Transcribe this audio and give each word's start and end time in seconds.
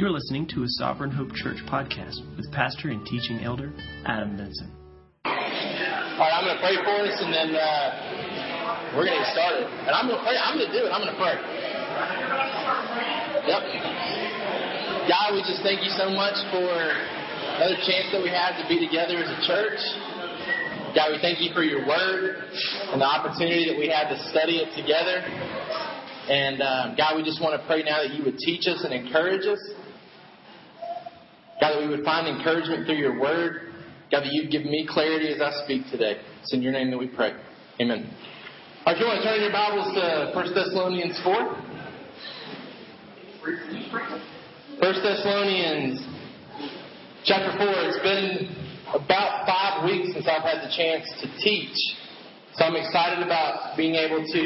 You're 0.00 0.16
listening 0.16 0.48
to 0.56 0.64
a 0.64 0.70
Sovereign 0.80 1.12
Hope 1.12 1.28
Church 1.36 1.60
podcast 1.68 2.24
with 2.32 2.48
pastor 2.56 2.88
and 2.88 3.04
teaching 3.04 3.44
elder 3.44 3.68
Adam 4.08 4.32
Benson. 4.32 4.72
All 5.28 5.36
right, 5.36 6.32
I'm 6.32 6.40
going 6.40 6.56
to 6.56 6.62
pray 6.64 6.72
for 6.80 7.04
us, 7.04 7.20
and 7.20 7.28
then 7.28 7.52
uh, 7.52 8.96
we're 8.96 9.04
going 9.04 9.12
to 9.12 9.28
get 9.28 9.36
started. 9.36 9.68
And 9.68 9.92
I'm 9.92 10.08
going 10.08 10.16
to 10.16 10.24
pray. 10.24 10.40
I'm 10.40 10.56
going 10.56 10.72
to 10.72 10.72
do 10.72 10.88
it. 10.88 10.88
I'm 10.88 11.04
going 11.04 11.12
to 11.12 11.20
pray. 11.20 11.36
Yep. 13.44 13.60
God, 15.04 15.36
we 15.36 15.44
just 15.44 15.60
thank 15.60 15.84
you 15.84 15.92
so 15.92 16.08
much 16.08 16.40
for 16.48 16.64
another 17.60 17.76
chance 17.84 18.08
that 18.16 18.24
we 18.24 18.32
have 18.32 18.56
to 18.56 18.64
be 18.72 18.80
together 18.80 19.20
as 19.20 19.28
a 19.28 19.40
church. 19.44 19.84
God, 20.96 21.12
we 21.12 21.20
thank 21.20 21.44
you 21.44 21.52
for 21.52 21.60
your 21.60 21.84
word 21.84 22.40
and 22.88 23.04
the 23.04 23.04
opportunity 23.04 23.68
that 23.68 23.76
we 23.76 23.92
have 23.92 24.08
to 24.08 24.16
study 24.32 24.64
it 24.64 24.72
together. 24.72 25.20
And 26.32 26.64
um, 26.64 26.96
God, 26.96 27.20
we 27.20 27.22
just 27.22 27.44
want 27.44 27.60
to 27.60 27.62
pray 27.68 27.84
now 27.84 28.00
that 28.00 28.16
you 28.16 28.24
would 28.24 28.40
teach 28.40 28.64
us 28.64 28.80
and 28.80 28.96
encourage 28.96 29.44
us. 29.44 29.60
God, 31.60 31.76
that 31.76 31.80
we 31.80 31.88
would 31.88 32.04
find 32.04 32.26
encouragement 32.26 32.86
through 32.86 32.96
your 32.96 33.20
word. 33.20 33.72
God, 34.10 34.20
that 34.24 34.32
you'd 34.32 34.50
give 34.50 34.64
me 34.64 34.86
clarity 34.88 35.28
as 35.28 35.40
I 35.40 35.52
speak 35.64 35.84
today. 35.90 36.20
It's 36.42 36.52
in 36.52 36.62
your 36.62 36.72
name 36.72 36.90
that 36.90 36.98
we 36.98 37.06
pray. 37.06 37.32
Amen. 37.80 38.10
All 38.86 38.92
right, 38.92 38.96
if 38.96 39.00
you 39.00 39.06
want 39.06 39.22
to 39.22 39.28
turn 39.28 39.40
your 39.40 39.52
Bibles 39.52 39.94
to 39.94 40.32
1 40.34 40.54
Thessalonians 40.54 41.20
4. 41.22 41.32
1 44.80 45.04
Thessalonians 45.04 46.00
chapter 47.24 47.52
4. 47.56 47.66
It's 47.92 48.00
been 48.00 48.48
about 48.88 49.46
five 49.46 49.84
weeks 49.84 50.14
since 50.14 50.26
I've 50.26 50.42
had 50.42 50.64
the 50.64 50.72
chance 50.74 51.06
to 51.20 51.28
teach. 51.38 51.76
So 52.54 52.64
I'm 52.64 52.74
excited 52.74 53.22
about 53.22 53.76
being 53.76 53.94
able 53.94 54.24
to 54.24 54.42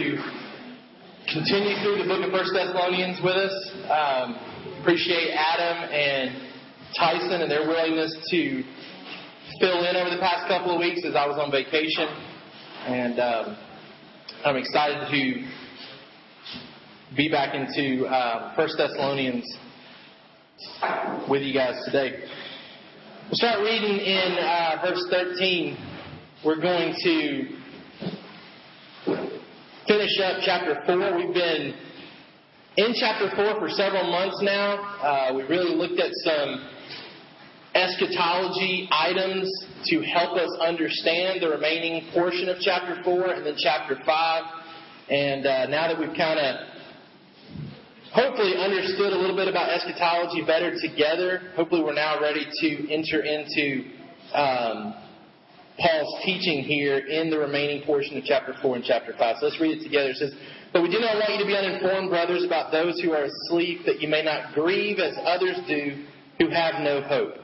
continue 1.33 1.79
through 1.81 2.03
the 2.03 2.09
book 2.11 2.27
of 2.27 2.33
1 2.33 2.53
Thessalonians 2.53 3.23
with 3.23 3.39
us. 3.39 3.55
Um, 3.89 4.37
appreciate 4.83 5.31
Adam 5.33 5.89
and 5.89 6.44
Tyson 6.97 7.43
and 7.43 7.51
their 7.51 7.67
willingness 7.67 8.15
to 8.31 8.63
fill 9.61 9.85
in 9.85 9.97
over 9.97 10.11
the 10.11 10.21
past 10.21 10.47
couple 10.49 10.75
of 10.75 10.81
weeks 10.81 11.03
as 11.05 11.15
I 11.15 11.27
was 11.27 11.39
on 11.39 11.51
vacation. 11.51 12.09
And 12.87 13.19
um, 13.19 13.57
I'm 14.45 14.57
excited 14.57 15.11
to 15.11 15.47
be 17.17 17.31
back 17.31 17.55
into 17.55 18.07
uh, 18.07 18.55
1 18.55 18.69
Thessalonians 18.77 19.45
with 21.29 21.43
you 21.43 21.55
guys 21.55 21.75
today. 21.85 22.21
We'll 23.27 23.35
start 23.35 23.61
reading 23.61 23.99
in 23.99 24.39
uh, 24.39 24.83
verse 24.85 25.07
13. 25.11 25.77
We're 26.45 26.61
going 26.61 26.95
to 27.03 27.49
finish 29.87 30.21
up 30.23 30.41
chapter 30.45 30.83
4. 30.87 31.17
We've 31.17 31.35
been 31.35 31.75
in 32.77 32.93
chapter 32.99 33.31
4 33.35 33.61
for 33.61 33.69
several 33.71 34.11
months 34.11 34.41
now. 34.43 34.77
Uh, 35.01 35.33
we 35.35 35.45
really 35.45 35.75
looked 35.75 35.99
at 36.01 36.11
some 36.25 36.74
eschatology 37.75 38.89
items 38.91 39.51
to 39.87 40.01
help 40.03 40.39
us 40.39 40.51
understand 40.61 41.43
the 41.43 41.49
remaining 41.49 42.11
portion 42.13 42.49
of 42.49 42.57
chapter 42.61 43.03
4 43.03 43.33
and 43.33 43.47
then 43.47 43.55
chapter 43.59 43.99
5. 44.05 44.43
And 45.11 45.47
uh, 45.47 45.67
now 45.67 45.89
that 45.89 45.99
we've 45.99 46.17
kind 46.17 46.39
of 46.39 46.75
hopefully 48.13 48.55
understood 48.57 49.13
a 49.13 49.19
little 49.19 49.37
bit 49.37 49.49
about 49.49 49.69
eschatology 49.71 50.47
better 50.47 50.73
together, 50.81 51.53
hopefully 51.57 51.83
we're 51.83 51.95
now 51.95 52.21
ready 52.21 52.47
to 52.61 52.93
enter 52.93 53.23
into 53.23 53.91
um, 54.33 54.95
Paul's 55.79 56.23
teaching 56.25 56.63
here 56.63 56.99
in 56.99 57.29
the 57.29 57.39
remaining 57.39 57.83
portion 57.85 58.17
of 58.17 58.25
chapter 58.25 58.55
4 58.63 58.77
and 58.77 58.85
chapter 58.85 59.13
5. 59.19 59.37
So 59.41 59.47
let's 59.47 59.61
read 59.61 59.79
it 59.79 59.83
together. 59.83 60.11
It 60.11 60.17
says, 60.17 60.33
But 60.73 60.83
we 60.83 60.91
do 60.91 61.01
not 61.01 61.17
want 61.17 61.33
you 61.33 61.41
to 61.41 61.47
be 61.47 61.57
uninformed, 61.57 62.11
brothers, 62.11 62.45
about 62.45 62.71
those 62.71 63.01
who 63.01 63.13
are 63.13 63.25
asleep, 63.25 63.81
that 63.85 64.01
you 64.01 64.09
may 64.09 64.23
not 64.23 64.55
grieve 64.55 65.01
as 65.01 65.19
others 65.25 65.59
do 65.67 66.05
who 66.39 66.51
have 66.51 66.81
no 66.81 67.03
hope. 67.03 67.44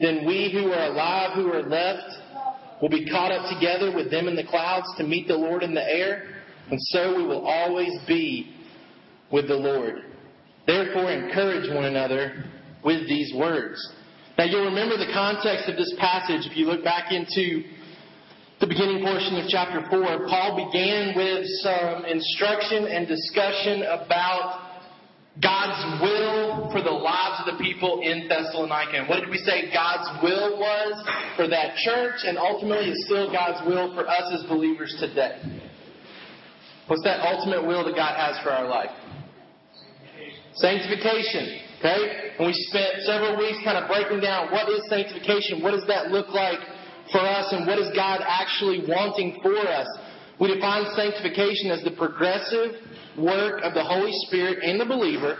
Then 0.00 0.26
we 0.26 0.50
who 0.52 0.70
are 0.72 0.86
alive, 0.86 1.32
who 1.34 1.52
are 1.52 1.62
left, 1.62 2.82
will 2.82 2.90
be 2.90 3.08
caught 3.08 3.32
up 3.32 3.52
together 3.52 3.94
with 3.94 4.10
them 4.10 4.28
in 4.28 4.36
the 4.36 4.44
clouds 4.44 4.86
to 4.98 5.04
meet 5.04 5.28
the 5.28 5.36
Lord 5.36 5.62
in 5.62 5.74
the 5.74 5.82
air, 5.82 6.28
and 6.70 6.78
so 6.80 7.16
we 7.16 7.24
will 7.24 7.46
always 7.46 7.92
be 8.06 8.54
with 9.32 9.48
the 9.48 9.54
Lord. 9.54 10.04
Therefore, 10.66 11.10
encourage 11.10 11.70
one 11.74 11.84
another 11.84 12.44
with 12.84 13.08
these 13.08 13.32
words. 13.34 13.80
Now, 14.36 14.44
you'll 14.44 14.66
remember 14.66 14.98
the 14.98 15.12
context 15.14 15.68
of 15.68 15.76
this 15.76 15.94
passage 15.98 16.44
if 16.44 16.56
you 16.56 16.66
look 16.66 16.84
back 16.84 17.10
into 17.10 17.64
the 18.60 18.66
beginning 18.66 19.02
portion 19.02 19.36
of 19.36 19.48
chapter 19.48 19.80
4. 19.88 20.28
Paul 20.28 20.66
began 20.66 21.16
with 21.16 21.46
some 21.62 22.04
instruction 22.04 22.84
and 22.86 23.08
discussion 23.08 23.82
about 23.84 24.65
God's 25.42 26.00
will 26.00 26.72
for 26.72 26.80
the 26.80 26.90
lives 26.90 27.44
of 27.44 27.52
the 27.52 27.62
people 27.62 28.00
in 28.00 28.26
Thessalonica. 28.28 29.04
And 29.04 29.08
what 29.08 29.20
did 29.20 29.28
we 29.28 29.36
say 29.36 29.68
God's 29.72 30.08
will 30.22 30.56
was 30.56 30.94
for 31.36 31.46
that 31.48 31.76
church 31.76 32.24
and 32.24 32.38
ultimately 32.38 32.88
is 32.88 33.04
still 33.04 33.30
God's 33.30 33.60
will 33.68 33.92
for 33.94 34.08
us 34.08 34.32
as 34.32 34.48
believers 34.48 34.96
today? 34.98 35.36
What's 36.86 37.02
that 37.04 37.20
ultimate 37.20 37.66
will 37.66 37.84
that 37.84 37.96
God 37.96 38.16
has 38.16 38.40
for 38.42 38.50
our 38.50 38.66
life? 38.66 38.94
Sanctification. 40.54 41.60
Okay? 41.80 42.32
And 42.38 42.46
we 42.46 42.54
spent 42.72 43.04
several 43.04 43.36
weeks 43.36 43.58
kind 43.62 43.76
of 43.76 43.90
breaking 43.92 44.20
down 44.20 44.50
what 44.50 44.68
is 44.70 44.80
sanctification, 44.88 45.60
what 45.60 45.72
does 45.72 45.84
that 45.88 46.08
look 46.08 46.32
like 46.32 46.60
for 47.12 47.20
us, 47.20 47.52
and 47.52 47.66
what 47.66 47.78
is 47.78 47.92
God 47.94 48.24
actually 48.24 48.88
wanting 48.88 49.38
for 49.42 49.58
us. 49.58 49.86
We 50.40 50.52
define 50.54 50.86
sanctification 50.96 51.70
as 51.70 51.84
the 51.84 51.92
progressive 51.92 52.72
work 53.18 53.62
of 53.62 53.74
the 53.74 53.84
Holy 53.84 54.12
Spirit 54.26 54.62
in 54.62 54.78
the 54.78 54.84
believer 54.84 55.38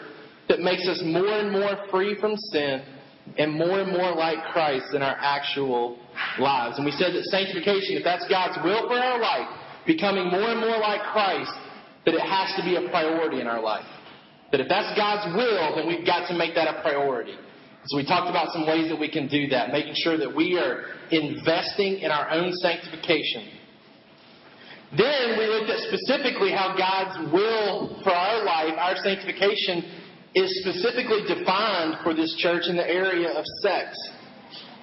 that 0.48 0.60
makes 0.60 0.87
us 0.88 1.03
more 1.04 1.41
and 1.41 1.50
more 1.50 1.87
free 1.91 2.19
from 2.20 2.37
sin 2.37 2.82
and 3.38 3.53
more 3.53 3.81
and 3.81 3.92
more 3.92 4.14
like 4.14 4.38
Christ 4.53 4.94
in 4.94 5.03
our 5.03 5.16
actual 5.19 5.98
lives. 6.38 6.76
And 6.76 6.86
we 6.86 6.92
said 6.92 7.12
that 7.15 7.25
sanctification, 7.25 7.98
if 7.98 8.04
that's 8.04 8.26
God's 8.28 8.56
will 8.62 8.86
for 8.86 8.94
our 8.94 9.20
life, 9.20 9.48
becoming 9.86 10.31
more 10.31 10.50
and 10.54 10.60
more 10.60 10.78
like 10.78 11.03
Christ, 11.12 11.53
that 12.04 12.15
it 12.15 12.22
has 12.22 12.54
to 12.56 12.62
be 12.62 12.76
a 12.76 12.88
priority 12.88 13.41
in 13.41 13.47
our 13.47 13.60
life. 13.60 13.86
That 14.53 14.60
if 14.60 14.69
that's 14.69 14.97
God's 14.97 15.34
will, 15.34 15.75
then 15.75 15.88
we've 15.88 16.06
got 16.06 16.28
to 16.28 16.34
make 16.38 16.54
that 16.54 16.69
a 16.69 16.81
priority. 16.82 17.34
So 17.86 17.97
we 17.97 18.06
talked 18.06 18.31
about 18.31 18.53
some 18.53 18.66
ways 18.66 18.88
that 18.91 18.98
we 18.98 19.10
can 19.10 19.28
do 19.28 19.48
that, 19.48 19.70
making 19.70 19.94
sure 19.97 20.16
that 20.16 20.34
we 20.34 20.59
are 20.59 20.86
investing 21.10 21.98
in 21.98 22.10
our 22.10 22.31
own 22.31 22.53
sanctification 22.53 23.56
then 24.94 25.38
we 25.38 25.47
looked 25.47 25.70
at 25.70 25.80
specifically 25.91 26.52
how 26.52 26.76
God's 26.78 27.32
will 27.32 28.00
for 28.04 28.12
our 28.12 28.44
life, 28.44 28.74
our 28.78 28.97
sanctification, 29.02 29.82
is 30.34 30.62
specifically 30.62 31.26
defined 31.26 31.97
for 32.04 32.14
this 32.14 32.36
church 32.38 32.64
in 32.69 32.76
the 32.76 32.86
area 32.86 33.30
of 33.30 33.44
sex. 33.62 33.97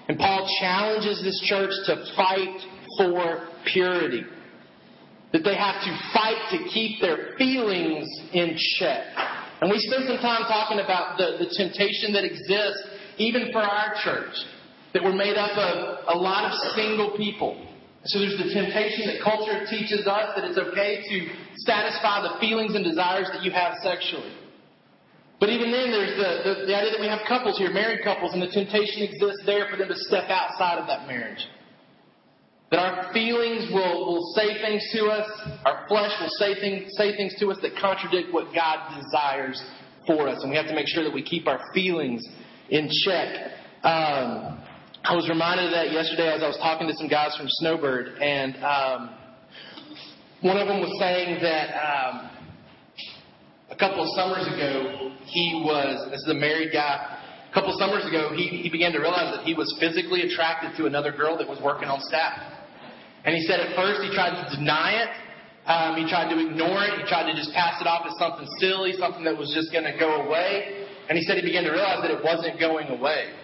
And 0.09 0.17
Paul 0.17 0.49
challenges 0.59 1.23
this 1.23 1.39
church 1.45 1.71
to 1.85 2.03
fight 2.17 2.59
for 2.97 3.47
purity. 3.71 4.23
That 5.31 5.43
they 5.43 5.55
have 5.55 5.81
to 5.83 5.99
fight 6.13 6.51
to 6.51 6.69
keep 6.69 6.99
their 6.99 7.35
feelings 7.37 8.05
in 8.33 8.57
check. 8.77 9.05
And 9.61 9.71
we 9.71 9.79
spent 9.79 10.05
some 10.07 10.17
time 10.17 10.41
talking 10.41 10.79
about 10.79 11.17
the, 11.17 11.37
the 11.39 11.49
temptation 11.55 12.11
that 12.13 12.25
exists 12.25 12.89
even 13.17 13.51
for 13.53 13.61
our 13.61 13.95
church. 14.03 14.35
That 14.93 15.01
we're 15.01 15.15
made 15.15 15.37
up 15.37 15.57
of 15.57 16.15
a 16.15 16.17
lot 16.17 16.51
of 16.51 16.73
single 16.75 17.15
people 17.15 17.72
so 18.05 18.19
there's 18.19 18.35
the 18.35 18.51
temptation 18.51 19.07
that 19.07 19.23
culture 19.23 19.63
teaches 19.69 20.07
us 20.07 20.35
that 20.35 20.43
it's 20.43 20.59
okay 20.59 20.99
to 21.07 21.17
satisfy 21.63 22.19
the 22.19 22.35
feelings 22.39 22.75
and 22.75 22.83
desires 22.83 23.29
that 23.31 23.43
you 23.43 23.51
have 23.51 23.75
sexually. 23.79 24.33
But 25.39 25.49
even 25.49 25.71
then, 25.71 25.91
there's 25.91 26.15
the, 26.15 26.31
the, 26.43 26.53
the 26.67 26.75
idea 26.75 26.91
that 26.91 26.99
we 26.99 27.07
have 27.07 27.21
couples 27.27 27.57
here, 27.57 27.71
married 27.71 28.03
couples, 28.03 28.33
and 28.33 28.41
the 28.41 28.51
temptation 28.51 29.03
exists 29.03 29.43
there 29.45 29.67
for 29.69 29.77
them 29.77 29.87
to 29.87 29.95
step 29.95 30.29
outside 30.29 30.79
of 30.79 30.87
that 30.87 31.07
marriage. 31.07 31.47
That 32.71 32.79
our 32.79 33.13
feelings 33.13 33.71
will, 33.71 34.05
will 34.07 34.33
say 34.35 34.59
things 34.61 34.83
to 34.93 35.07
us, 35.07 35.27
our 35.65 35.85
flesh 35.87 36.11
will 36.19 36.31
say 36.39 36.59
things, 36.59 36.91
say 36.97 37.15
things 37.15 37.35
to 37.39 37.51
us 37.51 37.57
that 37.61 37.75
contradict 37.79 38.33
what 38.33 38.53
God 38.53 38.99
desires 38.99 39.61
for 40.07 40.27
us. 40.27 40.41
And 40.43 40.49
we 40.49 40.57
have 40.57 40.67
to 40.67 40.75
make 40.75 40.87
sure 40.87 41.03
that 41.03 41.13
we 41.13 41.23
keep 41.23 41.47
our 41.47 41.59
feelings 41.73 42.25
in 42.69 42.89
check. 43.05 43.51
Um, 43.83 44.62
I 45.03 45.19
was 45.19 45.27
reminded 45.27 45.67
of 45.67 45.71
that 45.75 45.91
yesterday 45.91 46.31
as 46.31 46.39
I 46.39 46.47
was 46.47 46.55
talking 46.63 46.87
to 46.87 46.95
some 46.95 47.11
guys 47.11 47.35
from 47.35 47.51
Snowbird, 47.59 48.23
and 48.23 48.55
um, 48.63 49.11
one 50.39 50.55
of 50.55 50.71
them 50.71 50.79
was 50.79 50.95
saying 50.95 51.43
that 51.43 51.75
um, 51.75 52.31
a 53.67 53.75
couple 53.75 53.99
of 53.99 54.07
summers 54.15 54.47
ago 54.47 55.11
he 55.27 55.59
was 55.59 56.07
this 56.07 56.23
is 56.23 56.31
a 56.31 56.39
married 56.39 56.71
guy, 56.71 57.19
A 57.51 57.53
couple 57.53 57.75
of 57.75 57.79
summers 57.83 58.07
ago, 58.07 58.31
he, 58.31 58.63
he 58.63 58.69
began 58.71 58.95
to 58.95 58.99
realize 59.03 59.35
that 59.35 59.43
he 59.43 59.53
was 59.53 59.67
physically 59.75 60.23
attracted 60.23 60.71
to 60.79 60.87
another 60.87 61.11
girl 61.11 61.35
that 61.35 61.51
was 61.51 61.59
working 61.59 61.91
on 61.91 61.99
staff. 62.07 62.39
And 63.27 63.35
he 63.35 63.43
said 63.43 63.59
at 63.59 63.75
first 63.75 64.01
he 64.07 64.09
tried 64.15 64.39
to 64.39 64.55
deny 64.55 65.03
it. 65.03 65.11
Um, 65.67 65.99
he 65.99 66.07
tried 66.07 66.31
to 66.31 66.39
ignore 66.39 66.79
it. 66.87 66.95
He 66.95 67.03
tried 67.11 67.27
to 67.27 67.35
just 67.35 67.51
pass 67.51 67.75
it 67.83 67.87
off 67.91 68.07
as 68.07 68.15
something 68.15 68.47
silly, 68.63 68.95
something 68.95 69.27
that 69.27 69.35
was 69.35 69.51
just 69.51 69.75
going 69.75 69.83
to 69.83 69.99
go 69.99 70.23
away. 70.23 70.87
And 71.11 71.19
he 71.19 71.27
said 71.27 71.35
he 71.35 71.43
began 71.43 71.67
to 71.67 71.75
realize 71.75 71.99
that 72.07 72.11
it 72.11 72.23
wasn't 72.23 72.55
going 72.55 72.87
away. 72.87 73.42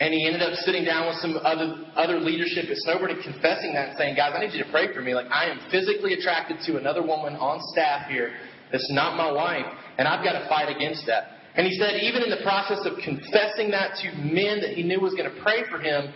And 0.00 0.14
he 0.14 0.26
ended 0.26 0.40
up 0.40 0.54
sitting 0.64 0.84
down 0.84 1.08
with 1.08 1.16
some 1.16 1.36
other 1.44 1.76
other 1.94 2.18
leadership 2.18 2.64
at 2.70 2.76
Snowbird 2.88 3.10
and 3.10 3.22
confessing 3.22 3.74
that 3.74 3.90
and 3.90 3.98
saying, 3.98 4.16
Guys, 4.16 4.32
I 4.34 4.40
need 4.40 4.56
you 4.56 4.64
to 4.64 4.70
pray 4.70 4.92
for 4.94 5.02
me. 5.02 5.14
Like 5.14 5.30
I 5.30 5.46
am 5.46 5.60
physically 5.70 6.14
attracted 6.14 6.58
to 6.66 6.78
another 6.78 7.02
woman 7.02 7.36
on 7.36 7.60
staff 7.72 8.08
here 8.08 8.32
that's 8.72 8.90
not 8.90 9.16
my 9.16 9.30
wife, 9.30 9.66
and 9.98 10.08
I've 10.08 10.24
got 10.24 10.38
to 10.38 10.48
fight 10.48 10.74
against 10.74 11.06
that. 11.06 11.36
And 11.56 11.66
he 11.66 11.76
said, 11.76 12.00
even 12.00 12.22
in 12.22 12.30
the 12.30 12.42
process 12.42 12.86
of 12.86 12.94
confessing 13.02 13.70
that 13.72 13.98
to 14.02 14.14
men 14.22 14.60
that 14.60 14.70
he 14.70 14.82
knew 14.82 15.00
was 15.00 15.14
going 15.14 15.28
to 15.28 15.42
pray 15.42 15.64
for 15.68 15.78
him, 15.78 16.14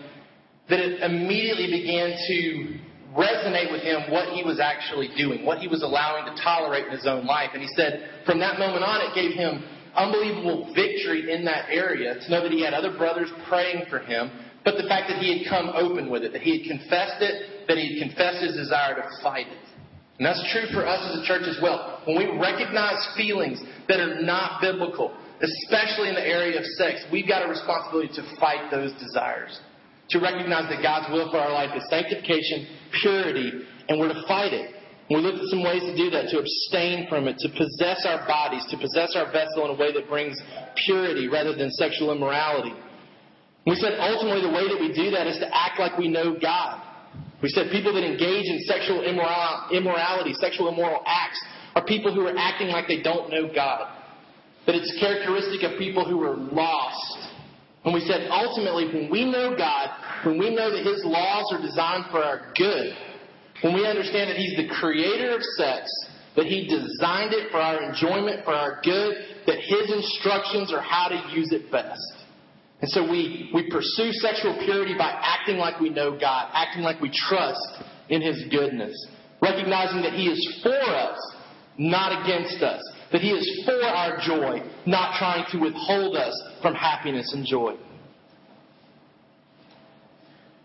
that 0.70 0.78
it 0.78 1.02
immediately 1.02 1.66
began 1.66 2.14
to 2.14 2.78
resonate 3.18 3.70
with 3.70 3.82
him 3.82 4.10
what 4.10 4.30
he 4.30 4.42
was 4.42 4.60
actually 4.60 5.10
doing, 5.16 5.44
what 5.44 5.58
he 5.58 5.68
was 5.68 5.82
allowing 5.82 6.24
to 6.24 6.42
tolerate 6.42 6.86
in 6.86 6.92
his 6.92 7.06
own 7.06 7.26
life. 7.26 7.50
And 7.52 7.62
he 7.62 7.68
said, 7.74 8.22
from 8.26 8.38
that 8.40 8.58
moment 8.58 8.84
on, 8.84 9.00
it 9.02 9.14
gave 9.14 9.34
him 9.34 9.62
unbelievable 9.96 10.72
victory 10.74 11.32
in 11.32 11.44
that 11.44 11.70
area 11.70 12.14
to 12.14 12.30
know 12.30 12.42
that 12.42 12.52
he 12.52 12.62
had 12.62 12.74
other 12.74 12.96
brothers 12.96 13.30
praying 13.48 13.86
for 13.88 13.98
him, 13.98 14.30
but 14.64 14.76
the 14.76 14.88
fact 14.88 15.08
that 15.08 15.20
he 15.20 15.38
had 15.38 15.50
come 15.50 15.70
open 15.74 16.10
with 16.10 16.22
it, 16.22 16.32
that 16.32 16.42
he 16.42 16.58
had 16.58 16.78
confessed 16.78 17.20
it, 17.20 17.66
that 17.68 17.76
he 17.76 17.98
had 17.98 18.08
confessed 18.08 18.42
his 18.42 18.56
desire 18.56 18.96
to 18.96 19.04
fight 19.22 19.46
it. 19.46 19.64
And 20.18 20.26
that's 20.26 20.40
true 20.52 20.66
for 20.72 20.86
us 20.86 21.02
as 21.10 21.22
a 21.22 21.26
church 21.26 21.42
as 21.46 21.58
well. 21.60 22.00
When 22.06 22.16
we 22.16 22.38
recognize 22.38 22.96
feelings 23.16 23.60
that 23.88 23.98
are 23.98 24.22
not 24.22 24.60
biblical, 24.60 25.12
especially 25.42 26.08
in 26.08 26.14
the 26.14 26.26
area 26.26 26.58
of 26.58 26.64
sex, 26.78 27.04
we've 27.10 27.26
got 27.26 27.44
a 27.44 27.48
responsibility 27.48 28.14
to 28.14 28.22
fight 28.38 28.70
those 28.70 28.92
desires. 29.02 29.58
To 30.10 30.20
recognize 30.20 30.68
that 30.70 30.82
God's 30.82 31.10
will 31.10 31.30
for 31.30 31.38
our 31.38 31.52
life 31.52 31.70
is 31.76 31.82
sanctification, 31.90 32.66
purity, 33.02 33.66
and 33.88 33.98
we're 33.98 34.12
to 34.12 34.22
fight 34.28 34.52
it. 34.52 34.73
We 35.10 35.16
looked 35.16 35.38
at 35.38 35.48
some 35.52 35.62
ways 35.62 35.82
to 35.82 35.94
do 35.96 36.08
that, 36.10 36.32
to 36.32 36.38
abstain 36.40 37.08
from 37.08 37.28
it, 37.28 37.36
to 37.44 37.48
possess 37.52 38.06
our 38.06 38.26
bodies, 38.26 38.64
to 38.70 38.78
possess 38.78 39.14
our 39.14 39.30
vessel 39.30 39.68
in 39.68 39.76
a 39.76 39.78
way 39.78 39.92
that 39.92 40.08
brings 40.08 40.40
purity 40.86 41.28
rather 41.28 41.54
than 41.54 41.70
sexual 41.72 42.10
immorality. 42.10 42.72
We 43.66 43.76
said 43.76 44.00
ultimately 44.00 44.40
the 44.40 44.52
way 44.52 44.68
that 44.68 44.80
we 44.80 44.92
do 44.92 45.10
that 45.12 45.26
is 45.26 45.38
to 45.38 45.48
act 45.54 45.78
like 45.78 45.98
we 45.98 46.08
know 46.08 46.36
God. 46.40 46.80
We 47.42 47.48
said 47.50 47.70
people 47.70 47.92
that 47.92 48.04
engage 48.04 48.46
in 48.48 48.60
sexual 48.64 49.04
immorality, 49.04 50.32
sexual 50.34 50.72
immoral 50.72 51.02
acts, 51.06 51.42
are 51.74 51.84
people 51.84 52.14
who 52.14 52.26
are 52.26 52.36
acting 52.36 52.68
like 52.68 52.88
they 52.88 53.02
don't 53.02 53.30
know 53.30 53.52
God. 53.54 53.92
That 54.66 54.74
it's 54.74 54.96
characteristic 54.98 55.62
of 55.70 55.78
people 55.78 56.08
who 56.08 56.22
are 56.24 56.36
lost. 56.36 57.28
And 57.84 57.92
we 57.92 58.00
said 58.00 58.28
ultimately 58.30 58.88
when 58.88 59.10
we 59.10 59.30
know 59.30 59.54
God, 59.56 59.90
when 60.24 60.38
we 60.38 60.54
know 60.54 60.70
that 60.70 60.84
His 60.84 61.04
laws 61.04 61.44
are 61.52 61.60
designed 61.60 62.06
for 62.10 62.24
our 62.24 62.52
good, 62.56 62.96
when 63.64 63.72
we 63.72 63.86
understand 63.86 64.28
that 64.28 64.36
He's 64.36 64.56
the 64.58 64.68
creator 64.68 65.34
of 65.34 65.40
sex, 65.56 65.88
that 66.36 66.44
He 66.44 66.68
designed 66.68 67.32
it 67.32 67.50
for 67.50 67.56
our 67.56 67.82
enjoyment, 67.82 68.44
for 68.44 68.52
our 68.52 68.78
good, 68.84 69.14
that 69.46 69.56
His 69.56 69.90
instructions 69.90 70.70
are 70.70 70.82
how 70.82 71.08
to 71.08 71.32
use 71.34 71.50
it 71.50 71.72
best. 71.72 72.12
And 72.82 72.90
so 72.90 73.10
we, 73.10 73.50
we 73.54 73.70
pursue 73.70 74.12
sexual 74.12 74.58
purity 74.66 74.92
by 74.98 75.08
acting 75.08 75.56
like 75.56 75.80
we 75.80 75.88
know 75.88 76.10
God, 76.10 76.50
acting 76.52 76.82
like 76.82 77.00
we 77.00 77.10
trust 77.10 77.82
in 78.10 78.20
His 78.20 78.44
goodness, 78.50 78.92
recognizing 79.40 80.02
that 80.02 80.12
He 80.12 80.26
is 80.26 80.60
for 80.62 80.78
us, 80.78 81.18
not 81.78 82.22
against 82.22 82.62
us, 82.62 82.82
that 83.12 83.22
He 83.22 83.30
is 83.30 83.62
for 83.64 83.82
our 83.82 84.18
joy, 84.20 84.60
not 84.84 85.16
trying 85.18 85.46
to 85.52 85.58
withhold 85.58 86.16
us 86.16 86.38
from 86.60 86.74
happiness 86.74 87.32
and 87.32 87.46
joy. 87.46 87.76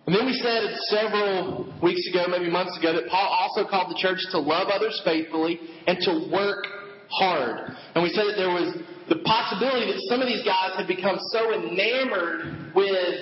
And 0.09 0.17
then 0.17 0.25
we 0.25 0.33
said 0.41 0.73
several 0.89 1.69
weeks 1.83 2.01
ago, 2.09 2.25
maybe 2.27 2.49
months 2.49 2.75
ago, 2.79 2.97
that 2.97 3.05
Paul 3.13 3.29
also 3.29 3.69
called 3.69 3.93
the 3.93 3.99
church 4.01 4.17
to 4.31 4.39
love 4.39 4.73
others 4.73 4.99
faithfully 5.05 5.59
and 5.85 6.01
to 6.01 6.33
work 6.33 6.65
hard. 7.13 7.69
And 7.93 8.01
we 8.01 8.09
said 8.09 8.25
that 8.25 8.33
there 8.35 8.49
was 8.49 8.73
the 9.05 9.21
possibility 9.21 9.85
that 9.85 10.01
some 10.09 10.17
of 10.17 10.25
these 10.25 10.41
guys 10.41 10.73
had 10.73 10.87
become 10.89 11.21
so 11.29 11.53
enamored 11.53 12.73
with 12.73 13.21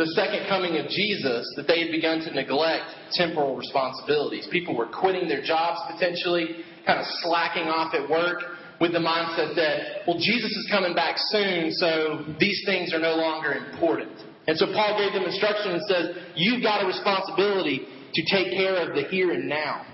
the 0.00 0.08
second 0.16 0.48
coming 0.48 0.80
of 0.80 0.88
Jesus 0.88 1.44
that 1.60 1.68
they 1.68 1.84
had 1.84 1.92
begun 1.92 2.24
to 2.24 2.32
neglect 2.32 2.88
temporal 3.12 3.54
responsibilities. 3.54 4.48
People 4.50 4.74
were 4.74 4.88
quitting 4.88 5.28
their 5.28 5.44
jobs 5.44 5.76
potentially, 5.92 6.64
kind 6.88 7.00
of 7.00 7.06
slacking 7.20 7.68
off 7.68 7.92
at 7.92 8.08
work 8.08 8.40
with 8.80 8.96
the 8.96 9.04
mindset 9.04 9.54
that, 9.60 10.08
well, 10.08 10.16
Jesus 10.16 10.56
is 10.56 10.68
coming 10.72 10.94
back 10.94 11.16
soon, 11.28 11.70
so 11.70 12.24
these 12.40 12.62
things 12.64 12.94
are 12.94 12.98
no 12.98 13.12
longer 13.16 13.52
important. 13.52 14.31
And 14.46 14.58
so 14.58 14.66
Paul 14.66 14.98
gave 14.98 15.12
them 15.12 15.24
instruction 15.24 15.72
and 15.72 15.82
says, 15.88 16.16
You've 16.34 16.62
got 16.62 16.82
a 16.82 16.86
responsibility 16.86 17.86
to 18.14 18.22
take 18.30 18.52
care 18.52 18.76
of 18.76 18.94
the 18.94 19.02
here 19.08 19.32
and 19.32 19.48
now. 19.48 19.86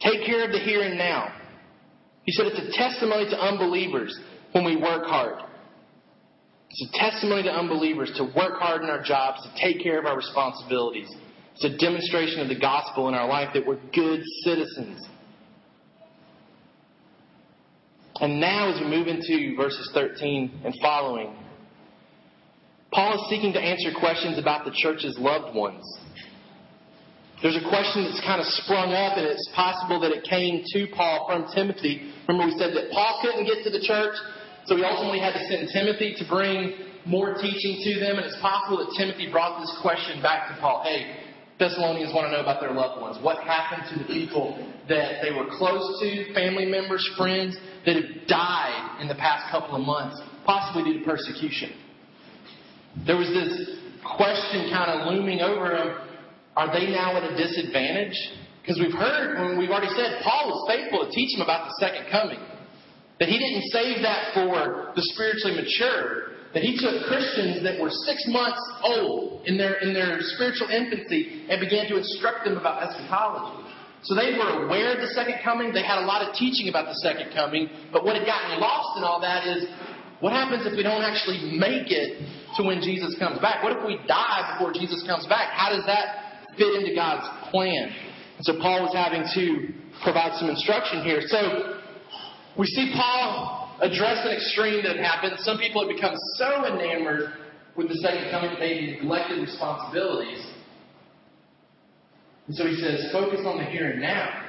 Take 0.00 0.24
care 0.24 0.44
of 0.44 0.52
the 0.52 0.58
here 0.58 0.82
and 0.82 0.98
now. 0.98 1.32
He 2.24 2.32
said 2.32 2.46
it's 2.46 2.58
a 2.58 2.78
testimony 2.78 3.28
to 3.30 3.38
unbelievers 3.38 4.18
when 4.52 4.64
we 4.64 4.76
work 4.76 5.06
hard. 5.06 5.42
It's 6.70 6.94
a 6.94 6.98
testimony 6.98 7.42
to 7.44 7.50
unbelievers 7.50 8.12
to 8.16 8.24
work 8.24 8.60
hard 8.60 8.82
in 8.82 8.90
our 8.90 9.02
jobs, 9.02 9.42
to 9.42 9.50
take 9.60 9.82
care 9.82 9.98
of 9.98 10.06
our 10.06 10.16
responsibilities. 10.16 11.08
It's 11.54 11.64
a 11.64 11.76
demonstration 11.76 12.40
of 12.40 12.48
the 12.48 12.58
gospel 12.58 13.08
in 13.08 13.14
our 13.14 13.28
life 13.28 13.48
that 13.54 13.66
we're 13.66 13.80
good 13.92 14.22
citizens. 14.44 15.04
And 18.20 18.38
now, 18.38 18.72
as 18.72 18.80
we 18.80 18.86
move 18.86 19.08
into 19.08 19.56
verses 19.56 19.90
13 19.94 20.60
and 20.64 20.74
following, 20.80 21.34
Paul 22.92 23.22
is 23.22 23.30
seeking 23.30 23.52
to 23.54 23.60
answer 23.60 23.90
questions 23.98 24.38
about 24.38 24.64
the 24.64 24.74
church's 24.74 25.16
loved 25.18 25.54
ones. 25.54 25.86
There's 27.42 27.56
a 27.56 27.68
question 27.70 28.04
that's 28.04 28.20
kind 28.20 28.42
of 28.42 28.46
sprung 28.60 28.92
up, 28.92 29.16
and 29.16 29.24
it's 29.24 29.48
possible 29.54 30.00
that 30.00 30.12
it 30.12 30.28
came 30.28 30.60
to 30.74 30.86
Paul 30.92 31.24
from 31.24 31.48
Timothy. 31.54 32.12
Remember, 32.28 32.52
we 32.52 32.58
said 32.58 32.76
that 32.76 32.90
Paul 32.92 33.22
couldn't 33.22 33.46
get 33.46 33.64
to 33.64 33.70
the 33.70 33.80
church, 33.80 34.12
so 34.66 34.76
he 34.76 34.84
ultimately 34.84 35.20
had 35.20 35.32
to 35.32 35.42
send 35.48 35.70
Timothy 35.72 36.18
to 36.18 36.24
bring 36.28 36.76
more 37.06 37.32
teaching 37.40 37.80
to 37.80 38.00
them, 38.00 38.20
and 38.20 38.26
it's 38.26 38.36
possible 38.42 38.76
that 38.84 38.92
Timothy 38.98 39.30
brought 39.32 39.60
this 39.62 39.72
question 39.80 40.20
back 40.20 40.52
to 40.52 40.60
Paul. 40.60 40.84
Hey, 40.84 41.16
Thessalonians 41.58 42.12
want 42.12 42.28
to 42.28 42.32
know 42.32 42.42
about 42.42 42.60
their 42.60 42.72
loved 42.72 43.00
ones. 43.00 43.16
What 43.22 43.40
happened 43.44 43.88
to 43.92 44.04
the 44.04 44.08
people 44.12 44.60
that 44.88 45.22
they 45.22 45.32
were 45.32 45.48
close 45.56 45.84
to, 46.02 46.34
family 46.34 46.66
members, 46.66 47.08
friends, 47.16 47.56
that 47.86 47.96
have 47.96 48.26
died 48.28 49.00
in 49.00 49.08
the 49.08 49.16
past 49.16 49.48
couple 49.50 49.76
of 49.76 49.86
months, 49.86 50.20
possibly 50.44 50.92
due 50.92 50.98
to 51.00 51.04
persecution? 51.04 51.72
There 53.06 53.16
was 53.16 53.28
this 53.28 53.78
question 54.16 54.70
kind 54.72 54.90
of 54.90 55.12
looming 55.12 55.40
over 55.40 55.68
them 55.70 56.10
are 56.56 56.68
they 56.68 56.90
now 56.90 57.16
at 57.16 57.24
a 57.24 57.36
disadvantage? 57.36 58.16
Because 58.60 58.76
we've 58.76 58.92
heard, 58.92 59.56
we've 59.56 59.70
already 59.70 59.92
said, 59.94 60.20
Paul 60.22 60.50
was 60.50 60.60
faithful 60.68 61.06
to 61.06 61.10
teach 61.10 61.32
them 61.32 61.42
about 61.42 61.70
the 61.70 61.74
second 61.80 62.10
coming. 62.10 62.38
That 63.18 63.28
he 63.28 63.38
didn't 63.38 63.64
save 63.70 64.02
that 64.02 64.34
for 64.34 64.92
the 64.96 65.02
spiritually 65.14 65.56
mature. 65.56 66.36
That 66.52 66.66
he 66.66 66.76
took 66.76 67.06
Christians 67.06 67.62
that 67.62 67.80
were 67.80 67.88
six 68.04 68.26
months 68.26 68.60
old 68.82 69.46
in 69.46 69.56
their, 69.56 69.78
in 69.80 69.94
their 69.94 70.18
spiritual 70.36 70.68
infancy 70.68 71.46
and 71.48 71.60
began 71.62 71.86
to 71.88 71.96
instruct 71.96 72.44
them 72.44 72.58
about 72.58 72.82
eschatology. 72.82 73.70
So 74.02 74.16
they 74.16 74.36
were 74.36 74.66
aware 74.66 74.96
of 74.96 75.00
the 75.00 75.12
second 75.14 75.40
coming. 75.44 75.72
They 75.72 75.84
had 75.84 76.02
a 76.02 76.06
lot 76.08 76.26
of 76.26 76.34
teaching 76.34 76.68
about 76.68 76.86
the 76.86 76.98
second 77.00 77.32
coming. 77.32 77.68
But 77.92 78.04
what 78.04 78.16
had 78.16 78.26
gotten 78.26 78.58
lost 78.58 78.98
in 78.98 79.04
all 79.04 79.20
that 79.20 79.46
is 79.46 79.68
what 80.20 80.32
happens 80.32 80.66
if 80.66 80.76
we 80.76 80.82
don't 80.82 81.04
actually 81.04 81.56
make 81.56 81.92
it 81.92 82.20
to 82.60 82.66
when 82.66 82.80
Jesus 82.80 83.16
comes 83.18 83.40
back? 83.40 83.64
What 83.64 83.76
if 83.76 83.82
we 83.86 83.96
die 84.06 84.54
before 84.54 84.72
Jesus 84.72 85.02
comes 85.08 85.26
back? 85.26 85.50
How 85.56 85.72
does 85.72 85.84
that 85.86 86.52
fit 86.56 86.76
into 86.76 86.94
God's 86.94 87.26
plan? 87.50 87.90
And 88.36 88.44
so 88.44 88.60
Paul 88.60 88.84
was 88.84 88.94
having 88.94 89.24
to 89.24 89.72
provide 90.04 90.36
some 90.38 90.48
instruction 90.48 91.02
here. 91.02 91.20
So 91.24 91.80
we 92.58 92.66
see 92.66 92.92
Paul 92.94 93.76
address 93.80 94.24
an 94.24 94.32
extreme 94.36 94.84
that 94.84 94.96
happened. 94.96 95.40
Some 95.40 95.58
people 95.58 95.86
have 95.86 95.94
become 95.94 96.14
so 96.36 96.66
enamored 96.66 97.32
with 97.76 97.88
the 97.88 97.96
second 97.96 98.30
coming 98.30 98.50
that 98.50 98.60
they've 98.60 99.00
neglected 99.00 99.40
responsibilities. 99.40 100.44
And 102.46 102.56
so 102.56 102.66
he 102.66 102.76
says, 102.76 103.08
focus 103.12 103.40
on 103.44 103.58
the 103.58 103.64
here 103.64 103.90
and 103.90 104.00
now. 104.00 104.44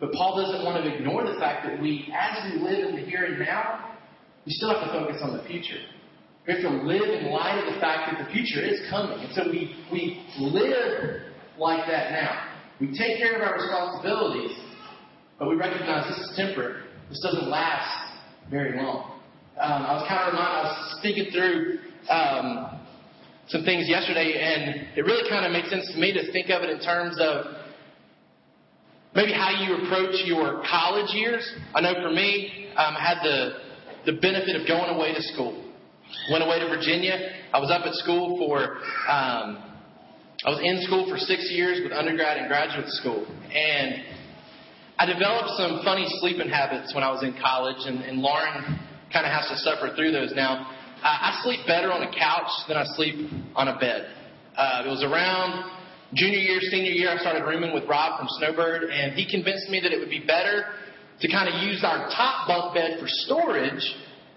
But 0.00 0.12
Paul 0.12 0.42
doesn't 0.42 0.64
want 0.64 0.84
to 0.84 0.94
ignore 0.94 1.24
the 1.24 1.38
fact 1.38 1.66
that 1.66 1.80
we, 1.80 2.12
as 2.14 2.52
we 2.52 2.60
live 2.60 2.88
in 2.88 2.96
the 2.96 3.02
here 3.02 3.24
and 3.24 3.38
now, 3.38 3.96
we 4.44 4.52
still 4.52 4.70
have 4.70 4.86
to 4.86 4.92
focus 4.92 5.20
on 5.22 5.36
the 5.36 5.42
future. 5.44 5.80
We 6.46 6.54
have 6.54 6.62
to 6.62 6.70
live 6.70 7.02
in 7.02 7.30
light 7.32 7.58
of 7.58 7.74
the 7.74 7.80
fact 7.80 8.12
that 8.12 8.24
the 8.24 8.32
future 8.32 8.62
is 8.64 8.80
coming. 8.88 9.18
And 9.18 9.34
so 9.34 9.50
we, 9.50 9.74
we 9.90 10.24
live 10.38 11.22
like 11.58 11.88
that 11.88 12.12
now. 12.12 12.52
We 12.80 12.88
take 12.96 13.18
care 13.18 13.34
of 13.34 13.42
our 13.42 13.54
responsibilities, 13.54 14.56
but 15.38 15.48
we 15.48 15.56
recognize 15.56 16.06
this 16.08 16.18
is 16.18 16.36
temporary. 16.36 16.82
This 17.08 17.20
doesn't 17.20 17.48
last 17.48 18.14
very 18.48 18.76
long. 18.76 19.18
Um, 19.60 19.82
I 19.82 19.94
was 19.94 20.04
kind 20.06 20.20
of 20.22 20.34
reminded, 20.34 20.54
I 20.54 20.62
was 20.62 20.98
speaking 21.00 21.32
through 21.32 21.78
um, 22.10 22.78
some 23.48 23.64
things 23.64 23.88
yesterday, 23.88 24.38
and 24.38 24.86
it 24.96 25.02
really 25.02 25.28
kind 25.28 25.46
of 25.46 25.52
makes 25.52 25.70
sense 25.70 25.90
to 25.92 25.98
me 25.98 26.12
to 26.12 26.30
think 26.30 26.50
of 26.50 26.62
it 26.62 26.70
in 26.70 26.78
terms 26.78 27.16
of 27.18 27.46
maybe 29.14 29.32
how 29.32 29.50
you 29.50 29.82
approach 29.82 30.14
your 30.26 30.62
college 30.70 31.10
years. 31.14 31.42
I 31.74 31.80
know 31.80 31.94
for 31.94 32.10
me, 32.10 32.68
um, 32.76 32.94
I 32.94 33.00
had 33.00 33.18
the 33.24 33.66
the 34.04 34.20
benefit 34.20 34.54
of 34.54 34.68
going 34.68 34.94
away 34.94 35.12
to 35.14 35.22
school. 35.22 35.65
Went 36.30 36.44
away 36.44 36.58
to 36.60 36.68
Virginia. 36.68 37.18
I 37.52 37.58
was 37.58 37.70
up 37.70 37.86
at 37.86 37.94
school 37.94 38.38
for, 38.38 38.76
um, 39.10 39.62
I 40.44 40.50
was 40.50 40.60
in 40.62 40.82
school 40.82 41.08
for 41.08 41.18
six 41.18 41.50
years 41.50 41.80
with 41.82 41.92
undergrad 41.92 42.38
and 42.38 42.48
graduate 42.48 42.88
school. 42.88 43.26
And 43.50 44.02
I 44.98 45.06
developed 45.06 45.50
some 45.56 45.82
funny 45.84 46.06
sleeping 46.20 46.48
habits 46.48 46.94
when 46.94 47.04
I 47.04 47.10
was 47.10 47.22
in 47.22 47.36
college, 47.40 47.84
and, 47.84 48.00
and 48.00 48.18
Lauren 48.18 48.80
kind 49.12 49.26
of 49.26 49.32
has 49.32 49.48
to 49.52 49.56
suffer 49.60 49.94
through 49.94 50.12
those 50.12 50.32
now. 50.34 50.72
I, 51.02 51.36
I 51.36 51.40
sleep 51.44 51.66
better 51.66 51.92
on 51.92 52.02
a 52.02 52.10
couch 52.10 52.50
than 52.68 52.76
I 52.76 52.84
sleep 52.96 53.28
on 53.54 53.68
a 53.68 53.78
bed. 53.78 54.08
Uh, 54.56 54.82
it 54.86 54.88
was 54.88 55.04
around 55.04 55.68
junior 56.14 56.38
year, 56.38 56.60
senior 56.60 56.92
year, 56.92 57.10
I 57.10 57.18
started 57.18 57.44
rooming 57.44 57.74
with 57.74 57.84
Rob 57.84 58.18
from 58.18 58.28
Snowbird, 58.38 58.90
and 58.90 59.12
he 59.12 59.28
convinced 59.28 59.68
me 59.68 59.80
that 59.80 59.92
it 59.92 59.98
would 59.98 60.10
be 60.10 60.24
better 60.24 60.64
to 61.20 61.28
kind 61.28 61.48
of 61.48 61.62
use 61.62 61.82
our 61.84 62.08
top 62.10 62.48
bunk 62.48 62.74
bed 62.74 62.98
for 63.00 63.06
storage. 63.08 63.84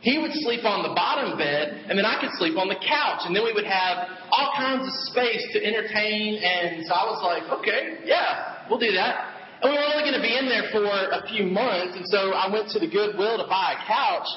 He 0.02 0.18
would 0.18 0.32
sleep 0.32 0.64
on 0.64 0.88
the 0.88 0.96
bottom 0.96 1.38
bed, 1.38 1.92
and 1.92 2.00
then 2.00 2.06
I 2.08 2.20
could 2.24 2.32
sleep 2.40 2.56
on 2.56 2.72
the 2.72 2.80
couch, 2.80 3.28
and 3.28 3.36
then 3.36 3.44
we 3.44 3.52
would 3.52 3.68
have 3.68 4.08
all 4.32 4.56
kinds 4.56 4.88
of 4.88 4.94
space 5.12 5.44
to 5.52 5.60
entertain. 5.60 6.40
And 6.40 6.88
so 6.88 6.96
I 6.96 7.04
was 7.04 7.20
like, 7.20 7.44
okay, 7.60 8.00
yeah, 8.08 8.64
we'll 8.70 8.80
do 8.80 8.96
that. 8.96 9.60
And 9.60 9.68
we 9.68 9.76
were 9.76 9.84
only 9.84 10.08
going 10.08 10.16
to 10.16 10.24
be 10.24 10.32
in 10.40 10.48
there 10.48 10.72
for 10.72 10.88
a 10.88 11.28
few 11.28 11.44
months, 11.44 12.00
and 12.00 12.08
so 12.08 12.32
I 12.32 12.48
went 12.48 12.72
to 12.72 12.80
the 12.80 12.88
Goodwill 12.88 13.44
to 13.44 13.48
buy 13.52 13.76
a 13.76 13.80
couch, 13.84 14.28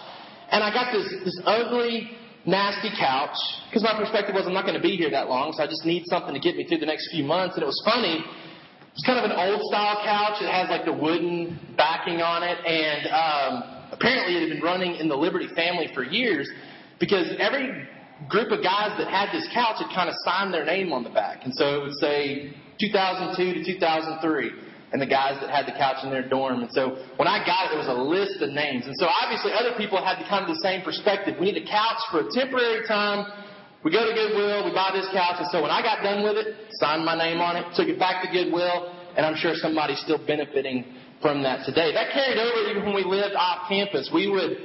and 0.51 0.67
I 0.67 0.75
got 0.75 0.91
this 0.91 1.07
this 1.23 1.39
ugly 1.47 2.11
nasty 2.45 2.91
couch 2.99 3.39
because 3.71 3.87
my 3.87 3.95
perspective 3.95 4.35
was 4.35 4.51
I'm 4.51 4.55
not 4.55 4.67
going 4.67 4.75
to 4.75 4.83
be 4.83 4.99
here 4.99 5.11
that 5.15 5.31
long, 5.31 5.55
so 5.55 5.63
I 5.63 5.71
just 5.71 5.87
need 5.87 6.03
something 6.11 6.35
to 6.35 6.43
get 6.43 6.57
me 6.57 6.67
through 6.67 6.83
the 6.83 6.91
next 6.91 7.07
few 7.15 7.23
months. 7.23 7.55
And 7.55 7.63
it 7.63 7.71
was 7.71 7.81
funny. 7.87 8.27
It's 8.99 9.07
kind 9.07 9.23
of 9.23 9.31
an 9.31 9.39
old 9.39 9.63
style 9.71 10.03
couch. 10.03 10.43
It 10.43 10.51
has 10.51 10.69
like 10.69 10.85
the 10.85 10.93
wooden 10.93 11.55
backing 11.79 12.19
on 12.19 12.43
it, 12.43 12.59
and 12.67 13.07
um, 13.15 13.82
apparently 14.03 14.35
it 14.35 14.41
had 14.43 14.59
been 14.59 14.67
running 14.67 14.97
in 14.97 15.07
the 15.07 15.15
Liberty 15.15 15.47
family 15.55 15.87
for 15.95 16.03
years 16.03 16.51
because 16.99 17.31
every 17.39 17.87
group 18.29 18.51
of 18.51 18.63
guys 18.63 18.99
that 18.99 19.07
had 19.07 19.31
this 19.31 19.47
couch 19.55 19.79
had 19.79 19.95
kind 19.95 20.11
of 20.11 20.15
signed 20.27 20.53
their 20.53 20.67
name 20.67 20.93
on 20.93 21.05
the 21.05 21.11
back, 21.11 21.47
and 21.47 21.55
so 21.55 21.79
it 21.79 21.83
would 21.87 21.99
say 22.03 22.51
2002 22.81 23.63
to 23.63 23.65
2003 23.79 24.51
and 24.93 25.01
the 25.01 25.07
guys 25.07 25.41
that 25.41 25.49
had 25.49 25.65
the 25.65 25.73
couch 25.73 26.05
in 26.05 26.11
their 26.11 26.29
dorm. 26.29 26.61
And 26.61 26.71
so 26.71 27.01
when 27.17 27.25
I 27.25 27.41
got 27.47 27.65
it, 27.65 27.69
there 27.73 27.81
was 27.81 27.89
a 27.89 27.97
list 27.97 28.45
of 28.45 28.53
names. 28.53 28.85
And 28.85 28.93
so 29.01 29.09
obviously 29.09 29.49
other 29.57 29.73
people 29.81 29.97
had 29.97 30.21
kind 30.29 30.45
of 30.45 30.53
the 30.53 30.61
same 30.61 30.85
perspective. 30.85 31.41
We 31.41 31.49
need 31.49 31.57
a 31.57 31.65
couch 31.65 31.97
for 32.13 32.21
a 32.21 32.29
temporary 32.29 32.85
time. 32.85 33.25
We 33.81 33.91
go 33.91 34.05
to 34.05 34.13
Goodwill, 34.13 34.69
we 34.69 34.77
buy 34.77 34.93
this 34.93 35.09
couch. 35.09 35.41
And 35.41 35.49
so 35.49 35.65
when 35.65 35.73
I 35.73 35.81
got 35.81 36.05
done 36.05 36.21
with 36.21 36.37
it, 36.37 36.69
signed 36.77 37.09
my 37.09 37.17
name 37.17 37.41
on 37.41 37.57
it, 37.57 37.73
took 37.73 37.89
it 37.89 37.99
back 37.99 38.21
to 38.21 38.29
Goodwill, 38.29 38.93
and 39.17 39.25
I'm 39.25 39.35
sure 39.35 39.57
somebody's 39.57 40.01
still 40.05 40.21
benefiting 40.21 40.85
from 41.23 41.43
that 41.47 41.65
today. 41.65 41.95
That 41.95 42.13
carried 42.13 42.37
over 42.37 42.69
even 42.69 42.85
when 42.85 42.95
we 42.99 43.07
lived 43.07 43.35
off 43.39 43.71
campus. 43.71 44.11
We 44.13 44.29
would 44.29 44.59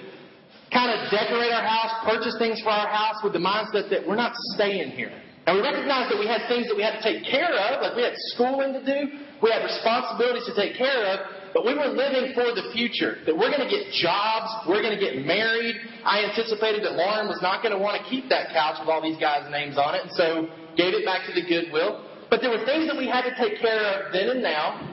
kind 0.74 0.92
of 0.92 1.08
decorate 1.14 1.54
our 1.54 1.64
house, 1.64 2.04
purchase 2.04 2.36
things 2.42 2.60
for 2.60 2.74
our 2.74 2.90
house 2.90 3.24
with 3.24 3.32
the 3.32 3.40
mindset 3.40 3.90
that 3.94 4.04
we're 4.04 4.20
not 4.20 4.34
staying 4.58 4.92
here. 4.92 5.14
And 5.48 5.56
we 5.56 5.64
recognized 5.64 6.12
that 6.12 6.20
we 6.20 6.28
had 6.28 6.44
things 6.52 6.68
that 6.68 6.76
we 6.76 6.84
had 6.84 7.00
to 7.00 7.04
take 7.06 7.24
care 7.24 7.48
of, 7.48 7.80
like 7.80 7.96
we 7.96 8.04
had 8.04 8.12
schooling 8.36 8.76
to 8.76 8.84
do, 8.84 9.16
we 9.40 9.48
had 9.48 9.64
responsibilities 9.64 10.44
to 10.44 10.52
take 10.52 10.76
care 10.76 11.08
of, 11.08 11.24
but 11.56 11.64
we 11.64 11.72
were 11.72 11.88
living 11.88 12.36
for 12.36 12.52
the 12.52 12.68
future. 12.76 13.24
That 13.24 13.32
we're 13.32 13.48
going 13.48 13.64
to 13.64 13.72
get 13.72 13.88
jobs, 13.96 14.52
we're 14.68 14.84
going 14.84 14.92
to 14.92 15.00
get 15.00 15.24
married. 15.24 15.80
I 16.04 16.28
anticipated 16.28 16.84
that 16.84 17.00
Lauren 17.00 17.32
was 17.32 17.40
not 17.40 17.64
going 17.64 17.72
to 17.72 17.80
want 17.80 17.96
to 17.96 18.04
keep 18.12 18.28
that 18.28 18.52
couch 18.52 18.76
with 18.84 18.92
all 18.92 19.00
these 19.00 19.16
guys' 19.16 19.48
names 19.48 19.80
on 19.80 19.96
it, 19.96 20.04
and 20.04 20.12
so 20.12 20.52
gave 20.76 20.92
it 20.92 21.08
back 21.08 21.24
to 21.32 21.34
the 21.34 21.48
Goodwill. 21.48 22.04
But 22.28 22.44
there 22.44 22.52
were 22.52 22.68
things 22.68 22.92
that 22.92 23.00
we 23.00 23.08
had 23.08 23.24
to 23.24 23.32
take 23.40 23.64
care 23.64 23.80
of 23.88 24.12
then 24.12 24.28
and 24.28 24.44
now, 24.44 24.84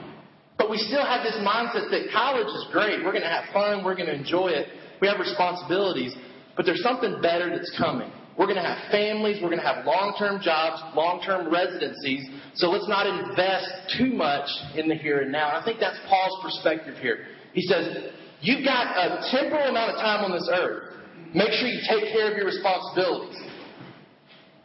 but 0.57 0.69
we 0.69 0.77
still 0.77 1.05
had 1.05 1.23
this 1.23 1.35
mindset 1.43 1.91
that 1.91 2.07
college 2.13 2.47
is 2.47 2.67
great. 2.71 3.03
We're 3.03 3.11
going 3.11 3.27
to 3.27 3.29
have 3.29 3.45
fun, 3.53 3.83
we're 3.83 3.95
going 3.95 4.07
to 4.07 4.15
enjoy 4.15 4.49
it. 4.49 4.67
We 5.01 5.07
have 5.07 5.19
responsibilities, 5.19 6.15
but 6.55 6.65
there's 6.65 6.81
something 6.81 7.21
better 7.21 7.49
that's 7.49 7.75
coming. 7.77 8.11
We're 8.37 8.47
going 8.47 8.59
to 8.59 8.67
have 8.67 8.91
families. 8.91 9.39
We're 9.41 9.49
going 9.49 9.63
to 9.63 9.67
have 9.67 9.85
long-term 9.85 10.41
jobs, 10.43 10.83
long-term 10.95 11.51
residencies. 11.51 12.27
So 12.55 12.67
let's 12.67 12.87
not 12.87 13.07
invest 13.07 13.95
too 13.97 14.11
much 14.11 14.47
in 14.75 14.89
the 14.89 14.95
here 14.95 15.21
and 15.21 15.31
now. 15.31 15.55
And 15.55 15.57
I 15.57 15.63
think 15.63 15.79
that's 15.79 15.99
Paul's 16.07 16.35
perspective 16.43 16.97
here. 16.99 17.27
He 17.53 17.61
says, 17.61 18.11
you've 18.41 18.65
got 18.65 18.91
a 18.97 19.23
temporal 19.31 19.69
amount 19.69 19.91
of 19.91 19.97
time 19.97 20.25
on 20.25 20.31
this 20.31 20.49
earth. 20.51 20.99
Make 21.33 21.51
sure 21.51 21.67
you 21.67 21.79
take 21.87 22.11
care 22.11 22.31
of 22.31 22.35
your 22.35 22.45
responsibilities. 22.45 23.39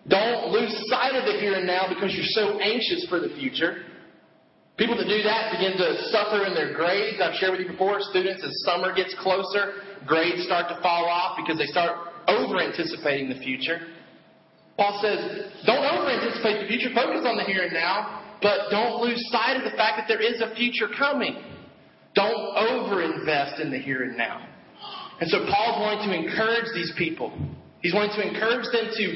Don't 0.09 0.51
lose 0.51 0.75
sight 0.91 1.15
of 1.15 1.27
the 1.27 1.39
here 1.39 1.55
and 1.55 1.67
now 1.67 1.87
because 1.89 2.15
you're 2.15 2.35
so 2.35 2.59
anxious 2.59 3.07
for 3.09 3.21
the 3.21 3.29
future. 3.39 3.87
People 4.81 4.97
that 4.97 5.13
do 5.13 5.21
that 5.21 5.53
begin 5.53 5.77
to 5.77 6.09
suffer 6.09 6.49
in 6.49 6.57
their 6.57 6.73
grades. 6.73 7.21
I've 7.21 7.37
shared 7.37 7.53
with 7.53 7.61
you 7.61 7.69
before, 7.69 8.01
students, 8.01 8.41
as 8.41 8.49
summer 8.65 8.97
gets 8.97 9.15
closer, 9.21 9.77
grades 10.09 10.41
start 10.49 10.73
to 10.73 10.81
fall 10.81 11.05
off 11.05 11.37
because 11.37 11.61
they 11.61 11.69
start 11.69 12.09
over 12.25 12.57
anticipating 12.57 13.29
the 13.29 13.37
future. 13.45 13.93
Paul 14.79 14.97
says, 15.05 15.53
don't 15.69 15.85
over 15.85 16.09
anticipate 16.09 16.65
the 16.65 16.69
future. 16.73 16.89
Focus 16.97 17.29
on 17.29 17.37
the 17.37 17.45
here 17.45 17.69
and 17.69 17.75
now, 17.75 18.25
but 18.41 18.73
don't 18.73 19.05
lose 19.05 19.21
sight 19.29 19.61
of 19.61 19.69
the 19.71 19.77
fact 19.77 20.01
that 20.01 20.09
there 20.09 20.25
is 20.25 20.41
a 20.41 20.57
future 20.57 20.89
coming. 20.97 21.37
Don't 22.15 22.57
over 22.57 23.03
invest 23.05 23.61
in 23.61 23.71
the 23.71 23.79
here 23.79 24.05
and 24.05 24.17
now. 24.17 24.49
And 25.21 25.29
so 25.29 25.45
Paul's 25.45 25.77
wanting 25.77 26.09
to 26.09 26.17
encourage 26.17 26.73
these 26.73 26.95
people. 26.97 27.37
He's 27.83 27.93
wanting 27.93 28.17
to 28.17 28.27
encourage 28.33 28.65
them 28.73 28.89
to, 28.97 29.07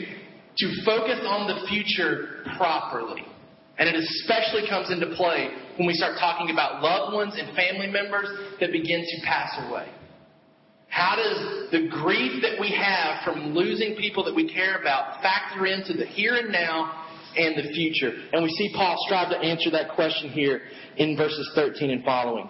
to 0.61 0.85
focus 0.85 1.25
on 1.25 1.49
the 1.49 1.67
future 1.73 2.45
properly. 2.59 3.25
And 3.79 3.89
it 3.89 3.97
especially 3.97 4.69
comes 4.69 4.91
into 4.91 5.15
play 5.17 5.51
when 5.77 5.87
we 5.87 5.95
start 5.95 6.17
talking 6.19 6.51
about 6.51 6.83
loved 6.83 7.15
ones 7.15 7.35
and 7.37 7.55
family 7.57 7.89
members 7.89 8.29
that 8.61 8.71
begin 8.71 9.01
to 9.01 9.27
pass 9.27 9.51
away. 9.69 9.89
How 10.89 11.17
does 11.17 11.73
the 11.73 11.89
grief 11.91 12.41
that 12.43 12.61
we 12.61 12.71
have 12.71 13.25
from 13.25 13.53
losing 13.53 13.97
people 13.97 14.23
that 14.25 14.35
we 14.35 14.53
care 14.53 14.81
about 14.81 15.21
factor 15.23 15.67
into 15.67 15.93
the 15.93 16.07
here 16.07 16.37
and 16.37 16.53
now 16.53 17.05
and 17.37 17.57
the 17.57 17.73
future? 17.73 18.13
And 18.33 18.45
we 18.45 18.49
see 18.51 18.71
Paul 18.77 18.95
strive 19.07 19.31
to 19.31 19.39
answer 19.39 19.71
that 19.73 19.97
question 19.97 20.31
here 20.31 20.63
in 20.97 21.17
verses 21.17 21.51
13 21.57 21.91
and 21.91 22.05
following. 22.05 22.49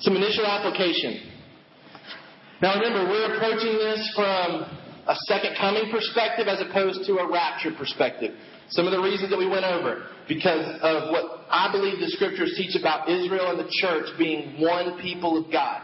Some 0.00 0.16
initial 0.16 0.44
application. 0.44 1.30
Now 2.60 2.74
remember, 2.80 3.08
we're 3.08 3.36
approaching 3.36 3.78
this 3.78 4.12
from 4.16 4.66
a 5.06 5.14
second 5.28 5.56
coming 5.56 5.90
perspective 5.92 6.48
as 6.48 6.60
opposed 6.60 7.06
to 7.06 7.18
a 7.18 7.30
rapture 7.30 7.70
perspective. 7.78 8.34
Some 8.70 8.86
of 8.86 8.92
the 8.92 9.00
reasons 9.00 9.30
that 9.30 9.38
we 9.38 9.48
went 9.48 9.64
over, 9.64 10.06
because 10.28 10.64
of 10.82 11.10
what 11.10 11.46
I 11.50 11.70
believe 11.72 11.98
the 11.98 12.08
scriptures 12.08 12.54
teach 12.56 12.78
about 12.78 13.08
Israel 13.08 13.50
and 13.50 13.58
the 13.58 13.70
church 13.82 14.06
being 14.16 14.60
one 14.60 15.00
people 15.02 15.36
of 15.36 15.50
God. 15.50 15.82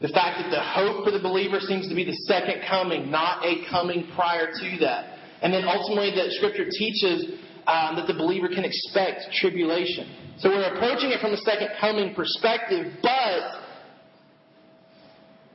The 0.00 0.08
fact 0.08 0.40
that 0.40 0.50
the 0.50 0.60
hope 0.60 1.04
for 1.04 1.10
the 1.10 1.20
believer 1.20 1.60
seems 1.60 1.88
to 1.88 1.94
be 1.94 2.04
the 2.04 2.16
second 2.24 2.62
coming, 2.68 3.10
not 3.10 3.44
a 3.44 3.64
coming 3.70 4.08
prior 4.14 4.48
to 4.52 4.78
that. 4.80 5.16
And 5.42 5.52
then 5.52 5.64
ultimately, 5.64 6.12
that 6.16 6.32
Scripture 6.32 6.68
teaches 6.68 7.40
um, 7.66 7.96
that 7.96 8.06
the 8.06 8.14
believer 8.14 8.48
can 8.48 8.64
expect 8.64 9.32
tribulation. 9.40 10.08
So 10.38 10.48
we're 10.48 10.74
approaching 10.74 11.10
it 11.10 11.20
from 11.20 11.32
a 11.32 11.36
second 11.38 11.68
coming 11.80 12.14
perspective, 12.14 12.92
but 13.02 13.60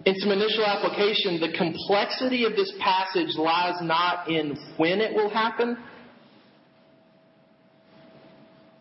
in 0.05 0.15
some 0.17 0.31
initial 0.31 0.65
application, 0.65 1.41
the 1.41 1.57
complexity 1.57 2.45
of 2.45 2.55
this 2.55 2.71
passage 2.79 3.35
lies 3.37 3.81
not 3.81 4.29
in 4.29 4.57
when 4.77 5.01
it 5.01 5.13
will 5.13 5.29
happen, 5.29 5.77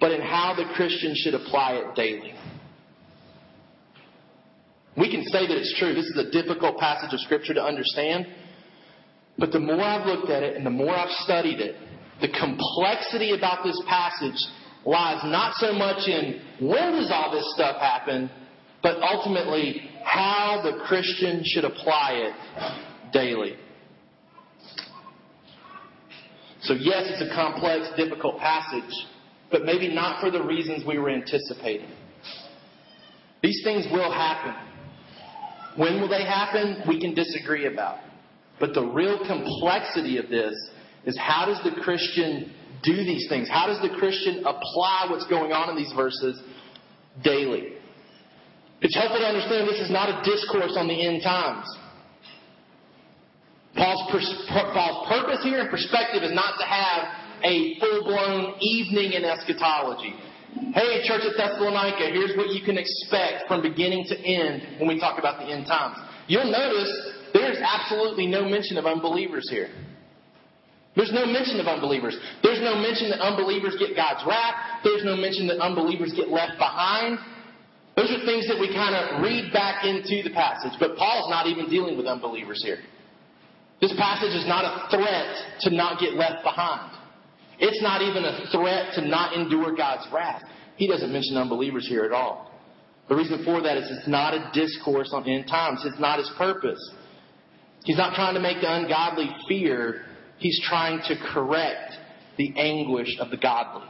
but 0.05 0.13
in 0.13 0.21
how 0.21 0.53
the 0.55 0.67
Christian 0.75 1.15
should 1.17 1.33
apply 1.33 1.81
it 1.81 1.95
daily. 1.95 2.35
We 4.99 5.11
can 5.11 5.25
say 5.25 5.47
that 5.47 5.57
it's 5.57 5.75
true. 5.79 5.95
This 5.95 6.05
is 6.05 6.19
a 6.19 6.31
difficult 6.31 6.77
passage 6.77 7.15
of 7.15 7.21
Scripture 7.21 7.55
to 7.55 7.65
understand. 7.65 8.27
But 9.39 9.51
the 9.51 9.61
more 9.61 9.81
I've 9.81 10.07
looked 10.07 10.29
at 10.29 10.43
it 10.43 10.59
and 10.59 10.67
the 10.67 10.71
more 10.71 10.95
I've 10.95 11.09
studied 11.25 11.59
it, 11.59 11.77
the 12.21 12.29
complexity 12.29 13.33
about 13.33 13.65
this 13.65 13.81
passage 13.89 14.37
lies 14.85 15.25
not 15.25 15.55
so 15.55 15.73
much 15.73 16.07
in 16.07 16.39
when 16.61 16.93
does 16.93 17.11
all 17.11 17.33
this 17.33 17.51
stuff 17.55 17.81
happen, 17.81 18.29
but 18.83 19.01
ultimately 19.01 19.89
how 20.05 20.61
the 20.63 20.85
Christian 20.85 21.41
should 21.47 21.65
apply 21.65 22.11
it 22.29 23.11
daily. 23.11 23.57
So, 26.61 26.75
yes, 26.75 27.05
it's 27.09 27.23
a 27.23 27.35
complex, 27.35 27.89
difficult 27.97 28.39
passage, 28.39 28.93
but 29.55 29.65
maybe 29.65 29.87
not 29.87 30.21
for 30.21 30.33
the 30.33 30.43
reasons 30.43 30.85
we 30.85 30.99
were 30.99 31.09
anticipating. 31.09 31.89
These 33.41 33.61
things 33.63 33.87
will 33.93 34.11
happen. 34.11 34.53
When 35.77 36.01
will 36.01 36.09
they 36.09 36.25
happen? 36.25 36.83
We 36.89 37.01
can 37.01 37.15
disagree 37.15 37.67
about. 37.73 37.99
But 38.59 38.75
the 38.75 38.83
real 38.85 39.17
complexity 39.25 40.19
of 40.19 40.29
this 40.29 40.55
is 41.05 41.17
how 41.17 41.47
does 41.47 41.63
the 41.63 41.81
Christian 41.83 42.53
do 42.83 42.97
these 42.97 43.29
things? 43.29 43.49
How 43.49 43.69
does 43.69 43.81
the 43.81 43.97
Christian 43.97 44.41
apply 44.41 45.07
what's 45.09 45.29
going 45.29 45.53
on 45.53 45.71
in 45.71 45.77
these 45.77 45.93
verses 45.95 46.43
daily? 47.23 47.75
It's 48.81 48.97
helpful 48.97 49.21
to 49.21 49.25
understand 49.25 49.69
this 49.69 49.79
is 49.79 49.91
not 49.91 50.09
a 50.09 50.29
discourse 50.29 50.75
on 50.77 50.89
the 50.89 51.07
end 51.07 51.23
times. 51.23 51.67
Paul's, 53.77 54.11
pers- 54.11 54.47
Paul's 54.49 55.09
purpose 55.09 55.45
here 55.45 55.61
and 55.61 55.71
perspective 55.71 56.25
is 56.25 56.35
not 56.35 56.59
to 56.59 56.67
have 56.67 57.24
a 57.45 57.79
full 57.79 58.05
blown 58.05 58.55
evening 58.61 59.13
in 59.13 59.25
eschatology. 59.25 60.15
Hey, 60.73 61.03
Church 61.05 61.23
at 61.27 61.37
Thessalonica, 61.37 62.11
here's 62.11 62.37
what 62.37 62.49
you 62.51 62.65
can 62.65 62.79
expect 62.79 63.47
from 63.49 63.61
beginning 63.61 64.07
to 64.09 64.17
end 64.19 64.81
when 64.81 64.89
we 64.89 64.99
talk 64.99 65.19
about 65.19 65.39
the 65.39 65.53
end 65.53 65.67
times. 65.67 65.99
You'll 66.27 66.51
notice 66.51 66.91
there's 67.35 67.59
absolutely 67.59 68.27
no 68.27 68.49
mention 68.49 68.79
of 68.79 68.87
unbelievers 68.87 69.51
here. 69.51 69.69
There's 70.97 71.13
no 71.13 71.27
mention 71.27 71.59
of 71.59 71.67
unbelievers. 71.67 72.17
There's 72.43 72.63
no 72.63 72.77
mention 72.79 73.11
that 73.11 73.19
unbelievers 73.19 73.75
get 73.79 73.97
God's 73.97 74.23
wrath. 74.27 74.81
There's 74.85 75.05
no 75.05 75.17
mention 75.17 75.49
that 75.49 75.59
unbelievers 75.59 76.15
get 76.15 76.29
left 76.29 76.57
behind. 76.57 77.19
Those 77.97 78.11
are 78.11 78.25
things 78.25 78.47
that 78.47 78.59
we 78.59 78.71
kind 78.71 78.95
of 78.95 79.23
read 79.23 79.53
back 79.53 79.85
into 79.85 80.23
the 80.23 80.33
passage. 80.33 80.73
But 80.79 80.97
Paul's 80.97 81.29
not 81.29 81.47
even 81.49 81.69
dealing 81.69 81.97
with 81.97 82.07
unbelievers 82.07 82.63
here. 82.63 82.79
This 83.81 83.93
passage 83.99 84.35
is 84.39 84.47
not 84.47 84.65
a 84.65 84.89
threat 84.89 85.61
to 85.67 85.75
not 85.75 85.99
get 85.99 86.15
left 86.15 86.45
behind. 86.45 86.95
It's 87.59 87.83
not 87.83 88.03
even 88.03 88.25
a 88.25 88.47
threat 88.51 88.95
to 88.95 89.07
not 89.07 89.35
endure 89.35 89.75
God's 89.75 90.07
wrath. 90.13 90.43
He 90.77 90.87
doesn't 90.87 91.13
mention 91.13 91.37
unbelievers 91.37 91.87
here 91.89 92.05
at 92.05 92.13
all. 92.13 92.53
The 93.09 93.17
reason 93.17 93.45
for 93.45 93.61
that 93.63 93.77
is 93.77 93.85
it's 93.91 94.09
not 94.09 94.35
a 94.35 94.51
discourse 94.53 95.11
on 95.13 95.29
end 95.29 95.47
times. 95.47 95.83
It's 95.85 96.01
not 96.01 96.19
his 96.19 96.31
purpose. 96.37 96.81
He's 97.85 97.99
not 97.99 98.15
trying 98.15 98.35
to 98.35 98.41
make 98.41 98.61
the 98.61 98.73
ungodly 98.73 99.29
fear. 99.47 100.07
He's 100.39 100.59
trying 100.65 101.01
to 101.09 101.15
correct 101.33 101.93
the 102.39 102.53
anguish 102.57 103.17
of 103.21 103.31
the 103.31 103.37
godly. 103.37 103.87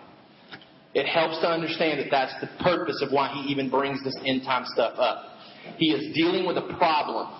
It 0.94 1.06
helps 1.06 1.40
to 1.40 1.48
understand 1.48 2.00
that 2.00 2.08
that's 2.10 2.34
the 2.40 2.48
purpose 2.62 3.02
of 3.02 3.12
why 3.12 3.28
he 3.28 3.50
even 3.50 3.70
brings 3.70 4.02
this 4.04 4.16
end 4.24 4.42
time 4.42 4.64
stuff 4.66 4.94
up. 4.98 5.24
He 5.76 5.92
is 5.92 6.14
dealing 6.14 6.46
with 6.46 6.56
a 6.56 6.74
problem. 6.76 7.32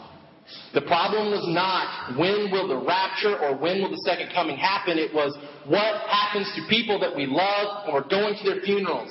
The 0.75 0.83
problem 0.83 1.31
was 1.31 1.45
not 1.49 2.19
when 2.19 2.51
will 2.51 2.69
the 2.69 2.85
rapture 2.85 3.39
or 3.39 3.57
when 3.57 3.81
will 3.81 3.91
the 3.91 4.03
second 4.05 4.31
coming 4.35 4.57
happen. 4.57 4.99
It 4.99 5.15
was 5.15 5.37
what 5.67 6.03
happens 6.09 6.51
to 6.57 6.67
people 6.69 7.01
that 7.01 7.15
we 7.15 7.27
love 7.27 7.89
we're 7.91 8.09
going 8.09 8.37
to 8.37 8.45
their 8.45 8.61
funerals. 8.61 9.09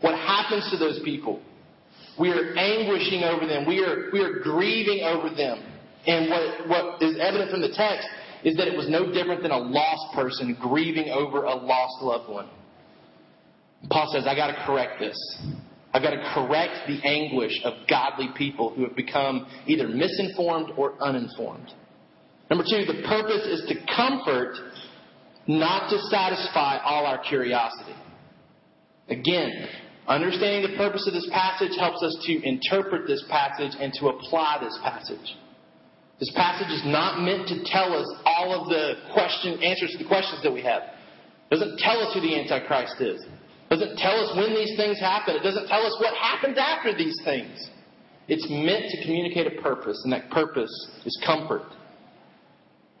What 0.00 0.18
happens 0.18 0.68
to 0.70 0.76
those 0.76 1.00
people? 1.04 1.40
We 2.18 2.30
are 2.30 2.54
anguishing 2.56 3.22
over 3.22 3.46
them. 3.46 3.66
We 3.66 3.80
are, 3.80 4.10
we 4.12 4.20
are 4.20 4.40
grieving 4.40 5.00
over 5.04 5.34
them. 5.34 5.62
And 6.06 6.28
what, 6.28 6.68
what 6.68 7.02
is 7.02 7.16
evident 7.18 7.50
from 7.50 7.62
the 7.62 7.72
text 7.72 8.06
is 8.44 8.56
that 8.56 8.66
it 8.66 8.76
was 8.76 8.88
no 8.88 9.12
different 9.12 9.42
than 9.42 9.52
a 9.52 9.58
lost 9.58 10.14
person 10.14 10.56
grieving 10.60 11.10
over 11.10 11.44
a 11.44 11.54
lost 11.54 12.02
loved 12.02 12.28
one. 12.28 12.48
Paul 13.88 14.10
says, 14.12 14.26
I 14.26 14.34
gotta 14.34 14.64
correct 14.66 14.98
this. 14.98 15.16
I've 15.94 16.02
got 16.02 16.10
to 16.10 16.32
correct 16.34 16.86
the 16.86 17.00
anguish 17.06 17.60
of 17.64 17.74
godly 17.88 18.30
people 18.36 18.74
who 18.74 18.84
have 18.84 18.96
become 18.96 19.46
either 19.66 19.86
misinformed 19.88 20.72
or 20.76 20.94
uninformed. 21.02 21.70
Number 22.48 22.64
two, 22.64 22.84
the 22.86 23.02
purpose 23.06 23.46
is 23.46 23.64
to 23.68 23.74
comfort, 23.94 24.56
not 25.46 25.90
to 25.90 25.98
satisfy 26.08 26.78
all 26.78 27.04
our 27.04 27.18
curiosity. 27.22 27.94
Again, 29.08 29.68
understanding 30.06 30.70
the 30.70 30.76
purpose 30.78 31.06
of 31.06 31.12
this 31.12 31.28
passage 31.30 31.72
helps 31.78 32.02
us 32.02 32.16
to 32.26 32.42
interpret 32.42 33.06
this 33.06 33.22
passage 33.28 33.72
and 33.78 33.92
to 33.94 34.08
apply 34.08 34.58
this 34.62 34.78
passage. 34.82 35.36
This 36.20 36.32
passage 36.34 36.70
is 36.70 36.82
not 36.86 37.20
meant 37.20 37.48
to 37.48 37.64
tell 37.64 37.92
us 37.92 38.06
all 38.24 38.62
of 38.62 38.68
the 38.68 38.94
question, 39.12 39.62
answers 39.62 39.90
to 39.92 39.98
the 39.98 40.08
questions 40.08 40.42
that 40.42 40.52
we 40.52 40.62
have. 40.62 40.82
It 41.50 41.56
doesn't 41.56 41.78
tell 41.78 42.00
us 42.00 42.14
who 42.14 42.20
the 42.20 42.38
Antichrist 42.38 43.00
is 43.00 43.26
doesn't 43.72 43.96
tell 43.96 44.20
us 44.20 44.36
when 44.36 44.54
these 44.54 44.76
things 44.76 45.00
happen. 45.00 45.34
It 45.34 45.42
doesn't 45.42 45.66
tell 45.66 45.86
us 45.86 45.96
what 45.98 46.14
happens 46.14 46.58
after 46.58 46.96
these 46.96 47.16
things. 47.24 47.70
It's 48.28 48.46
meant 48.50 48.90
to 48.90 49.02
communicate 49.02 49.46
a 49.46 49.62
purpose, 49.62 50.00
and 50.04 50.12
that 50.12 50.30
purpose 50.30 50.70
is 51.06 51.18
comfort. 51.24 51.62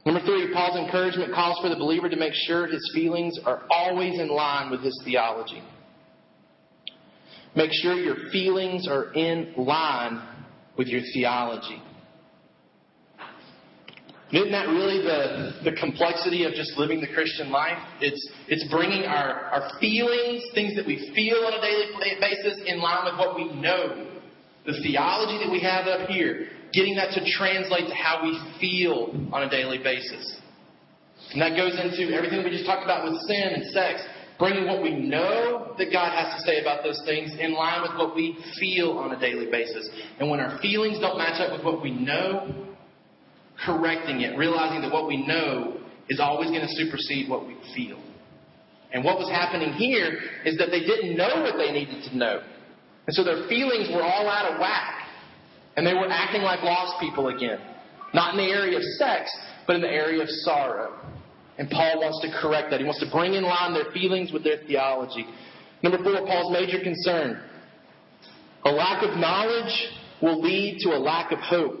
Number 0.06 0.20
three, 0.20 0.52
Paul's 0.52 0.78
encouragement 0.78 1.32
calls 1.34 1.58
for 1.60 1.68
the 1.68 1.76
believer 1.76 2.08
to 2.08 2.16
make 2.16 2.32
sure 2.34 2.66
his 2.66 2.90
feelings 2.94 3.38
are 3.44 3.62
always 3.70 4.18
in 4.18 4.28
line 4.28 4.70
with 4.70 4.82
his 4.82 4.98
theology. 5.04 5.62
Make 7.54 7.70
sure 7.72 7.94
your 7.94 8.30
feelings 8.30 8.88
are 8.88 9.12
in 9.12 9.52
line 9.56 10.26
with 10.76 10.88
your 10.88 11.02
theology. 11.12 11.82
Isn't 14.32 14.50
that 14.52 14.68
really 14.68 15.04
the, 15.04 15.60
the 15.70 15.76
complexity 15.76 16.44
of 16.44 16.54
just 16.54 16.72
living 16.78 17.02
the 17.02 17.12
Christian 17.12 17.50
life? 17.50 17.76
It's, 18.00 18.30
it's 18.48 18.64
bringing 18.72 19.04
our, 19.04 19.52
our 19.52 19.78
feelings, 19.78 20.42
things 20.54 20.74
that 20.76 20.86
we 20.86 21.12
feel 21.14 21.44
on 21.44 21.52
a 21.52 21.60
daily 21.60 21.92
basis, 22.18 22.58
in 22.64 22.80
line 22.80 23.04
with 23.04 23.20
what 23.20 23.36
we 23.36 23.52
know. 23.60 24.08
The 24.64 24.72
theology 24.80 25.44
that 25.44 25.52
we 25.52 25.60
have 25.60 25.86
up 25.86 26.08
here, 26.08 26.48
getting 26.72 26.96
that 26.96 27.12
to 27.12 27.20
translate 27.36 27.88
to 27.88 27.94
how 27.94 28.24
we 28.24 28.40
feel 28.58 29.12
on 29.34 29.42
a 29.42 29.50
daily 29.50 29.78
basis. 29.78 30.40
And 31.32 31.42
that 31.42 31.54
goes 31.54 31.76
into 31.76 32.14
everything 32.16 32.42
we 32.42 32.50
just 32.50 32.64
talked 32.64 32.84
about 32.84 33.04
with 33.04 33.20
sin 33.28 33.52
and 33.52 33.66
sex, 33.66 34.00
bringing 34.38 34.66
what 34.66 34.82
we 34.82 34.96
know 34.96 35.74
that 35.76 35.92
God 35.92 36.08
has 36.16 36.40
to 36.40 36.46
say 36.48 36.60
about 36.60 36.82
those 36.82 37.00
things 37.04 37.36
in 37.38 37.52
line 37.52 37.82
with 37.82 37.98
what 37.98 38.16
we 38.16 38.42
feel 38.58 38.92
on 38.92 39.12
a 39.12 39.20
daily 39.20 39.50
basis. 39.50 39.90
And 40.18 40.30
when 40.30 40.40
our 40.40 40.58
feelings 40.60 41.00
don't 41.00 41.18
match 41.18 41.38
up 41.38 41.52
with 41.52 41.64
what 41.64 41.82
we 41.82 41.90
know, 41.90 42.71
correcting 43.64 44.20
it, 44.20 44.36
realizing 44.36 44.82
that 44.82 44.92
what 44.92 45.06
we 45.06 45.26
know 45.26 45.78
is 46.08 46.20
always 46.20 46.50
going 46.50 46.62
to 46.62 46.74
supersede 46.74 47.28
what 47.28 47.46
we 47.46 47.56
feel. 47.74 48.02
And 48.92 49.04
what 49.04 49.18
was 49.18 49.30
happening 49.30 49.72
here 49.72 50.18
is 50.44 50.58
that 50.58 50.68
they 50.70 50.80
didn't 50.80 51.16
know 51.16 51.42
what 51.42 51.56
they 51.56 51.72
needed 51.72 52.04
to 52.10 52.16
know. 52.16 52.42
And 53.06 53.16
so 53.16 53.24
their 53.24 53.48
feelings 53.48 53.88
were 53.88 54.02
all 54.02 54.28
out 54.28 54.52
of 54.52 54.60
whack. 54.60 55.08
And 55.76 55.86
they 55.86 55.94
were 55.94 56.08
acting 56.10 56.42
like 56.42 56.62
lost 56.62 57.00
people 57.00 57.28
again. 57.28 57.58
Not 58.12 58.34
in 58.34 58.44
the 58.44 58.52
area 58.52 58.76
of 58.76 58.82
sex, 58.98 59.34
but 59.66 59.76
in 59.76 59.82
the 59.82 59.88
area 59.88 60.22
of 60.22 60.28
sorrow. 60.28 61.00
And 61.56 61.70
Paul 61.70 62.00
wants 62.00 62.20
to 62.22 62.40
correct 62.40 62.70
that. 62.70 62.80
He 62.80 62.84
wants 62.84 63.00
to 63.00 63.10
bring 63.10 63.34
in 63.34 63.44
line 63.44 63.72
their 63.72 63.90
feelings 63.92 64.32
with 64.32 64.44
their 64.44 64.58
theology. 64.66 65.26
Number 65.82 65.98
four, 66.02 66.26
Paul's 66.26 66.52
major 66.52 66.82
concern. 66.82 67.40
A 68.64 68.70
lack 68.70 69.02
of 69.02 69.16
knowledge 69.16 69.88
will 70.20 70.40
lead 70.40 70.78
to 70.80 70.90
a 70.90 70.98
lack 70.98 71.32
of 71.32 71.38
hope. 71.38 71.80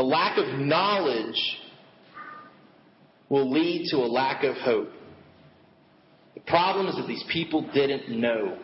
A 0.00 0.02
lack 0.02 0.38
of 0.38 0.58
knowledge 0.58 1.58
will 3.28 3.50
lead 3.50 3.86
to 3.90 3.98
a 3.98 4.08
lack 4.08 4.44
of 4.44 4.56
hope. 4.56 4.88
The 6.32 6.40
problem 6.40 6.86
is 6.86 6.96
that 6.96 7.06
these 7.06 7.22
people 7.30 7.70
didn't 7.74 8.08
know. 8.08 8.56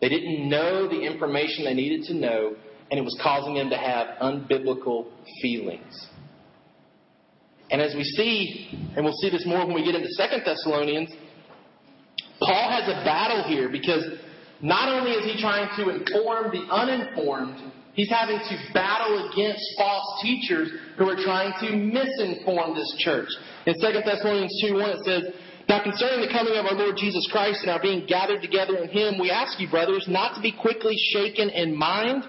They 0.00 0.08
didn't 0.08 0.48
know 0.48 0.88
the 0.88 1.00
information 1.00 1.64
they 1.64 1.74
needed 1.74 2.06
to 2.06 2.14
know, 2.14 2.56
and 2.90 2.98
it 2.98 3.04
was 3.04 3.16
causing 3.22 3.54
them 3.54 3.70
to 3.70 3.76
have 3.76 4.18
unbiblical 4.20 5.06
feelings. 5.40 6.08
And 7.70 7.80
as 7.80 7.94
we 7.94 8.02
see, 8.02 8.90
and 8.96 9.04
we'll 9.04 9.14
see 9.22 9.30
this 9.30 9.46
more 9.46 9.64
when 9.64 9.76
we 9.76 9.84
get 9.84 9.94
into 9.94 10.08
Second 10.14 10.42
Thessalonians, 10.44 11.10
Paul 12.40 12.68
has 12.68 12.88
a 12.88 13.04
battle 13.04 13.44
here 13.44 13.68
because 13.68 14.04
not 14.60 14.88
only 14.88 15.12
is 15.12 15.24
he 15.24 15.40
trying 15.40 15.68
to 15.76 15.90
inform 15.90 16.50
the 16.50 16.66
uninformed 16.68 17.60
He's 17.98 18.10
having 18.10 18.38
to 18.38 18.56
battle 18.72 19.28
against 19.28 19.74
false 19.76 20.22
teachers 20.22 20.70
who 20.96 21.08
are 21.10 21.16
trying 21.16 21.50
to 21.58 21.74
misinform 21.74 22.76
this 22.76 22.94
church. 22.98 23.26
In 23.66 23.74
2 23.74 23.80
Thessalonians 24.06 24.54
2 24.62 24.74
1, 24.74 24.90
it 24.90 25.04
says, 25.04 25.22
Now 25.68 25.82
concerning 25.82 26.20
the 26.20 26.32
coming 26.32 26.54
of 26.54 26.64
our 26.64 26.78
Lord 26.78 26.94
Jesus 26.96 27.28
Christ 27.32 27.58
and 27.62 27.72
our 27.72 27.82
being 27.82 28.06
gathered 28.06 28.40
together 28.40 28.76
in 28.76 28.88
Him, 28.88 29.18
we 29.18 29.32
ask 29.32 29.58
you, 29.58 29.68
brothers, 29.68 30.06
not 30.06 30.36
to 30.36 30.40
be 30.40 30.52
quickly 30.52 30.94
shaken 31.10 31.50
in 31.50 31.76
mind 31.76 32.22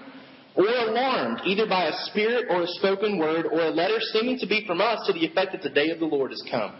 or 0.56 0.66
alarmed, 0.66 1.42
either 1.46 1.68
by 1.68 1.84
a 1.84 1.92
spirit 2.10 2.46
or 2.50 2.62
a 2.62 2.66
spoken 2.66 3.16
word 3.16 3.46
or 3.46 3.60
a 3.60 3.70
letter 3.70 4.00
seeming 4.12 4.40
to 4.40 4.48
be 4.48 4.66
from 4.66 4.80
us 4.80 5.06
to 5.06 5.12
the 5.12 5.24
effect 5.24 5.52
that 5.52 5.62
the 5.62 5.70
day 5.70 5.90
of 5.90 6.00
the 6.00 6.04
Lord 6.04 6.32
has 6.32 6.42
come. 6.50 6.74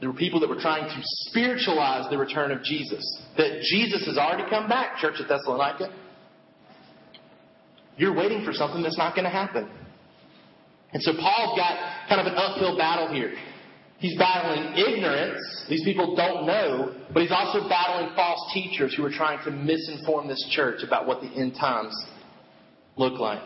There 0.00 0.10
were 0.10 0.18
people 0.18 0.38
that 0.40 0.50
were 0.50 0.60
trying 0.60 0.84
to 0.84 1.00
spiritualize 1.00 2.10
the 2.10 2.18
return 2.18 2.52
of 2.52 2.62
Jesus. 2.62 3.02
That 3.38 3.62
Jesus 3.62 4.04
has 4.04 4.18
already 4.18 4.44
come 4.50 4.68
back, 4.68 4.98
church 4.98 5.14
at 5.18 5.28
Thessalonica. 5.28 5.88
You're 7.96 8.14
waiting 8.14 8.44
for 8.44 8.52
something 8.52 8.82
that's 8.82 8.98
not 8.98 9.14
going 9.14 9.24
to 9.24 9.30
happen. 9.30 9.68
And 10.92 11.02
so 11.02 11.12
Paul's 11.12 11.58
got 11.58 12.08
kind 12.08 12.20
of 12.20 12.26
an 12.26 12.34
uphill 12.36 12.76
battle 12.76 13.12
here. 13.12 13.34
He's 13.98 14.16
battling 14.18 14.76
ignorance. 14.76 15.64
These 15.68 15.84
people 15.84 16.14
don't 16.14 16.46
know, 16.46 16.94
but 17.12 17.22
he's 17.22 17.32
also 17.32 17.66
battling 17.68 18.14
false 18.14 18.52
teachers 18.52 18.94
who 18.94 19.04
are 19.04 19.10
trying 19.10 19.42
to 19.44 19.50
misinform 19.50 20.28
this 20.28 20.46
church 20.50 20.82
about 20.86 21.06
what 21.06 21.22
the 21.22 21.28
end 21.28 21.54
times 21.54 21.94
look 22.96 23.18
like. 23.18 23.42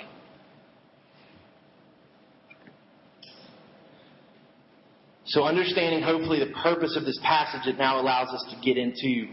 So, 5.26 5.44
understanding 5.44 6.02
hopefully 6.02 6.40
the 6.40 6.52
purpose 6.60 6.96
of 6.96 7.04
this 7.04 7.18
passage, 7.22 7.72
it 7.72 7.78
now 7.78 8.00
allows 8.00 8.30
us 8.30 8.44
to 8.50 8.60
get 8.64 8.76
into 8.76 9.28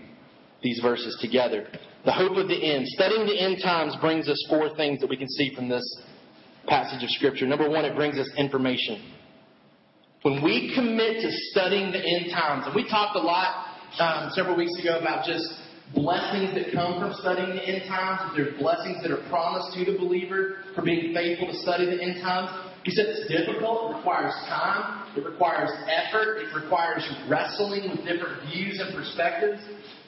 these 0.61 0.79
verses 0.79 1.17
together. 1.19 1.67
The 2.05 2.11
hope 2.11 2.37
of 2.37 2.47
the 2.47 2.55
end. 2.55 2.87
Studying 2.87 3.25
the 3.25 3.39
end 3.39 3.57
times 3.61 3.95
brings 3.99 4.29
us 4.29 4.43
four 4.49 4.75
things 4.75 5.01
that 5.01 5.09
we 5.09 5.17
can 5.17 5.27
see 5.27 5.53
from 5.53 5.67
this 5.67 5.83
passage 6.67 7.03
of 7.03 7.09
Scripture. 7.09 7.47
Number 7.47 7.69
one, 7.69 7.85
it 7.85 7.95
brings 7.95 8.17
us 8.17 8.29
information. 8.37 9.13
When 10.21 10.43
we 10.43 10.73
commit 10.75 11.21
to 11.21 11.31
studying 11.51 11.91
the 11.91 12.03
end 12.03 12.31
times, 12.31 12.65
and 12.65 12.75
we 12.75 12.89
talked 12.89 13.15
a 13.15 13.19
lot 13.19 13.67
um, 13.99 14.29
several 14.33 14.57
weeks 14.57 14.77
ago 14.79 14.99
about 14.99 15.25
just 15.25 15.47
blessings 15.93 16.53
that 16.55 16.73
come 16.73 16.99
from 16.99 17.13
studying 17.13 17.55
the 17.55 17.63
end 17.63 17.87
times, 17.87 18.19
that 18.23 18.33
there's 18.35 18.57
blessings 18.59 19.01
that 19.03 19.11
are 19.11 19.23
promised 19.29 19.77
to 19.77 19.85
the 19.85 19.97
believer 19.97 20.63
for 20.75 20.81
being 20.81 21.13
faithful 21.13 21.47
to 21.47 21.55
study 21.59 21.85
the 21.85 22.01
end 22.01 22.21
times. 22.21 22.51
He 22.83 22.91
said 22.91 23.05
it's 23.07 23.27
difficult, 23.27 23.91
it 23.91 23.97
requires 23.97 24.33
time, 24.47 25.07
it 25.15 25.23
requires 25.25 25.69
effort, 25.91 26.39
it 26.39 26.55
requires 26.55 27.03
wrestling 27.29 27.91
with 27.91 28.03
different 28.07 28.47
views 28.51 28.79
and 28.79 28.95
perspectives. 28.95 29.59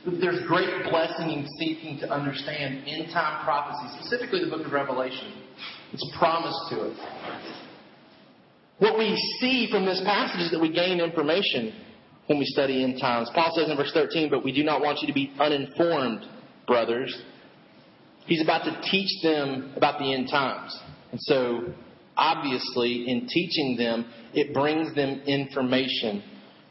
There's 0.06 0.46
great 0.48 0.70
blessing 0.90 1.30
in 1.30 1.48
seeking 1.60 2.00
to 2.00 2.10
understand 2.10 2.84
end 2.88 3.12
time 3.12 3.44
prophecy, 3.44 3.98
specifically 4.00 4.44
the 4.44 4.50
book 4.50 4.66
of 4.66 4.72
Revelation. 4.72 5.34
It's 5.92 6.06
promised 6.18 6.58
to 6.70 6.82
us. 6.82 6.98
What 8.78 8.98
we 8.98 9.16
see 9.42 9.68
from 9.70 9.86
this 9.86 10.02
passage 10.06 10.40
is 10.40 10.52
that 10.52 10.60
we 10.60 10.72
gain 10.72 11.02
information 11.02 11.74
when 12.28 12.40
we 12.40 12.46
study 12.46 12.84
end 12.84 13.00
times. 13.02 13.30
Paul 13.34 13.52
says 13.56 13.70
in 13.70 13.76
verse 13.76 13.92
13, 13.94 14.30
But 14.30 14.44
we 14.46 14.54
do 14.54 14.64
not 14.64 14.82
want 14.82 15.00
you 15.02 15.08
to 15.08 15.14
be 15.14 15.34
uninformed, 15.38 16.26
brothers. 16.66 17.22
He's 18.26 18.42
about 18.42 18.64
to 18.66 18.82
teach 18.90 19.10
them 19.22 19.74
about 19.76 20.00
the 20.00 20.14
end 20.14 20.30
times. 20.30 20.80
And 21.12 21.20
so, 21.22 21.74
obviously, 22.16 23.10
in 23.10 23.28
teaching 23.28 23.76
them, 23.78 24.06
it 24.34 24.54
brings 24.54 24.96
them 24.96 25.22
information 25.26 26.24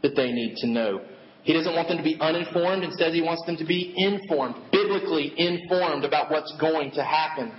that 0.02 0.14
they 0.16 0.32
need 0.32 0.56
to 0.58 0.68
know. 0.68 1.00
He 1.48 1.54
doesn't 1.54 1.74
want 1.74 1.88
them 1.88 1.96
to 1.96 2.02
be 2.02 2.18
uninformed. 2.20 2.84
Instead, 2.84 3.14
he 3.14 3.22
wants 3.22 3.42
them 3.46 3.56
to 3.56 3.64
be 3.64 3.94
informed, 3.96 4.54
biblically 4.70 5.32
informed 5.34 6.04
about 6.04 6.30
what's 6.30 6.54
going 6.60 6.90
to 6.90 7.02
happen. 7.02 7.50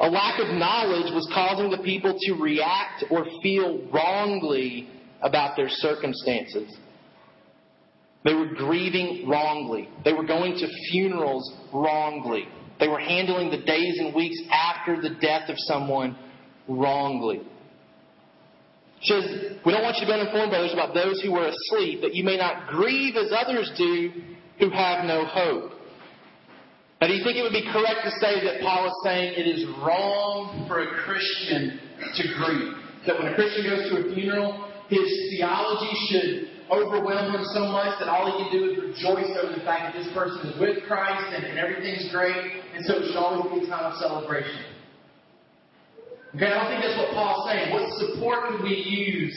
A 0.00 0.08
lack 0.08 0.40
of 0.40 0.48
knowledge 0.54 1.12
was 1.12 1.28
causing 1.30 1.70
the 1.70 1.84
people 1.84 2.16
to 2.18 2.32
react 2.32 3.04
or 3.10 3.26
feel 3.42 3.86
wrongly 3.92 4.88
about 5.20 5.56
their 5.56 5.68
circumstances. 5.68 6.74
They 8.24 8.32
were 8.32 8.54
grieving 8.54 9.28
wrongly. 9.28 9.90
They 10.02 10.14
were 10.14 10.24
going 10.24 10.54
to 10.54 10.68
funerals 10.90 11.52
wrongly. 11.74 12.48
They 12.78 12.88
were 12.88 12.98
handling 12.98 13.50
the 13.50 13.62
days 13.62 13.98
and 13.98 14.14
weeks 14.14 14.40
after 14.50 15.02
the 15.02 15.16
death 15.20 15.50
of 15.50 15.56
someone 15.58 16.16
wrongly. 16.66 17.42
He 19.00 19.12
says, 19.12 19.56
We 19.64 19.72
don't 19.72 19.82
want 19.82 19.96
you 19.96 20.06
to 20.06 20.12
be 20.12 20.16
uninformed, 20.16 20.52
brothers, 20.52 20.72
about 20.72 20.94
those 20.94 21.20
who 21.20 21.32
were 21.32 21.48
asleep, 21.48 22.02
that 22.02 22.14
you 22.14 22.22
may 22.22 22.36
not 22.36 22.68
grieve 22.68 23.16
as 23.16 23.32
others 23.32 23.72
do 23.76 24.12
who 24.60 24.68
have 24.70 25.04
no 25.04 25.24
hope. 25.24 25.72
Now, 27.00 27.08
do 27.08 27.14
you 27.16 27.24
think 27.24 27.40
it 27.40 27.42
would 27.42 27.56
be 27.56 27.64
correct 27.72 28.04
to 28.04 28.12
say 28.20 28.44
that 28.44 28.60
Paul 28.60 28.84
is 28.84 28.96
saying 29.02 29.32
it 29.32 29.48
is 29.48 29.64
wrong 29.80 30.68
for 30.68 30.84
a 30.84 30.88
Christian 31.08 31.80
to 31.96 32.22
grieve? 32.36 32.76
That 33.08 33.16
when 33.16 33.32
a 33.32 33.34
Christian 33.34 33.64
goes 33.64 33.88
to 33.88 34.04
a 34.04 34.14
funeral, 34.14 34.68
his 34.92 35.08
theology 35.32 35.92
should 36.12 36.50
overwhelm 36.68 37.32
him 37.32 37.44
so 37.56 37.72
much 37.72 37.96
that 38.04 38.08
all 38.12 38.28
he 38.28 38.36
can 38.44 38.50
do 38.52 38.60
is 38.68 38.72
rejoice 38.76 39.32
over 39.40 39.56
the 39.56 39.64
fact 39.64 39.90
that 39.90 39.94
this 39.96 40.12
person 40.12 40.52
is 40.52 40.60
with 40.60 40.84
Christ 40.84 41.24
and, 41.32 41.48
and 41.48 41.58
everything's 41.58 42.12
great, 42.12 42.36
and 42.76 42.84
so 42.84 43.00
it 43.00 43.08
should 43.08 43.16
always 43.16 43.48
be 43.48 43.64
a 43.64 43.68
time 43.72 43.90
of 43.90 43.96
celebration. 43.96 44.69
Okay, 46.34 46.46
I 46.46 46.62
don't 46.62 46.70
think 46.70 46.82
that's 46.82 46.96
what 46.96 47.10
Paul's 47.10 47.50
saying. 47.50 47.72
What 47.72 47.90
support 47.98 48.50
could 48.50 48.62
we 48.62 48.70
use 48.70 49.34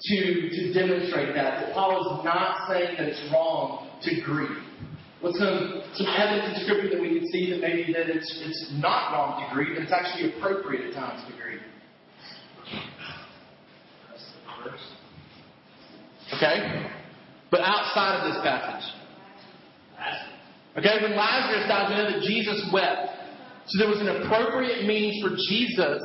to, 0.00 0.48
to 0.48 0.72
demonstrate 0.72 1.34
that? 1.34 1.60
That 1.60 1.74
Paul 1.74 2.00
is 2.00 2.24
not 2.24 2.68
saying 2.68 2.96
that 2.96 3.06
it's 3.06 3.20
wrong 3.30 3.90
to 4.02 4.20
grieve. 4.22 4.64
What's 5.20 5.38
some, 5.38 5.82
some 5.94 6.06
evidence 6.08 6.56
in 6.56 6.64
Scripture 6.64 6.88
that 6.96 7.00
we 7.00 7.20
can 7.20 7.28
see 7.28 7.50
that 7.50 7.60
maybe 7.60 7.92
that 7.92 8.08
it's, 8.08 8.26
it's 8.44 8.72
not 8.80 9.12
wrong 9.12 9.44
to 9.44 9.54
grieve, 9.54 9.76
and 9.76 9.84
it's 9.84 9.92
actually 9.92 10.32
appropriate 10.34 10.88
at 10.88 10.94
times 10.94 11.22
to 11.28 11.36
grieve? 11.36 11.60
Okay? 16.34 16.90
But 17.50 17.60
outside 17.60 18.24
of 18.24 18.32
this 18.32 18.42
passage. 18.42 18.90
Okay, 20.78 21.02
when 21.02 21.14
Lazarus 21.14 21.68
died, 21.68 21.90
we 21.90 21.96
know 21.96 22.10
that 22.10 22.22
Jesus 22.26 22.66
wept. 22.72 23.12
So 23.66 23.78
there 23.78 23.88
was 23.88 24.00
an 24.00 24.08
appropriate 24.08 24.86
means 24.86 25.22
for 25.22 25.36
Jesus 25.36 26.00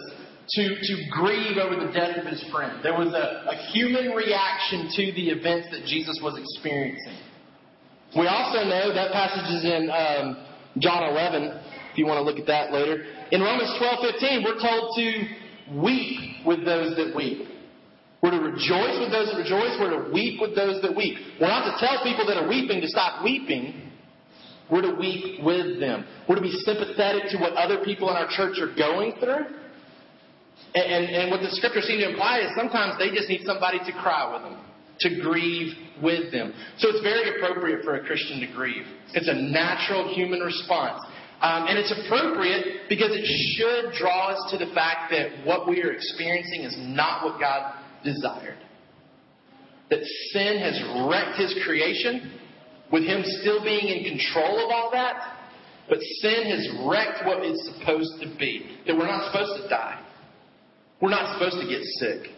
to, 0.49 0.63
to 0.63 0.93
grieve 1.11 1.57
over 1.57 1.75
the 1.75 1.91
death 1.91 2.17
of 2.17 2.25
his 2.25 2.43
friend. 2.51 2.79
There 2.83 2.97
was 2.97 3.11
a, 3.13 3.51
a 3.51 3.55
human 3.73 4.15
reaction 4.15 4.87
to 4.95 5.11
the 5.11 5.29
events 5.29 5.67
that 5.71 5.83
Jesus 5.85 6.19
was 6.23 6.39
experiencing. 6.39 7.19
We 8.15 8.27
also 8.27 8.63
know 8.63 8.93
that 8.93 9.11
passage 9.11 9.51
is 9.51 9.63
in 9.65 9.91
um, 9.91 10.47
John 10.79 11.03
11, 11.11 11.43
if 11.91 11.97
you 11.97 12.05
want 12.05 12.17
to 12.19 12.23
look 12.23 12.39
at 12.39 12.47
that 12.47 12.71
later. 12.71 13.03
In 13.31 13.41
Romans 13.41 13.75
12:15, 13.75 14.45
we're 14.45 14.61
told 14.61 14.95
to 14.95 15.07
weep 15.75 16.45
with 16.45 16.63
those 16.63 16.95
that 16.95 17.11
weep. 17.13 17.47
We're 18.23 18.31
to 18.31 18.39
rejoice 18.39 18.97
with 19.03 19.11
those 19.11 19.29
that 19.31 19.37
rejoice. 19.37 19.75
We're 19.79 20.03
to 20.03 20.11
weep 20.11 20.39
with 20.39 20.55
those 20.55 20.81
that 20.81 20.95
weep. 20.95 21.17
We're 21.39 21.51
not 21.51 21.67
to 21.67 21.85
tell 21.85 22.01
people 22.03 22.25
that 22.27 22.37
are 22.37 22.47
weeping 22.47 22.81
to 22.81 22.87
stop 22.87 23.23
weeping. 23.23 23.91
We're 24.71 24.81
to 24.81 24.95
weep 24.95 25.43
with 25.43 25.79
them. 25.79 26.05
We're 26.27 26.35
to 26.35 26.41
be 26.41 26.51
sympathetic 26.63 27.29
to 27.31 27.37
what 27.37 27.53
other 27.53 27.83
people 27.83 28.09
in 28.09 28.15
our 28.15 28.27
church 28.29 28.59
are 28.59 28.73
going 28.75 29.13
through. 29.19 29.66
And, 30.77 30.85
and, 30.93 31.03
and 31.09 31.25
what 31.31 31.41
the 31.41 31.49
scripture 31.57 31.81
seems 31.81 32.03
to 32.03 32.11
imply 32.11 32.45
is 32.45 32.53
sometimes 32.53 33.01
they 33.01 33.09
just 33.09 33.29
need 33.29 33.41
somebody 33.45 33.79
to 33.79 33.91
cry 33.97 34.29
with 34.29 34.45
them, 34.45 34.61
to 35.01 35.09
grieve 35.25 35.73
with 36.03 36.31
them. 36.31 36.53
So 36.77 36.89
it's 36.89 37.01
very 37.01 37.33
appropriate 37.33 37.83
for 37.83 37.95
a 37.97 38.05
Christian 38.05 38.39
to 38.41 38.47
grieve. 38.53 38.85
It's 39.13 39.27
a 39.27 39.33
natural 39.33 40.13
human 40.13 40.39
response. 40.39 41.01
Um, 41.41 41.65
and 41.65 41.77
it's 41.77 41.89
appropriate 41.89 42.89
because 42.89 43.09
it 43.09 43.25
should 43.25 43.97
draw 43.97 44.29
us 44.29 44.51
to 44.51 44.57
the 44.57 44.71
fact 44.73 45.09
that 45.11 45.45
what 45.45 45.67
we 45.67 45.81
are 45.81 45.91
experiencing 45.91 46.61
is 46.61 46.75
not 46.77 47.25
what 47.25 47.39
God 47.39 47.73
desired. 48.03 48.57
That 49.89 50.03
sin 50.33 50.59
has 50.59 50.77
wrecked 51.09 51.39
his 51.39 51.57
creation, 51.65 52.37
with 52.91 53.03
him 53.03 53.23
still 53.41 53.63
being 53.63 53.87
in 53.87 54.03
control 54.03 54.65
of 54.65 54.69
all 54.69 54.91
that. 54.93 55.37
But 55.89 55.99
sin 56.21 56.51
has 56.51 56.67
wrecked 56.85 57.25
what 57.25 57.39
it's 57.41 57.65
supposed 57.65 58.21
to 58.21 58.27
be. 58.37 58.77
That 58.85 58.97
we're 58.97 59.07
not 59.07 59.31
supposed 59.31 59.63
to 59.63 59.69
die. 59.69 60.03
We're 61.01 61.09
not 61.09 61.33
supposed 61.33 61.61
to 61.61 61.67
get 61.67 61.83
sick. 62.01 62.33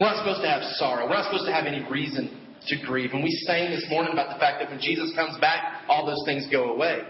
We're 0.00 0.08
not 0.08 0.18
supposed 0.18 0.42
to 0.42 0.48
have 0.48 0.62
sorrow. 0.78 1.06
We're 1.06 1.18
not 1.18 1.26
supposed 1.26 1.46
to 1.46 1.52
have 1.52 1.66
any 1.66 1.86
reason 1.90 2.30
to 2.66 2.76
grieve. 2.86 3.10
And 3.12 3.22
we 3.22 3.30
sang 3.46 3.70
this 3.70 3.86
morning 3.90 4.12
about 4.12 4.34
the 4.34 4.38
fact 4.38 4.60
that 4.60 4.70
when 4.70 4.80
Jesus 4.80 5.12
comes 5.14 5.38
back, 5.38 5.84
all 5.88 6.06
those 6.06 6.22
things 6.24 6.46
go 6.50 6.72
away. 6.72 7.02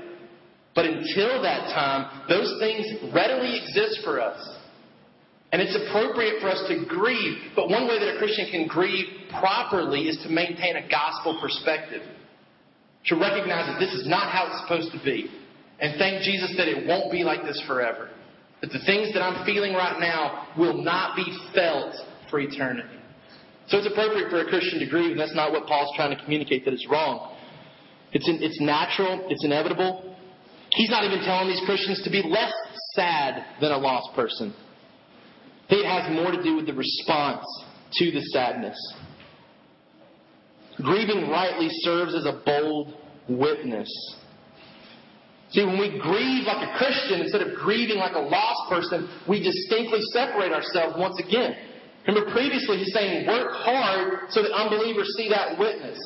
But 0.74 0.84
until 0.84 1.42
that 1.42 1.72
time, 1.72 2.28
those 2.28 2.56
things 2.60 3.12
readily 3.12 3.60
exist 3.60 4.00
for 4.04 4.20
us. 4.20 4.38
And 5.50 5.62
it's 5.62 5.74
appropriate 5.74 6.40
for 6.40 6.48
us 6.48 6.62
to 6.68 6.84
grieve. 6.86 7.56
But 7.56 7.70
one 7.70 7.88
way 7.88 7.98
that 7.98 8.16
a 8.16 8.18
Christian 8.18 8.48
can 8.50 8.66
grieve 8.68 9.06
properly 9.40 10.08
is 10.08 10.18
to 10.24 10.28
maintain 10.28 10.76
a 10.76 10.88
gospel 10.88 11.38
perspective. 11.40 12.02
To 13.06 13.16
recognize 13.16 13.66
that 13.66 13.80
this 13.80 13.94
is 13.94 14.06
not 14.06 14.30
how 14.30 14.46
it's 14.46 14.60
supposed 14.62 14.92
to 14.92 15.02
be. 15.02 15.30
And 15.80 15.98
thank 15.98 16.22
Jesus 16.22 16.54
that 16.58 16.68
it 16.68 16.86
won't 16.86 17.10
be 17.10 17.24
like 17.24 17.42
this 17.44 17.62
forever. 17.66 18.10
That 18.60 18.72
the 18.72 18.80
things 18.86 19.12
that 19.14 19.22
I'm 19.22 19.44
feeling 19.46 19.72
right 19.74 20.00
now 20.00 20.48
will 20.58 20.82
not 20.82 21.14
be 21.14 21.24
felt 21.54 21.94
for 22.30 22.40
eternity. 22.40 22.98
So 23.68 23.78
it's 23.78 23.86
appropriate 23.86 24.30
for 24.30 24.40
a 24.40 24.46
Christian 24.48 24.80
to 24.80 24.86
grieve, 24.86 25.12
and 25.12 25.20
that's 25.20 25.34
not 25.34 25.52
what 25.52 25.66
Paul's 25.66 25.94
trying 25.94 26.16
to 26.16 26.22
communicate 26.22 26.64
that 26.64 26.74
it's 26.74 26.88
wrong. 26.88 27.36
It's, 28.12 28.26
in, 28.28 28.42
it's 28.42 28.60
natural, 28.60 29.26
it's 29.28 29.44
inevitable. 29.44 30.16
He's 30.70 30.90
not 30.90 31.04
even 31.04 31.20
telling 31.20 31.48
these 31.48 31.62
Christians 31.66 32.02
to 32.04 32.10
be 32.10 32.22
less 32.22 32.52
sad 32.94 33.44
than 33.60 33.70
a 33.70 33.76
lost 33.76 34.14
person. 34.14 34.54
It 35.68 35.86
has 35.86 36.10
more 36.14 36.30
to 36.32 36.42
do 36.42 36.56
with 36.56 36.66
the 36.66 36.72
response 36.72 37.44
to 37.92 38.10
the 38.10 38.22
sadness. 38.32 38.76
Grieving 40.76 41.28
rightly 41.28 41.68
serves 41.70 42.14
as 42.14 42.24
a 42.24 42.40
bold 42.44 42.94
witness. 43.28 43.88
See, 45.50 45.64
when 45.64 45.80
we 45.80 45.98
grieve 45.98 46.44
like 46.44 46.68
a 46.68 46.76
Christian 46.76 47.20
instead 47.20 47.40
of 47.40 47.56
grieving 47.56 47.96
like 47.96 48.14
a 48.14 48.20
lost 48.20 48.68
person, 48.68 49.08
we 49.26 49.42
distinctly 49.42 50.00
separate 50.12 50.52
ourselves 50.52 50.96
once 50.98 51.18
again. 51.18 51.56
Remember, 52.06 52.30
previously 52.32 52.78
he's 52.78 52.92
saying, 52.92 53.26
work 53.26 53.52
hard 53.52 54.30
so 54.30 54.42
that 54.42 54.52
unbelievers 54.52 55.14
see 55.16 55.28
that 55.30 55.58
witness. 55.58 55.98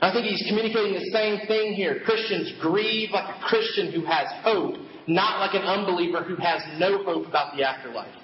I 0.00 0.12
think 0.12 0.26
he's 0.26 0.44
communicating 0.48 0.94
the 0.94 1.10
same 1.12 1.46
thing 1.46 1.74
here. 1.74 2.00
Christians 2.04 2.52
grieve 2.60 3.10
like 3.10 3.36
a 3.36 3.40
Christian 3.46 3.92
who 3.92 4.04
has 4.04 4.26
hope, 4.42 4.76
not 5.06 5.40
like 5.40 5.54
an 5.54 5.62
unbeliever 5.62 6.22
who 6.22 6.36
has 6.36 6.62
no 6.78 7.02
hope 7.02 7.26
about 7.26 7.56
the 7.56 7.64
afterlife. 7.64 8.14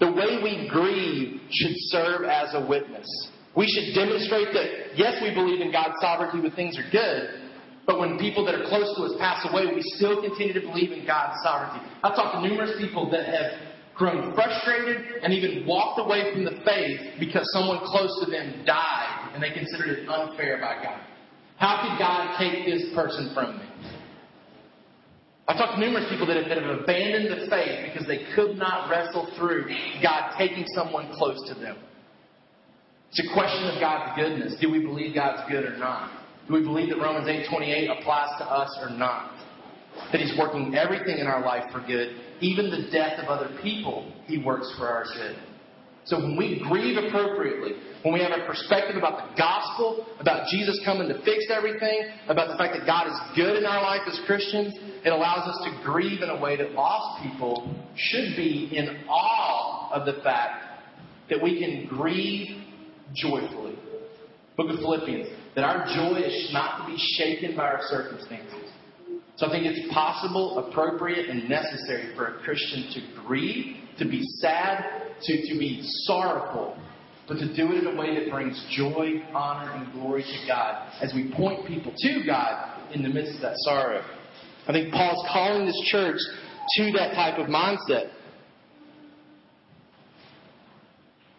The 0.00 0.12
way 0.12 0.42
we 0.42 0.68
grieve 0.68 1.40
should 1.50 1.72
serve 1.88 2.24
as 2.24 2.52
a 2.52 2.66
witness. 2.66 3.06
We 3.56 3.66
should 3.66 3.94
demonstrate 3.98 4.52
that, 4.52 4.96
yes, 4.96 5.16
we 5.22 5.32
believe 5.32 5.62
in 5.62 5.72
God's 5.72 5.94
sovereignty 6.00 6.40
when 6.40 6.52
things 6.52 6.76
are 6.78 6.90
good, 6.92 7.45
but 7.86 8.00
when 8.00 8.18
people 8.18 8.44
that 8.44 8.54
are 8.54 8.66
close 8.66 8.94
to 8.96 9.02
us 9.04 9.14
pass 9.18 9.46
away, 9.48 9.66
we 9.72 9.80
still 9.94 10.20
continue 10.20 10.52
to 10.52 10.60
believe 10.60 10.90
in 10.90 11.06
God's 11.06 11.38
sovereignty. 11.42 11.86
I've 12.02 12.16
talked 12.16 12.34
to 12.34 12.48
numerous 12.48 12.74
people 12.78 13.08
that 13.10 13.26
have 13.26 13.52
grown 13.94 14.34
frustrated 14.34 15.22
and 15.22 15.32
even 15.32 15.64
walked 15.66 16.00
away 16.00 16.32
from 16.32 16.44
the 16.44 16.60
faith 16.66 17.00
because 17.18 17.48
someone 17.52 17.78
close 17.86 18.12
to 18.24 18.30
them 18.30 18.64
died 18.66 19.30
and 19.32 19.42
they 19.42 19.50
considered 19.50 19.98
it 19.98 20.08
unfair 20.08 20.58
by 20.58 20.82
God. 20.82 21.00
How 21.56 21.80
could 21.86 21.98
God 21.98 22.36
take 22.38 22.66
this 22.66 22.92
person 22.94 23.30
from 23.32 23.56
me? 23.56 23.64
I've 25.48 25.56
talked 25.56 25.78
to 25.78 25.80
numerous 25.80 26.10
people 26.10 26.26
that 26.26 26.36
have, 26.36 26.48
that 26.48 26.60
have 26.60 26.80
abandoned 26.80 27.30
the 27.30 27.46
faith 27.48 27.86
because 27.86 28.06
they 28.08 28.26
could 28.34 28.56
not 28.56 28.90
wrestle 28.90 29.30
through 29.38 29.70
God 30.02 30.34
taking 30.36 30.66
someone 30.74 31.12
close 31.14 31.38
to 31.48 31.54
them. 31.54 31.78
It's 33.10 33.22
a 33.22 33.32
question 33.32 33.70
of 33.70 33.80
God's 33.80 34.20
goodness. 34.20 34.56
Do 34.60 34.70
we 34.70 34.80
believe 34.80 35.14
God's 35.14 35.48
good 35.48 35.64
or 35.64 35.78
not? 35.78 36.25
Do 36.46 36.54
we 36.54 36.62
believe 36.62 36.90
that 36.90 36.98
Romans 36.98 37.28
8:28 37.28 37.90
applies 37.90 38.38
to 38.38 38.44
us 38.44 38.78
or 38.80 38.90
not? 38.90 39.32
That 40.12 40.20
He's 40.20 40.36
working 40.38 40.74
everything 40.74 41.18
in 41.18 41.26
our 41.26 41.40
life 41.40 41.70
for 41.72 41.80
good, 41.80 42.16
even 42.40 42.70
the 42.70 42.88
death 42.90 43.18
of 43.18 43.28
other 43.28 43.50
people, 43.62 44.12
He 44.26 44.38
works 44.38 44.72
for 44.78 44.88
our 44.88 45.04
good. 45.04 45.36
So 46.04 46.18
when 46.18 46.36
we 46.36 46.60
grieve 46.60 46.96
appropriately, 46.96 47.72
when 48.02 48.14
we 48.14 48.20
have 48.20 48.30
a 48.30 48.46
perspective 48.46 48.94
about 48.94 49.18
the 49.18 49.36
gospel, 49.36 50.06
about 50.20 50.46
Jesus 50.46 50.80
coming 50.84 51.08
to 51.08 51.20
fix 51.22 51.46
everything, 51.50 52.10
about 52.28 52.46
the 52.46 52.56
fact 52.56 52.78
that 52.78 52.86
God 52.86 53.08
is 53.08 53.18
good 53.34 53.56
in 53.56 53.66
our 53.66 53.82
life 53.82 54.02
as 54.06 54.20
Christians, 54.24 54.72
it 55.04 55.10
allows 55.10 55.48
us 55.48 55.64
to 55.64 55.82
grieve 55.84 56.22
in 56.22 56.30
a 56.30 56.40
way 56.40 56.56
that 56.56 56.72
lost 56.72 57.24
people 57.24 57.74
should 57.96 58.36
be 58.36 58.70
in 58.72 59.04
awe 59.08 59.90
of 59.90 60.06
the 60.06 60.22
fact 60.22 60.64
that 61.28 61.42
we 61.42 61.58
can 61.58 61.88
grieve 61.88 62.56
joyfully. 63.12 63.76
Book 64.56 64.70
of 64.70 64.76
Philippians, 64.76 65.28
that 65.56 65.64
our 65.64 65.86
joy 65.86 66.18
is 66.18 66.50
not 66.52 66.82
to 66.82 66.92
be 66.92 66.98
shaken 67.16 67.56
by 67.56 67.64
our 67.64 67.80
circumstances. 67.88 68.70
So 69.36 69.46
I 69.46 69.50
think 69.50 69.66
it's 69.66 69.92
possible, 69.92 70.58
appropriate, 70.58 71.28
and 71.28 71.48
necessary 71.48 72.14
for 72.14 72.26
a 72.26 72.42
Christian 72.42 72.88
to 72.94 73.22
grieve, 73.26 73.76
to 73.98 74.04
be 74.04 74.22
sad, 74.40 75.12
to, 75.22 75.52
to 75.52 75.58
be 75.58 75.80
sorrowful, 76.04 76.76
but 77.26 77.34
to 77.38 77.54
do 77.54 77.72
it 77.72 77.84
in 77.84 77.86
a 77.86 78.00
way 78.00 78.18
that 78.18 78.30
brings 78.30 78.64
joy, 78.70 79.22
honor, 79.34 79.72
and 79.72 79.92
glory 79.92 80.22
to 80.22 80.46
God 80.46 80.92
as 81.00 81.12
we 81.14 81.32
point 81.34 81.66
people 81.66 81.92
to 81.96 82.22
God 82.26 82.92
in 82.94 83.02
the 83.02 83.08
midst 83.08 83.36
of 83.36 83.40
that 83.42 83.56
sorrow. 83.56 84.04
I 84.68 84.72
think 84.72 84.92
Paul's 84.92 85.26
calling 85.32 85.66
this 85.66 85.80
church 85.86 86.18
to 86.76 86.92
that 86.92 87.14
type 87.14 87.38
of 87.38 87.46
mindset. 87.46 88.10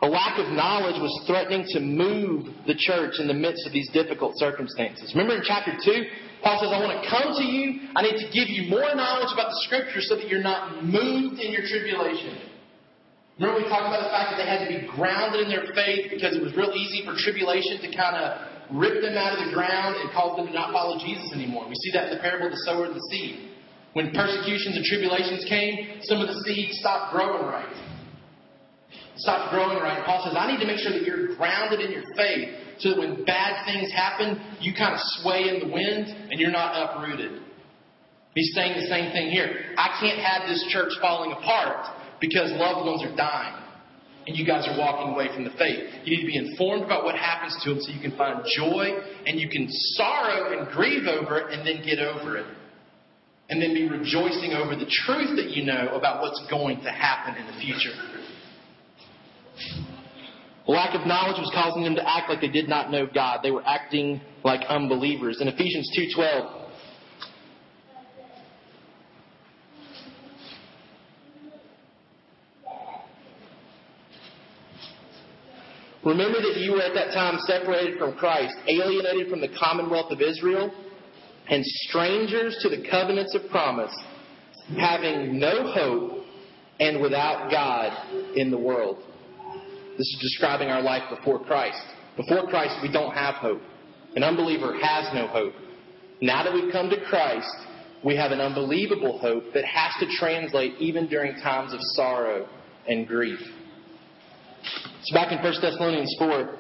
A 0.07 0.09
lack 0.09 0.39
of 0.39 0.47
knowledge 0.55 0.95
was 1.03 1.11
threatening 1.27 1.67
to 1.75 1.83
move 1.83 2.47
the 2.63 2.79
church 2.79 3.19
in 3.19 3.27
the 3.27 3.35
midst 3.35 3.67
of 3.67 3.75
these 3.75 3.91
difficult 3.91 4.39
circumstances. 4.39 5.11
Remember 5.11 5.35
in 5.35 5.43
chapter 5.43 5.75
2, 5.75 5.83
Paul 6.39 6.63
says, 6.63 6.71
I 6.71 6.79
want 6.79 6.95
to 6.95 7.03
come 7.11 7.35
to 7.35 7.43
you. 7.43 7.91
I 7.91 8.07
need 8.07 8.15
to 8.23 8.31
give 8.31 8.47
you 8.47 8.71
more 8.71 8.87
knowledge 8.95 9.35
about 9.35 9.51
the 9.51 9.59
scripture 9.67 9.99
so 9.99 10.15
that 10.15 10.31
you're 10.31 10.39
not 10.39 10.79
moved 10.79 11.43
in 11.43 11.51
your 11.51 11.67
tribulation. 11.67 12.39
Remember 13.35 13.59
we 13.59 13.67
talked 13.67 13.91
about 13.91 14.07
the 14.07 14.13
fact 14.15 14.31
that 14.31 14.39
they 14.39 14.47
had 14.47 14.63
to 14.63 14.71
be 14.71 14.87
grounded 14.87 15.43
in 15.43 15.51
their 15.51 15.67
faith 15.75 16.07
because 16.07 16.39
it 16.39 16.39
was 16.39 16.55
real 16.55 16.71
easy 16.71 17.03
for 17.03 17.11
tribulation 17.19 17.83
to 17.83 17.91
kind 17.91 18.15
of 18.15 18.79
rip 18.79 19.03
them 19.03 19.19
out 19.19 19.35
of 19.35 19.43
the 19.43 19.51
ground 19.51 19.99
and 19.99 20.07
cause 20.15 20.39
them 20.39 20.47
to 20.47 20.55
not 20.55 20.71
follow 20.71 20.95
Jesus 21.03 21.35
anymore. 21.35 21.67
We 21.67 21.75
see 21.83 21.91
that 21.99 22.07
in 22.07 22.15
the 22.15 22.23
parable 22.23 22.47
of 22.47 22.55
the 22.55 22.63
sower 22.63 22.87
and 22.87 22.95
the 22.95 23.03
seed. 23.11 23.59
When 23.91 24.15
persecutions 24.15 24.79
and 24.79 24.87
tribulations 24.87 25.43
came, 25.51 25.99
some 26.07 26.23
of 26.23 26.31
the 26.31 26.39
seed 26.47 26.71
stopped 26.79 27.11
growing 27.11 27.43
right. 27.43 27.86
Stopped 29.17 29.53
growing 29.53 29.77
right. 29.81 29.97
And 29.97 30.05
Paul 30.05 30.23
says, 30.25 30.35
I 30.37 30.51
need 30.51 30.59
to 30.59 30.67
make 30.67 30.79
sure 30.79 30.93
that 30.93 31.03
you're 31.03 31.35
grounded 31.35 31.81
in 31.81 31.91
your 31.91 32.05
faith 32.15 32.49
so 32.79 32.89
that 32.89 32.99
when 32.99 33.25
bad 33.25 33.65
things 33.65 33.91
happen, 33.91 34.39
you 34.61 34.73
kind 34.73 34.93
of 34.93 35.01
sway 35.21 35.49
in 35.49 35.67
the 35.67 35.73
wind 35.73 36.07
and 36.31 36.39
you're 36.39 36.51
not 36.51 36.77
uprooted. 36.77 37.41
He's 38.35 38.53
saying 38.53 38.79
the 38.79 38.87
same 38.87 39.11
thing 39.11 39.31
here. 39.31 39.73
I 39.77 39.97
can't 39.99 40.19
have 40.21 40.47
this 40.47 40.63
church 40.69 40.93
falling 41.01 41.31
apart 41.31 41.89
because 42.21 42.51
loved 42.53 42.85
ones 42.85 43.01
are 43.03 43.15
dying 43.15 43.63
and 44.27 44.35
you 44.35 44.45
guys 44.45 44.67
are 44.67 44.77
walking 44.77 45.13
away 45.13 45.33
from 45.33 45.45
the 45.45 45.55
faith. 45.57 45.89
You 46.03 46.17
need 46.17 46.21
to 46.21 46.27
be 46.27 46.37
informed 46.37 46.83
about 46.83 47.05
what 47.05 47.15
happens 47.15 47.57
to 47.63 47.69
them 47.73 47.81
so 47.81 47.91
you 47.91 48.01
can 48.01 48.15
find 48.17 48.43
joy 48.55 48.91
and 49.25 49.39
you 49.39 49.49
can 49.49 49.67
sorrow 49.95 50.57
and 50.59 50.67
grieve 50.69 51.07
over 51.07 51.39
it 51.39 51.53
and 51.53 51.65
then 51.65 51.83
get 51.83 51.99
over 51.99 52.37
it. 52.37 52.45
And 53.49 53.61
then 53.61 53.73
be 53.73 53.87
rejoicing 53.87 54.51
over 54.51 54.75
the 54.75 54.91
truth 55.07 55.37
that 55.37 55.51
you 55.55 55.63
know 55.63 55.95
about 55.95 56.21
what's 56.21 56.45
going 56.49 56.81
to 56.83 56.91
happen 56.91 57.41
in 57.41 57.47
the 57.47 57.57
future. 57.61 57.95
Lack 60.67 60.95
of 60.95 61.07
knowledge 61.07 61.37
was 61.39 61.49
causing 61.53 61.83
them 61.83 61.95
to 61.95 62.09
act 62.09 62.29
like 62.29 62.41
they 62.41 62.49
did 62.49 62.67
not 62.67 62.91
know 62.91 63.07
God. 63.07 63.39
They 63.41 63.51
were 63.51 63.63
acting 63.65 64.19
like 64.43 64.61
unbelievers. 64.67 65.39
In 65.39 65.47
Ephesians 65.47 65.89
2:12, 65.95 66.67
Remember 76.03 76.39
that 76.39 76.55
you 76.55 76.71
were 76.71 76.81
at 76.81 76.93
that 76.93 77.13
time 77.13 77.37
separated 77.47 77.99
from 77.99 78.15
Christ, 78.15 78.55
alienated 78.65 79.29
from 79.29 79.41
the 79.41 79.49
commonwealth 79.49 80.09
of 80.09 80.21
Israel, 80.21 80.73
and 81.49 81.65
strangers 81.65 82.57
to 82.61 82.69
the 82.69 82.87
covenants 82.89 83.35
of 83.35 83.49
promise, 83.49 83.93
having 84.77 85.37
no 85.37 85.69
hope 85.73 86.23
and 86.79 87.01
without 87.01 87.51
God 87.51 88.37
in 88.37 88.51
the 88.51 88.57
world. 88.57 89.03
This 89.97 90.05
is 90.13 90.17
describing 90.21 90.69
our 90.69 90.81
life 90.81 91.01
before 91.09 91.43
Christ. 91.43 91.81
Before 92.17 92.47
Christ, 92.47 92.75
we 92.83 92.91
don't 92.91 93.13
have 93.13 93.35
hope. 93.35 93.61
An 94.15 94.23
unbeliever 94.23 94.77
has 94.79 95.11
no 95.13 95.27
hope. 95.27 95.53
Now 96.21 96.43
that 96.43 96.53
we've 96.53 96.71
come 96.71 96.89
to 96.91 97.03
Christ, 97.05 97.49
we 98.03 98.15
have 98.15 98.31
an 98.31 98.39
unbelievable 98.39 99.17
hope 99.17 99.45
that 99.55 99.65
has 99.65 99.93
to 99.99 100.07
translate 100.19 100.75
even 100.79 101.07
during 101.07 101.33
times 101.41 101.73
of 101.73 101.79
sorrow 101.81 102.47
and 102.87 103.07
grief. 103.07 103.39
It's 104.99 105.11
back 105.13 105.31
in 105.31 105.39
1 105.39 105.53
Thessalonians 105.61 106.15
4. 106.19 106.57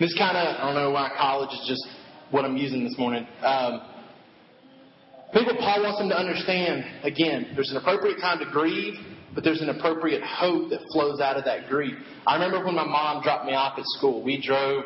This 0.00 0.12
kind 0.18 0.36
of, 0.36 0.56
I 0.56 0.66
don't 0.66 0.74
know 0.74 0.90
why 0.90 1.10
college 1.16 1.50
is 1.52 1.64
just 1.68 1.86
what 2.32 2.44
I'm 2.44 2.56
using 2.56 2.82
this 2.82 2.98
morning. 2.98 3.26
Um, 3.42 3.80
people, 5.34 5.56
Paul 5.58 5.82
wants 5.82 5.98
them 5.98 6.08
to 6.08 6.18
understand, 6.18 6.84
again, 7.02 7.52
there's 7.54 7.70
an 7.70 7.76
appropriate 7.76 8.20
time 8.20 8.38
to 8.38 8.46
grieve, 8.50 8.94
but 9.34 9.42
there's 9.42 9.60
an 9.60 9.68
appropriate 9.68 10.22
hope 10.22 10.70
that 10.70 10.80
flows 10.92 11.20
out 11.20 11.36
of 11.36 11.44
that 11.44 11.68
grief. 11.68 11.94
I 12.26 12.34
remember 12.34 12.64
when 12.64 12.74
my 12.74 12.86
mom 12.86 13.22
dropped 13.22 13.46
me 13.46 13.54
off 13.54 13.78
at 13.78 13.84
school. 13.98 14.22
We 14.22 14.40
drove 14.40 14.84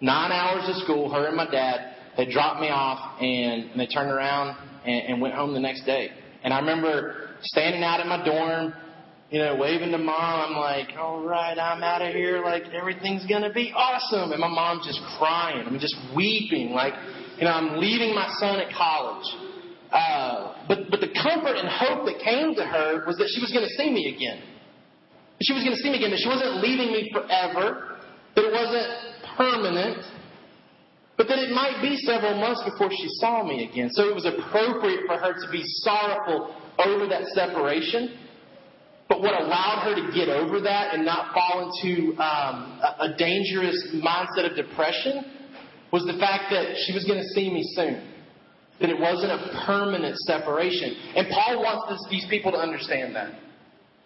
nine 0.00 0.32
hours 0.32 0.66
to 0.66 0.74
school, 0.84 1.10
her 1.12 1.26
and 1.26 1.36
my 1.36 1.48
dad. 1.50 1.94
They 2.16 2.26
dropped 2.30 2.60
me 2.60 2.68
off, 2.68 3.20
and, 3.20 3.70
and 3.70 3.80
they 3.80 3.86
turned 3.86 4.10
around 4.10 4.56
and, 4.84 5.06
and 5.08 5.20
went 5.20 5.34
home 5.34 5.54
the 5.54 5.60
next 5.60 5.84
day. 5.84 6.10
And 6.42 6.52
I 6.52 6.58
remember 6.60 7.30
standing 7.42 7.82
out 7.82 8.00
in 8.00 8.08
my 8.08 8.24
dorm, 8.24 8.74
you 9.30 9.38
know, 9.40 9.56
waving 9.56 9.90
to 9.90 9.98
mom. 9.98 10.50
I'm 10.50 10.56
like, 10.56 10.96
all 10.98 11.22
right, 11.22 11.58
I'm 11.58 11.82
out 11.82 12.02
of 12.02 12.14
here. 12.14 12.42
Like, 12.42 12.64
everything's 12.72 13.26
going 13.26 13.42
to 13.42 13.52
be 13.52 13.72
awesome. 13.74 14.32
And 14.32 14.40
my 14.40 14.48
mom's 14.48 14.86
just 14.86 15.00
crying. 15.18 15.64
I'm 15.66 15.78
just 15.78 15.96
weeping. 16.14 16.70
Like, 16.70 16.94
you 17.38 17.44
know, 17.44 17.50
I'm 17.50 17.78
leaving 17.78 18.14
my 18.14 18.28
son 18.38 18.60
at 18.60 18.72
college. 18.72 19.26
Uh, 19.92 20.66
but, 20.68 20.90
but 20.90 21.00
the 21.00 21.12
comfort 21.14 21.56
and 21.56 21.68
hope 21.68 22.06
that 22.06 22.18
came 22.18 22.54
to 22.54 22.64
her 22.64 23.06
was 23.06 23.16
that 23.16 23.30
she 23.30 23.40
was 23.40 23.52
going 23.52 23.64
to 23.64 23.74
see 23.78 23.90
me 23.90 24.14
again. 24.14 24.42
She 25.42 25.52
was 25.52 25.62
going 25.62 25.76
to 25.76 25.82
see 25.82 25.90
me 25.90 25.98
again, 25.98 26.10
that 26.10 26.18
she 26.18 26.28
wasn't 26.28 26.62
leaving 26.64 26.92
me 26.92 27.10
forever, 27.12 27.98
that 28.34 28.44
it 28.44 28.52
wasn't 28.52 28.88
permanent, 29.36 30.02
but 31.16 31.28
that 31.28 31.38
it 31.38 31.50
might 31.50 31.80
be 31.82 31.96
several 31.96 32.40
months 32.40 32.62
before 32.64 32.90
she 32.90 33.06
saw 33.20 33.44
me 33.46 33.68
again. 33.68 33.90
So 33.90 34.08
it 34.08 34.14
was 34.14 34.26
appropriate 34.26 35.04
for 35.06 35.16
her 35.18 35.32
to 35.32 35.52
be 35.52 35.62
sorrowful 35.84 36.54
over 36.78 37.06
that 37.06 37.24
separation. 37.32 38.18
But 39.08 39.20
what 39.20 39.40
allowed 39.40 39.84
her 39.84 39.94
to 39.94 40.12
get 40.12 40.28
over 40.28 40.60
that 40.60 40.94
and 40.94 41.04
not 41.04 41.32
fall 41.32 41.70
into 41.70 42.12
um, 42.20 42.80
a, 42.82 43.12
a 43.12 43.14
dangerous 43.16 43.94
mindset 43.94 44.50
of 44.50 44.56
depression 44.56 45.24
was 45.92 46.04
the 46.04 46.18
fact 46.18 46.50
that 46.50 46.76
she 46.84 46.92
was 46.92 47.04
going 47.04 47.20
to 47.20 47.28
see 47.28 47.52
me 47.52 47.62
soon. 47.74 48.15
That 48.80 48.90
it 48.90 48.98
wasn't 48.98 49.32
a 49.32 49.64
permanent 49.64 50.16
separation. 50.18 50.94
And 51.16 51.28
Paul 51.30 51.62
wants 51.62 51.88
this, 51.88 52.06
these 52.10 52.26
people 52.28 52.52
to 52.52 52.58
understand 52.58 53.16
that. 53.16 53.32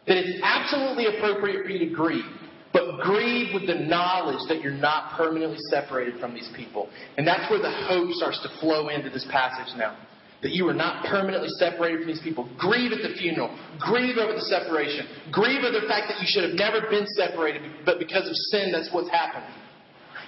That 0.06 0.16
it's 0.16 0.40
absolutely 0.42 1.06
appropriate 1.06 1.64
for 1.64 1.70
you 1.70 1.88
to 1.88 1.94
grieve. 1.94 2.24
But 2.72 3.00
grieve 3.00 3.52
with 3.52 3.66
the 3.66 3.74
knowledge 3.74 4.38
that 4.48 4.62
you're 4.62 4.72
not 4.72 5.16
permanently 5.16 5.58
separated 5.70 6.20
from 6.20 6.34
these 6.34 6.48
people. 6.54 6.88
And 7.18 7.26
that's 7.26 7.50
where 7.50 7.58
the 7.58 7.70
hope 7.88 8.12
starts 8.12 8.40
to 8.42 8.60
flow 8.60 8.88
into 8.88 9.10
this 9.10 9.26
passage 9.30 9.74
now. 9.76 9.98
That 10.42 10.52
you 10.52 10.66
are 10.68 10.74
not 10.74 11.04
permanently 11.04 11.50
separated 11.58 12.00
from 12.00 12.06
these 12.06 12.22
people. 12.22 12.48
Grieve 12.56 12.92
at 12.92 13.02
the 13.02 13.14
funeral. 13.18 13.50
Grieve 13.78 14.16
over 14.16 14.32
the 14.32 14.46
separation. 14.46 15.06
Grieve 15.30 15.64
over 15.64 15.80
the 15.80 15.86
fact 15.86 16.08
that 16.08 16.20
you 16.20 16.26
should 16.26 16.48
have 16.48 16.56
never 16.56 16.88
been 16.88 17.06
separated, 17.08 17.60
but 17.84 17.98
because 17.98 18.26
of 18.26 18.34
sin, 18.48 18.72
that's 18.72 18.88
what's 18.92 19.10
happened. 19.10 19.44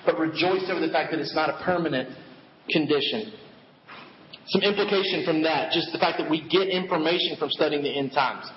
But 0.04 0.18
rejoice 0.18 0.68
over 0.68 0.84
the 0.84 0.92
fact 0.92 1.12
that 1.12 1.20
it's 1.20 1.34
not 1.34 1.48
a 1.48 1.64
permanent 1.64 2.10
condition. 2.68 3.32
Some 4.46 4.62
implication 4.62 5.24
from 5.24 5.42
that, 5.44 5.72
just 5.72 5.92
the 5.92 5.98
fact 5.98 6.18
that 6.18 6.28
we 6.28 6.46
get 6.48 6.68
information 6.68 7.36
from 7.38 7.50
studying 7.50 7.82
the 7.82 7.96
end 7.96 8.12
times. 8.12 8.50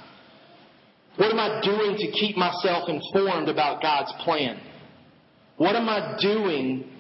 What 1.18 1.32
am 1.32 1.40
I 1.40 1.62
doing 1.62 1.96
to 1.98 2.12
keep 2.12 2.36
myself 2.36 2.90
informed 2.90 3.50
about 3.50 3.82
God's 3.82 4.12
plan? 4.24 4.60
What 5.58 5.76
am 5.76 5.88
I 5.88 6.18
doing 6.20 6.92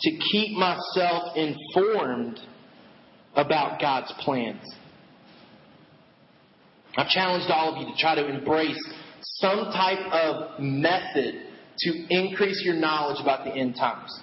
to 0.00 0.10
keep 0.32 0.56
myself 0.56 1.36
informed 1.36 2.38
about 3.34 3.80
God's 3.80 4.12
plans? 4.20 4.62
I've 6.96 7.08
challenged 7.08 7.50
all 7.50 7.74
of 7.74 7.80
you 7.80 7.92
to 7.92 8.00
try 8.00 8.14
to 8.14 8.26
embrace 8.26 8.78
some 9.20 9.70
type 9.72 10.12
of 10.12 10.60
method 10.60 11.34
to 11.80 12.06
increase 12.10 12.62
your 12.64 12.74
knowledge 12.74 13.20
about 13.20 13.44
the 13.44 13.52
end 13.52 13.76
times. 13.76 14.20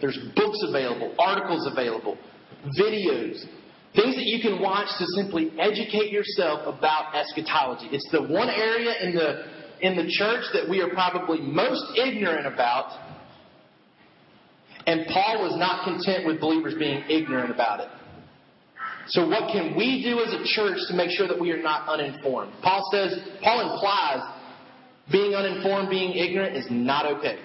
There's 0.00 0.18
books 0.36 0.58
available, 0.68 1.14
articles 1.18 1.66
available, 1.66 2.16
videos, 2.78 3.46
Things 3.94 4.14
that 4.16 4.26
you 4.26 4.40
can 4.40 4.60
watch 4.60 4.86
to 4.98 5.06
simply 5.16 5.50
educate 5.58 6.12
yourself 6.12 6.60
about 6.66 7.14
eschatology. 7.16 7.88
It's 7.90 8.08
the 8.12 8.22
one 8.22 8.48
area 8.48 8.94
in 9.02 9.14
the, 9.14 9.44
in 9.80 9.96
the 9.96 10.06
church 10.08 10.44
that 10.52 10.68
we 10.68 10.80
are 10.80 10.90
probably 10.90 11.40
most 11.40 11.82
ignorant 11.96 12.46
about. 12.46 12.92
And 14.86 15.06
Paul 15.06 15.42
was 15.42 15.58
not 15.58 15.84
content 15.84 16.26
with 16.26 16.40
believers 16.40 16.74
being 16.78 17.02
ignorant 17.08 17.50
about 17.50 17.80
it. 17.80 17.88
So 19.08 19.26
what 19.26 19.50
can 19.52 19.74
we 19.74 20.04
do 20.04 20.20
as 20.20 20.34
a 20.34 20.44
church 20.44 20.78
to 20.88 20.94
make 20.94 21.10
sure 21.10 21.26
that 21.26 21.40
we 21.40 21.50
are 21.50 21.62
not 21.62 21.88
uninformed? 21.88 22.52
Paul 22.62 22.86
says, 22.92 23.18
Paul 23.42 23.72
implies 23.72 24.20
being 25.10 25.34
uninformed, 25.34 25.88
being 25.88 26.12
ignorant 26.12 26.56
is 26.56 26.66
not 26.70 27.06
okay. 27.16 27.38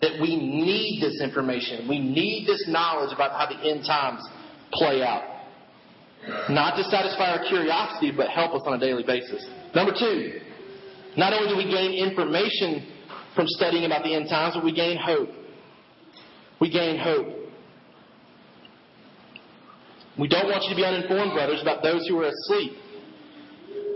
That 0.00 0.20
we 0.20 0.36
need 0.36 1.02
this 1.02 1.20
information. 1.20 1.86
We 1.88 1.98
need 1.98 2.46
this 2.46 2.64
knowledge 2.68 3.12
about 3.12 3.32
how 3.32 3.46
the 3.46 3.68
end 3.68 3.84
times 3.84 4.26
play 4.72 5.02
out. 5.02 5.24
Not 6.48 6.76
to 6.76 6.84
satisfy 6.84 7.36
our 7.36 7.44
curiosity, 7.46 8.12
but 8.14 8.28
help 8.28 8.54
us 8.54 8.62
on 8.66 8.74
a 8.74 8.78
daily 8.78 9.02
basis. 9.02 9.46
Number 9.74 9.92
two, 9.98 10.40
not 11.16 11.32
only 11.32 11.48
do 11.48 11.56
we 11.56 11.64
gain 11.64 11.92
information 11.92 12.86
from 13.34 13.46
studying 13.48 13.84
about 13.84 14.02
the 14.04 14.14
end 14.14 14.28
times, 14.28 14.54
but 14.54 14.64
we 14.64 14.72
gain 14.72 14.96
hope. 14.96 15.28
We 16.60 16.70
gain 16.70 16.98
hope. 16.98 17.26
We 20.18 20.28
don't 20.28 20.46
want 20.46 20.64
you 20.64 20.70
to 20.70 20.76
be 20.76 20.84
uninformed, 20.84 21.32
brothers, 21.32 21.62
about 21.62 21.82
those 21.82 22.06
who 22.06 22.20
are 22.20 22.28
asleep. 22.28 22.72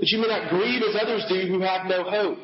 That 0.00 0.08
you 0.10 0.18
may 0.18 0.28
not 0.28 0.48
grieve 0.48 0.82
as 0.82 0.96
others 1.00 1.24
do 1.28 1.46
who 1.46 1.60
have 1.60 1.86
no 1.86 2.04
hope. 2.04 2.38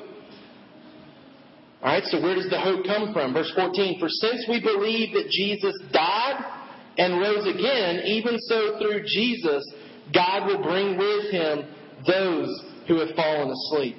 Alright, 1.82 2.04
so 2.04 2.20
where 2.20 2.34
does 2.34 2.50
the 2.50 2.60
hope 2.60 2.84
come 2.84 3.12
from? 3.12 3.32
Verse 3.32 3.50
14, 3.56 3.98
For 3.98 4.08
since 4.08 4.44
we 4.48 4.60
believe 4.60 5.14
that 5.14 5.30
Jesus 5.30 5.72
died 5.92 6.44
and 6.98 7.18
rose 7.18 7.46
again, 7.46 8.04
even 8.04 8.38
so 8.38 8.76
through 8.78 9.02
Jesus, 9.06 9.64
God 10.12 10.46
will 10.46 10.62
bring 10.62 10.98
with 10.98 11.30
him 11.32 11.64
those 12.06 12.64
who 12.86 13.00
have 13.00 13.16
fallen 13.16 13.48
asleep. 13.48 13.96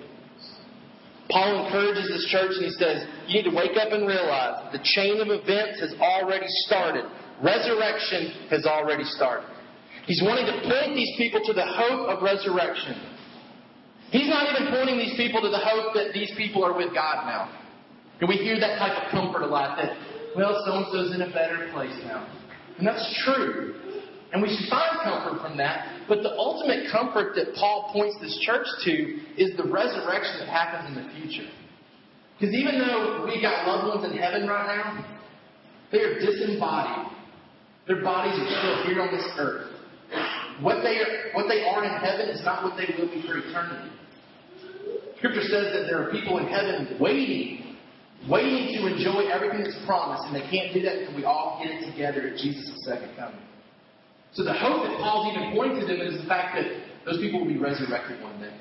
Paul 1.32 1.66
encourages 1.66 2.10
this 2.10 2.28
church 2.30 2.52
and 2.54 2.66
he 2.66 2.76
says, 2.78 3.08
You 3.28 3.42
need 3.42 3.50
to 3.50 3.56
wake 3.56 3.78
up 3.80 3.92
and 3.94 4.06
realize 4.06 4.70
the 4.74 4.84
chain 4.84 5.18
of 5.18 5.30
events 5.32 5.80
has 5.80 5.96
already 5.98 6.46
started. 6.68 7.06
Resurrection 7.42 8.52
has 8.52 8.68
already 8.68 9.06
started. 9.06 9.48
He's 10.06 10.22
wanting 10.22 10.46
to 10.46 10.62
point 10.70 10.94
these 10.94 11.16
people 11.18 11.42
to 11.46 11.54
the 11.54 11.66
hope 11.66 12.10
of 12.10 12.22
resurrection. 12.22 13.00
He's 14.12 14.28
not 14.28 14.54
even 14.54 14.70
pointing 14.70 14.98
these 14.98 15.16
people 15.16 15.42
to 15.42 15.50
the 15.50 15.62
hope 15.64 15.94
that 15.96 16.12
these 16.14 16.32
people 16.36 16.66
are 16.66 16.76
with 16.76 16.94
God 16.94 17.26
now. 17.26 17.61
And 18.22 18.30
we 18.30 18.36
hear 18.36 18.60
that 18.60 18.78
type 18.78 19.04
of 19.04 19.12
comfort 19.12 19.42
a 19.42 19.48
lot 19.48 19.78
that, 19.82 19.98
well, 20.36 20.62
so 20.64 20.78
and 20.78 20.86
so's 20.94 21.16
in 21.16 21.24
a 21.24 21.34
better 21.34 21.70
place 21.74 21.98
now. 22.06 22.30
And 22.78 22.88
that's 22.88 23.04
true. 23.26 23.76
And 24.32 24.42
we 24.42 24.48
should 24.48 24.70
find 24.70 25.02
comfort 25.04 25.42
from 25.42 25.58
that. 25.58 26.06
But 26.08 26.22
the 26.22 26.32
ultimate 26.38 26.90
comfort 26.92 27.36
that 27.36 27.54
Paul 27.56 27.90
points 27.92 28.16
this 28.22 28.38
church 28.46 28.66
to 28.86 28.92
is 29.36 29.58
the 29.58 29.66
resurrection 29.68 30.40
that 30.40 30.48
happens 30.48 30.96
in 30.96 31.04
the 31.04 31.10
future. 31.18 31.50
Because 32.40 32.56
even 32.56 32.80
though 32.80 33.26
we 33.26 33.42
got 33.42 33.68
loved 33.68 33.90
ones 33.90 34.14
in 34.14 34.18
heaven 34.18 34.48
right 34.48 34.78
now, 34.78 35.18
they 35.92 36.00
are 36.00 36.20
disembodied. 36.20 37.12
Their 37.88 38.04
bodies 38.04 38.40
are 38.40 38.50
still 38.62 38.86
here 38.86 39.02
on 39.02 39.12
this 39.12 39.28
earth. 39.38 39.68
What 40.62 40.84
they 40.84 40.98
are, 40.98 41.34
what 41.34 41.48
they 41.50 41.64
are 41.66 41.84
in 41.84 41.92
heaven 42.00 42.30
is 42.30 42.42
not 42.46 42.64
what 42.64 42.78
they 42.78 42.94
will 42.98 43.10
be 43.10 43.22
for 43.28 43.38
eternity. 43.38 43.92
Scripture 45.18 45.42
says 45.42 45.74
that 45.74 45.86
there 45.90 46.08
are 46.08 46.12
people 46.12 46.38
in 46.38 46.48
heaven 46.48 46.98
waiting 47.00 47.71
waiting 48.30 48.78
to 48.78 48.88
enjoy 48.88 49.30
everything 49.32 49.64
that's 49.64 49.78
promised, 49.86 50.24
and 50.28 50.36
they 50.36 50.46
can't 50.50 50.74
do 50.74 50.82
that 50.82 50.98
until 51.00 51.16
we 51.16 51.26
all 51.26 51.62
get 51.64 51.72
it 51.74 51.90
together 51.90 52.28
at 52.28 52.38
Jesus' 52.38 52.72
second 52.86 53.16
coming. 53.18 53.42
So 54.34 54.44
the 54.44 54.54
hope 54.54 54.84
that 54.84 54.98
Paul's 55.00 55.36
even 55.36 55.54
pointing 55.56 55.82
to 55.82 55.88
them 55.88 56.02
is 56.02 56.22
the 56.22 56.28
fact 56.28 56.56
that 56.56 56.66
those 57.06 57.20
people 57.20 57.42
will 57.42 57.52
be 57.52 57.58
resurrected 57.58 58.22
one 58.22 58.40
day. 58.40 58.54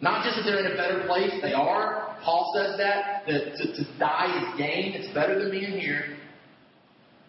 Not 0.00 0.24
just 0.24 0.36
that 0.36 0.44
they're 0.44 0.60
in 0.60 0.72
a 0.72 0.76
better 0.76 1.06
place, 1.06 1.32
they 1.40 1.54
are. 1.54 2.16
Paul 2.22 2.52
says 2.54 2.76
that, 2.78 3.24
that 3.26 3.56
to, 3.56 3.64
to 3.72 3.98
die 3.98 4.28
is 4.28 4.58
gain. 4.58 4.92
It's 4.92 5.12
better 5.14 5.38
than 5.38 5.50
being 5.50 5.80
here. 5.80 6.16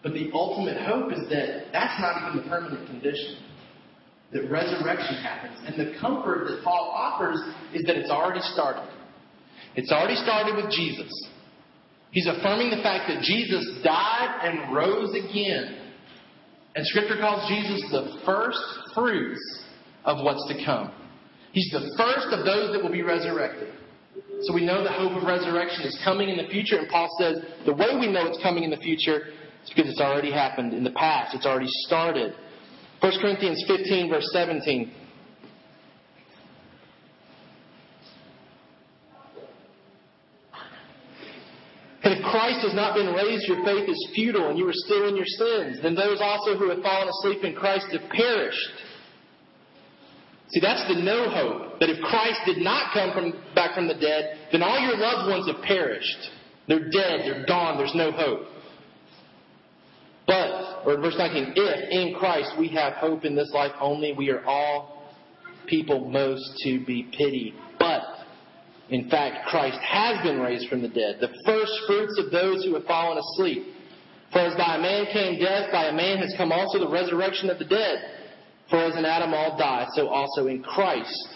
But 0.02 0.12
the 0.12 0.30
ultimate 0.32 0.80
hope 0.80 1.12
is 1.12 1.28
that 1.30 1.72
that's 1.72 2.00
not 2.00 2.30
even 2.30 2.44
the 2.44 2.48
permanent 2.48 2.86
condition. 2.86 3.38
That 4.32 4.50
resurrection 4.50 5.16
happens. 5.22 5.58
And 5.66 5.74
the 5.80 5.98
comfort 5.98 6.46
that 6.48 6.62
Paul 6.62 6.92
offers 6.94 7.40
is 7.74 7.82
that 7.86 7.96
it's 7.96 8.10
already 8.10 8.42
started. 8.52 8.86
It's 9.74 9.90
already 9.90 10.16
started 10.16 10.54
with 10.62 10.70
Jesus. 10.70 11.10
He's 12.10 12.26
affirming 12.26 12.70
the 12.70 12.82
fact 12.82 13.08
that 13.08 13.22
Jesus 13.22 13.64
died 13.84 14.40
and 14.42 14.74
rose 14.74 15.14
again. 15.14 15.92
And 16.74 16.86
Scripture 16.86 17.16
calls 17.20 17.48
Jesus 17.48 17.82
the 17.90 18.20
first 18.24 18.60
fruits 18.94 19.62
of 20.04 20.24
what's 20.24 20.46
to 20.48 20.64
come. 20.64 20.92
He's 21.52 21.70
the 21.70 21.92
first 21.98 22.28
of 22.32 22.44
those 22.44 22.72
that 22.72 22.82
will 22.82 22.92
be 22.92 23.02
resurrected. 23.02 23.74
So 24.42 24.54
we 24.54 24.64
know 24.64 24.84
the 24.84 24.92
hope 24.92 25.12
of 25.12 25.26
resurrection 25.26 25.82
is 25.82 25.98
coming 26.04 26.28
in 26.28 26.36
the 26.36 26.48
future, 26.50 26.78
and 26.78 26.88
Paul 26.88 27.08
says 27.18 27.42
the 27.66 27.74
way 27.74 27.96
we 27.98 28.10
know 28.10 28.26
it's 28.26 28.42
coming 28.42 28.64
in 28.64 28.70
the 28.70 28.76
future 28.76 29.28
is 29.64 29.70
because 29.74 29.90
it's 29.90 30.00
already 30.00 30.30
happened 30.30 30.72
in 30.72 30.84
the 30.84 30.92
past. 30.92 31.34
It's 31.34 31.46
already 31.46 31.68
started. 31.86 32.34
1 33.00 33.12
Corinthians 33.20 33.64
15, 33.66 34.08
verse 34.08 34.28
17. 34.32 34.92
Christ 42.30 42.64
has 42.64 42.74
not 42.74 42.94
been 42.94 43.12
raised, 43.14 43.48
your 43.48 43.64
faith 43.64 43.88
is 43.88 44.10
futile, 44.14 44.48
and 44.48 44.58
you 44.58 44.68
are 44.68 44.76
still 44.86 45.08
in 45.08 45.16
your 45.16 45.26
sins. 45.26 45.78
Then 45.82 45.94
those 45.94 46.20
also 46.20 46.56
who 46.56 46.70
have 46.70 46.82
fallen 46.82 47.08
asleep 47.08 47.44
in 47.44 47.54
Christ 47.54 47.86
have 47.92 48.08
perished. 48.10 48.76
See, 50.50 50.60
that's 50.60 50.86
the 50.88 51.00
no 51.00 51.28
hope. 51.28 51.80
That 51.80 51.90
if 51.90 52.00
Christ 52.00 52.40
did 52.46 52.58
not 52.58 52.92
come 52.92 53.12
from, 53.12 53.32
back 53.54 53.74
from 53.74 53.86
the 53.86 53.94
dead, 53.94 54.38
then 54.52 54.62
all 54.62 54.78
your 54.80 54.96
loved 54.96 55.28
ones 55.28 55.46
have 55.46 55.62
perished. 55.62 56.30
They're 56.66 56.90
dead, 56.90 57.20
they're 57.24 57.46
gone, 57.46 57.78
there's 57.78 57.94
no 57.94 58.12
hope. 58.12 58.46
But, 60.26 60.86
or 60.86 60.96
verse 61.00 61.16
19, 61.16 61.54
if 61.56 61.90
in 61.90 62.14
Christ 62.18 62.52
we 62.58 62.68
have 62.68 62.94
hope 62.94 63.24
in 63.24 63.34
this 63.34 63.50
life 63.54 63.72
only, 63.80 64.12
we 64.12 64.30
are 64.30 64.44
all 64.44 65.14
people 65.66 66.08
most 66.08 66.58
to 66.64 66.84
be 66.84 67.04
pitied. 67.16 67.54
But 67.78 68.02
in 68.90 69.10
fact, 69.10 69.46
Christ 69.48 69.78
has 69.80 70.22
been 70.22 70.40
raised 70.40 70.68
from 70.68 70.80
the 70.82 70.88
dead, 70.88 71.18
the 71.20 71.32
first 71.44 71.72
fruits 71.86 72.18
of 72.18 72.30
those 72.30 72.64
who 72.64 72.74
have 72.74 72.84
fallen 72.84 73.18
asleep. 73.18 73.74
For 74.32 74.40
as 74.40 74.54
by 74.56 74.76
a 74.76 74.80
man 74.80 75.06
came 75.12 75.38
death, 75.38 75.70
by 75.72 75.86
a 75.86 75.92
man 75.92 76.18
has 76.18 76.34
come 76.36 76.52
also 76.52 76.78
the 76.78 76.88
resurrection 76.88 77.50
of 77.50 77.58
the 77.58 77.64
dead. 77.64 77.98
For 78.70 78.76
as 78.76 78.96
in 78.96 79.04
Adam 79.04 79.32
all 79.32 79.58
die, 79.58 79.86
so 79.94 80.08
also 80.08 80.46
in 80.46 80.62
Christ 80.62 81.28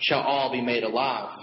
shall 0.00 0.20
all 0.20 0.50
be 0.52 0.60
made 0.60 0.84
alive. 0.84 1.38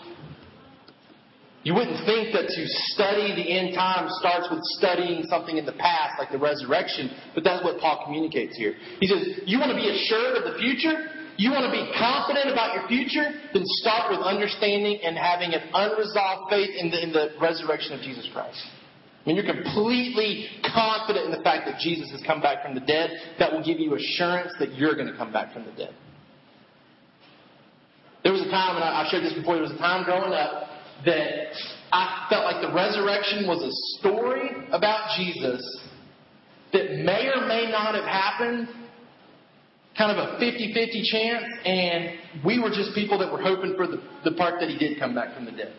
You 1.64 1.74
wouldn't 1.74 2.06
think 2.06 2.32
that 2.34 2.48
to 2.48 2.64
study 2.94 3.36
the 3.36 3.52
end 3.52 3.76
times 3.76 4.16
starts 4.20 4.48
with 4.50 4.62
studying 4.80 5.24
something 5.30 5.58
in 5.58 5.66
the 5.66 5.74
past, 5.74 6.14
like 6.18 6.32
the 6.32 6.38
resurrection, 6.38 7.12
but 7.36 7.44
that's 7.44 7.64
what 7.64 7.80
Paul 7.80 8.02
communicates 8.06 8.56
here. 8.56 8.76
He 9.00 9.08
says, 9.08 9.42
You 9.46 9.60
want 9.60 9.72
to 9.72 9.76
be 9.76 9.90
assured 9.90 10.38
of 10.38 10.54
the 10.54 10.58
future? 10.58 11.19
You 11.39 11.56
want 11.56 11.63
to 11.63 11.71
be 11.71 11.88
confident 11.95 12.52
about 12.52 12.75
your 12.75 12.84
future? 12.91 13.32
Then 13.54 13.63
start 13.80 14.12
with 14.12 14.19
understanding 14.19 14.99
and 15.08 15.15
having 15.15 15.56
an 15.56 15.71
unresolved 15.71 16.52
faith 16.52 16.75
in 16.75 16.91
the, 16.91 16.99
in 17.02 17.13
the 17.13 17.32
resurrection 17.39 17.95
of 17.95 18.02
Jesus 18.02 18.28
Christ. 18.34 18.60
When 19.23 19.38
you're 19.38 19.47
completely 19.47 20.52
confident 20.75 21.28
in 21.28 21.32
the 21.32 21.39
fact 21.39 21.63
that 21.71 21.80
Jesus 21.80 22.12
has 22.12 22.21
come 22.28 22.41
back 22.41 22.62
from 22.62 22.75
the 22.75 22.84
dead, 22.84 23.12
that 23.39 23.54
will 23.54 23.63
give 23.63 23.80
you 23.80 23.95
assurance 23.95 24.52
that 24.60 24.75
you're 24.75 24.95
going 24.95 25.08
to 25.08 25.15
come 25.15 25.32
back 25.32 25.54
from 25.54 25.63
the 25.63 25.71
dead. 25.71 25.95
There 28.23 28.34
was 28.34 28.41
a 28.41 28.52
time, 28.52 28.75
and 28.75 28.84
I've 28.84 29.08
shared 29.08 29.23
this 29.23 29.32
before, 29.32 29.56
there 29.56 29.63
was 29.63 29.71
a 29.71 29.78
time 29.78 30.04
growing 30.04 30.34
up 30.34 30.67
that 31.06 31.56
I 31.93 32.28
felt 32.30 32.43
like 32.52 32.60
the 32.60 32.75
resurrection 32.75 33.47
was 33.47 33.63
a 33.63 33.71
story 33.99 34.67
about 34.73 35.15
Jesus 35.15 35.63
that 36.73 36.99
may 36.99 37.32
or 37.32 37.47
may 37.47 37.71
not 37.71 37.95
have 37.95 38.04
happened, 38.04 38.67
kind 40.00 40.16
of 40.16 40.18
a 40.18 40.40
50 40.40 40.72
50 40.74 41.04
chance, 41.12 41.44
and 41.68 42.44
we 42.46 42.58
were 42.58 42.70
just 42.72 42.96
people 42.96 43.20
that 43.20 43.30
were 43.30 43.42
hoping 43.42 43.76
for 43.76 43.86
the, 43.86 44.00
the 44.24 44.32
part 44.40 44.62
that 44.62 44.70
he 44.70 44.78
did 44.80 44.98
come 44.98 45.14
back 45.14 45.36
from 45.36 45.44
the 45.44 45.52
dead. 45.52 45.76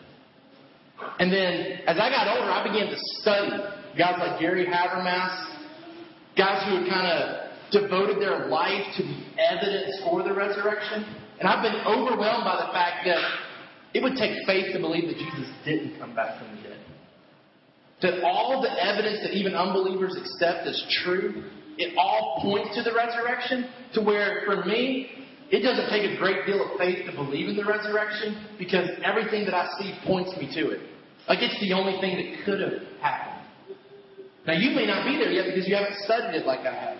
And 1.17 1.33
then 1.33 1.81
as 1.89 1.97
I 1.97 2.13
got 2.13 2.29
older, 2.29 2.51
I 2.53 2.61
began 2.61 2.85
to 2.93 2.97
study 3.17 3.49
guys 3.97 4.21
like 4.21 4.39
Gary 4.39 4.69
Habermas, 4.69 5.33
guys 6.37 6.61
who 6.69 6.85
had 6.85 6.87
kind 6.87 7.07
of 7.09 7.49
devoted 7.71 8.21
their 8.21 8.45
life 8.45 8.85
to 8.97 9.01
the 9.01 9.17
evidence 9.41 9.99
for 10.05 10.21
the 10.21 10.33
resurrection. 10.33 11.01
And 11.39 11.49
I've 11.49 11.63
been 11.63 11.81
overwhelmed 11.89 12.45
by 12.45 12.61
the 12.61 12.71
fact 12.71 13.09
that 13.09 13.17
it 13.97 14.03
would 14.03 14.15
take 14.15 14.37
faith 14.45 14.71
to 14.73 14.79
believe 14.79 15.09
that 15.09 15.17
Jesus 15.17 15.49
didn't 15.65 15.97
come 15.97 16.13
back 16.13 16.37
from 16.37 16.55
the 16.55 16.61
dead. 16.61 16.79
That 18.03 18.23
all 18.23 18.61
the 18.61 18.69
evidence 18.69 19.21
that 19.23 19.33
even 19.33 19.55
unbelievers 19.55 20.15
accept 20.15 20.67
as 20.67 20.77
true 21.03 21.43
it 21.77 21.97
all 21.97 22.39
points 22.41 22.75
to 22.75 22.83
the 22.83 22.93
resurrection 22.93 23.69
to 23.93 24.01
where, 24.01 24.43
for 24.45 24.65
me, 24.65 25.11
it 25.51 25.61
doesn't 25.61 25.89
take 25.89 26.09
a 26.09 26.17
great 26.17 26.45
deal 26.45 26.63
of 26.63 26.77
faith 26.79 27.05
to 27.05 27.11
believe 27.11 27.49
in 27.49 27.57
the 27.57 27.65
resurrection 27.65 28.47
because 28.57 28.89
everything 29.03 29.45
that 29.45 29.53
I 29.53 29.67
see 29.79 29.93
points 30.05 30.31
me 30.37 30.47
to 30.55 30.71
it. 30.71 30.79
Like 31.27 31.39
it's 31.41 31.59
the 31.59 31.73
only 31.73 31.99
thing 31.99 32.17
that 32.17 32.45
could 32.45 32.61
have 32.61 32.81
happened. 33.01 33.47
Now, 34.47 34.53
you 34.53 34.71
may 34.71 34.87
not 34.87 35.05
be 35.05 35.17
there 35.17 35.31
yet 35.31 35.45
because 35.53 35.67
you 35.67 35.75
haven't 35.75 35.97
studied 36.05 36.35
it 36.35 36.47
like 36.47 36.61
I 36.61 36.73
have. 36.73 36.97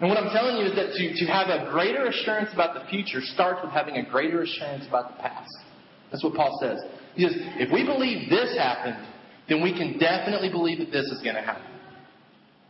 And 0.00 0.08
what 0.08 0.18
I'm 0.18 0.30
telling 0.32 0.56
you 0.58 0.66
is 0.66 0.74
that 0.74 0.94
to, 0.94 1.04
to 1.14 1.24
have 1.30 1.48
a 1.48 1.70
greater 1.70 2.06
assurance 2.06 2.50
about 2.52 2.74
the 2.74 2.88
future 2.88 3.20
starts 3.20 3.60
with 3.62 3.72
having 3.72 3.96
a 3.96 4.08
greater 4.08 4.42
assurance 4.42 4.86
about 4.86 5.16
the 5.16 5.22
past. 5.22 5.50
That's 6.10 6.24
what 6.24 6.34
Paul 6.34 6.58
says. 6.62 6.78
He 7.14 7.26
says, 7.26 7.34
if 7.58 7.72
we 7.72 7.84
believe 7.84 8.30
this 8.30 8.56
happened, 8.56 9.04
then 9.48 9.62
we 9.62 9.72
can 9.72 9.98
definitely 9.98 10.50
believe 10.50 10.78
that 10.78 10.90
this 10.90 11.06
is 11.06 11.20
going 11.22 11.34
to 11.34 11.42
happen. 11.42 11.77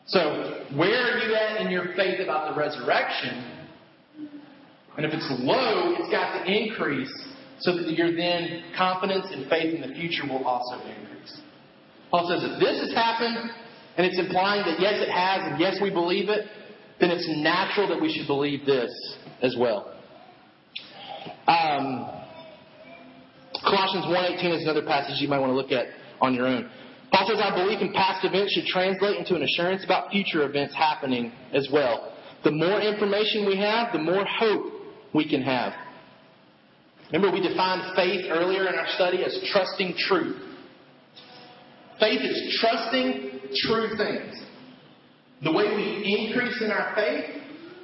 So, 0.09 0.65
where 0.75 1.13
are 1.13 1.19
you 1.19 1.35
at 1.35 1.61
in 1.61 1.71
your 1.71 1.95
faith 1.95 2.21
about 2.21 2.55
the 2.55 2.61
resurrection 2.61 3.59
And 4.99 5.07
if 5.07 5.15
it's 5.15 5.31
low, 5.39 5.95
it's 5.97 6.11
got 6.11 6.43
to 6.43 6.53
increase 6.53 7.13
so 7.61 7.77
that 7.77 7.89
your 7.93 8.17
then 8.17 8.65
confidence 8.77 9.27
and 9.31 9.49
faith 9.49 9.73
in 9.73 9.81
the 9.81 9.95
future 9.95 10.27
will 10.29 10.45
also 10.45 10.75
increase. 10.85 11.41
Paul 12.11 12.27
says 12.29 12.43
if 12.43 12.59
this 12.59 12.81
has 12.81 12.93
happened, 12.95 13.51
and 13.97 14.07
it's 14.07 14.19
implying 14.19 14.65
that 14.67 14.81
yes, 14.81 14.95
it 14.97 15.09
has, 15.09 15.53
and 15.53 15.61
yes, 15.61 15.77
we 15.81 15.91
believe 15.91 16.29
it, 16.29 16.47
then 17.01 17.11
it's 17.11 17.27
natural 17.29 17.87
that 17.89 18.01
we 18.01 18.13
should 18.13 18.27
believe 18.27 18.67
this 18.67 18.91
as 19.41 19.57
well. 19.57 19.95
Um, 21.47 22.11
Colossians 23.63 24.07
1.18 24.07 24.57
is 24.57 24.63
another 24.63 24.83
passage 24.83 25.21
you 25.21 25.29
might 25.29 25.39
want 25.39 25.51
to 25.51 25.57
look 25.57 25.71
at 25.71 25.87
on 26.21 26.35
your 26.35 26.47
own. 26.47 26.69
Paul 27.13 27.27
says 27.29 27.41
our 27.43 27.57
belief 27.57 27.81
in 27.81 27.93
past 27.93 28.25
events 28.25 28.53
should 28.53 28.67
translate 28.67 29.17
into 29.17 29.35
an 29.35 29.43
assurance 29.43 29.85
about 29.85 30.11
future 30.11 30.43
events 30.43 30.75
happening 30.75 31.33
as 31.53 31.69
well. 31.73 32.13
The 32.45 32.51
more 32.51 32.81
information 32.81 33.47
we 33.47 33.57
have, 33.59 33.93
the 33.93 33.99
more 33.99 34.25
hope 34.25 34.73
we 35.15 35.29
can 35.29 35.43
have. 35.43 35.73
Remember, 37.13 37.33
we 37.35 37.47
defined 37.47 37.97
faith 37.97 38.27
earlier 38.29 38.69
in 38.69 38.75
our 38.75 38.87
study 38.95 39.25
as 39.25 39.39
trusting 39.51 39.95
truth. 39.97 40.37
Faith 41.99 42.21
is 42.21 42.59
trusting 42.61 43.41
true 43.67 43.97
things. 43.97 44.35
The 45.43 45.53
way 45.53 45.65
we 45.75 46.05
increase 46.05 46.61
in 46.61 46.71
our 46.71 46.95
faith 46.95 47.25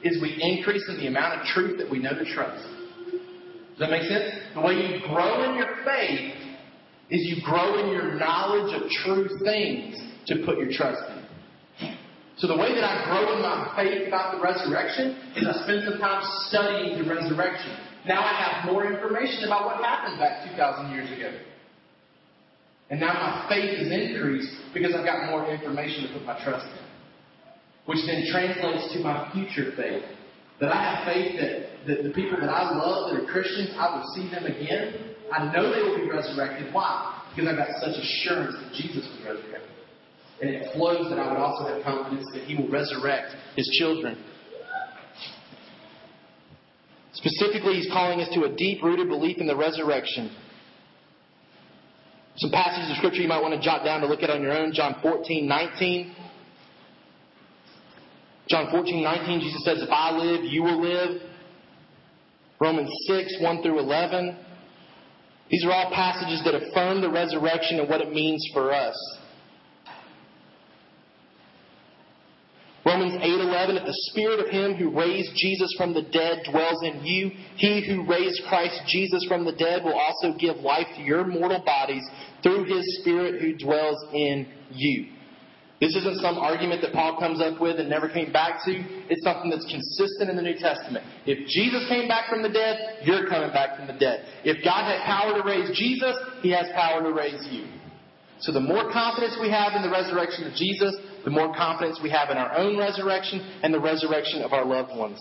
is 0.02 0.20
we 0.20 0.36
increase 0.40 0.84
in 0.88 0.98
the 0.98 1.06
amount 1.06 1.40
of 1.40 1.46
truth 1.46 1.78
that 1.78 1.90
we 1.90 1.98
know 1.98 2.12
to 2.12 2.24
trust. 2.34 2.62
Does 3.70 3.78
that 3.80 3.90
make 3.90 4.02
sense? 4.02 4.34
The 4.54 4.60
way 4.60 4.74
you 4.74 5.00
grow 5.08 5.50
in 5.50 5.56
your 5.56 5.76
faith 5.84 6.43
is 7.10 7.20
you 7.26 7.42
grow 7.44 7.78
in 7.78 7.92
your 7.92 8.14
knowledge 8.14 8.74
of 8.74 8.88
true 9.04 9.28
things 9.44 10.00
to 10.26 10.42
put 10.44 10.58
your 10.58 10.70
trust 10.72 11.02
in. 11.10 11.24
So 12.36 12.48
the 12.48 12.56
way 12.56 12.74
that 12.74 12.82
I 12.82 13.04
grow 13.06 13.36
in 13.36 13.42
my 13.42 13.72
faith 13.76 14.08
about 14.08 14.34
the 14.34 14.42
resurrection 14.42 15.16
is 15.36 15.46
I 15.46 15.62
spend 15.62 15.84
some 15.88 16.00
time 16.00 16.22
studying 16.48 16.98
the 16.98 17.08
resurrection. 17.08 17.70
Now 18.06 18.20
I 18.20 18.34
have 18.34 18.72
more 18.72 18.90
information 18.90 19.44
about 19.44 19.66
what 19.66 19.84
happened 19.84 20.18
back 20.18 20.50
2,000 20.50 20.90
years 20.92 21.10
ago. 21.12 21.30
And 22.90 23.00
now 23.00 23.14
my 23.14 23.46
faith 23.48 23.78
is 23.78 23.90
increased 23.90 24.52
because 24.74 24.94
I've 24.94 25.06
got 25.06 25.30
more 25.30 25.48
information 25.48 26.08
to 26.08 26.12
put 26.12 26.26
my 26.26 26.42
trust 26.44 26.66
in. 26.66 26.84
Which 27.86 28.00
then 28.06 28.26
translates 28.30 28.92
to 28.94 29.00
my 29.00 29.30
future 29.32 29.72
faith. 29.76 30.04
That 30.60 30.72
I 30.72 30.82
have 30.82 31.06
faith 31.06 31.40
that, 31.40 31.86
that 31.86 32.02
the 32.02 32.10
people 32.10 32.40
that 32.40 32.50
I 32.50 32.76
love 32.76 33.10
that 33.10 33.22
are 33.22 33.26
Christians, 33.26 33.70
I 33.78 33.96
will 33.96 34.06
see 34.14 34.28
them 34.30 34.44
again. 34.44 35.13
I 35.32 35.52
know 35.52 35.74
they 35.74 35.82
will 35.82 35.96
be 35.96 36.10
resurrected. 36.10 36.72
Why? 36.72 37.22
Because 37.34 37.50
I've 37.50 37.56
got 37.56 37.68
such 37.80 37.96
assurance 37.96 38.54
that 38.54 38.72
Jesus 38.72 39.08
was 39.08 39.20
resurrected. 39.24 39.70
And 40.40 40.50
it 40.50 40.72
flows 40.74 41.08
that 41.10 41.18
I 41.18 41.28
would 41.28 41.40
also 41.40 41.72
have 41.72 41.82
confidence 41.82 42.26
that 42.34 42.44
He 42.44 42.56
will 42.56 42.68
resurrect 42.68 43.34
His 43.56 43.68
children. 43.78 44.22
Specifically, 47.12 47.74
He's 47.74 47.90
calling 47.92 48.20
us 48.20 48.28
to 48.34 48.44
a 48.44 48.54
deep 48.54 48.82
rooted 48.82 49.08
belief 49.08 49.38
in 49.38 49.46
the 49.46 49.56
resurrection. 49.56 50.34
Some 52.36 52.50
passages 52.50 52.90
of 52.90 52.96
Scripture 52.96 53.22
you 53.22 53.28
might 53.28 53.40
want 53.40 53.54
to 53.54 53.60
jot 53.60 53.84
down 53.84 54.00
to 54.00 54.06
look 54.06 54.22
at 54.22 54.30
on 54.30 54.42
your 54.42 54.52
own. 54.52 54.72
John 54.72 54.96
14, 55.02 55.46
19. 55.46 56.16
John 58.48 58.70
14, 58.70 59.02
19, 59.02 59.40
Jesus 59.40 59.64
says, 59.64 59.80
If 59.80 59.88
I 59.90 60.10
live, 60.16 60.44
you 60.44 60.62
will 60.62 60.80
live. 60.82 61.22
Romans 62.60 62.90
6, 63.06 63.36
1 63.40 63.62
through 63.62 63.78
11. 63.78 64.36
These 65.50 65.64
are 65.64 65.72
all 65.72 65.90
passages 65.92 66.42
that 66.44 66.54
affirm 66.54 67.00
the 67.00 67.10
resurrection 67.10 67.80
and 67.80 67.88
what 67.88 68.00
it 68.00 68.12
means 68.12 68.44
for 68.52 68.72
us. 68.72 68.96
Romans 72.86 73.14
8:11 73.14 73.78
if 73.78 73.86
the 73.86 73.98
spirit 74.10 74.40
of 74.40 74.48
him 74.48 74.74
who 74.74 74.90
raised 74.90 75.34
Jesus 75.36 75.72
from 75.78 75.94
the 75.94 76.02
dead 76.02 76.42
dwells 76.50 76.82
in 76.82 77.04
you 77.04 77.30
he 77.56 77.80
who 77.80 78.04
raised 78.04 78.42
Christ 78.46 78.82
Jesus 78.86 79.24
from 79.24 79.44
the 79.44 79.52
dead 79.52 79.84
will 79.84 79.98
also 79.98 80.34
give 80.34 80.58
life 80.58 80.86
to 80.96 81.02
your 81.02 81.24
mortal 81.24 81.62
bodies 81.64 82.04
through 82.42 82.64
his 82.64 82.98
spirit 83.00 83.40
who 83.40 83.56
dwells 83.56 84.04
in 84.12 84.46
you. 84.70 85.13
This 85.84 85.96
isn't 85.96 86.24
some 86.24 86.40
argument 86.40 86.80
that 86.80 86.94
Paul 86.94 87.20
comes 87.20 87.42
up 87.44 87.60
with 87.60 87.76
and 87.76 87.90
never 87.90 88.08
came 88.08 88.32
back 88.32 88.64
to. 88.64 88.72
It's 89.12 89.22
something 89.22 89.50
that's 89.50 89.68
consistent 89.68 90.30
in 90.30 90.36
the 90.36 90.40
New 90.40 90.56
Testament. 90.56 91.04
If 91.26 91.44
Jesus 91.44 91.84
came 91.92 92.08
back 92.08 92.30
from 92.30 92.40
the 92.40 92.48
dead, 92.48 93.04
you're 93.04 93.28
coming 93.28 93.52
back 93.52 93.76
from 93.76 93.88
the 93.88 93.92
dead. 93.92 94.24
If 94.44 94.64
God 94.64 94.88
had 94.88 95.04
power 95.04 95.36
to 95.36 95.44
raise 95.44 95.76
Jesus, 95.76 96.16
he 96.40 96.48
has 96.56 96.64
power 96.72 97.02
to 97.02 97.12
raise 97.12 97.46
you. 97.52 97.68
So 98.40 98.50
the 98.50 98.64
more 98.64 98.90
confidence 98.90 99.36
we 99.38 99.50
have 99.50 99.76
in 99.76 99.82
the 99.82 99.90
resurrection 99.90 100.48
of 100.48 100.54
Jesus, 100.54 100.96
the 101.22 101.30
more 101.30 101.54
confidence 101.54 102.00
we 102.02 102.08
have 102.08 102.30
in 102.30 102.38
our 102.38 102.56
own 102.56 102.78
resurrection 102.78 103.44
and 103.62 103.68
the 103.68 103.80
resurrection 103.80 104.40
of 104.40 104.54
our 104.54 104.64
loved 104.64 104.96
ones. 104.96 105.20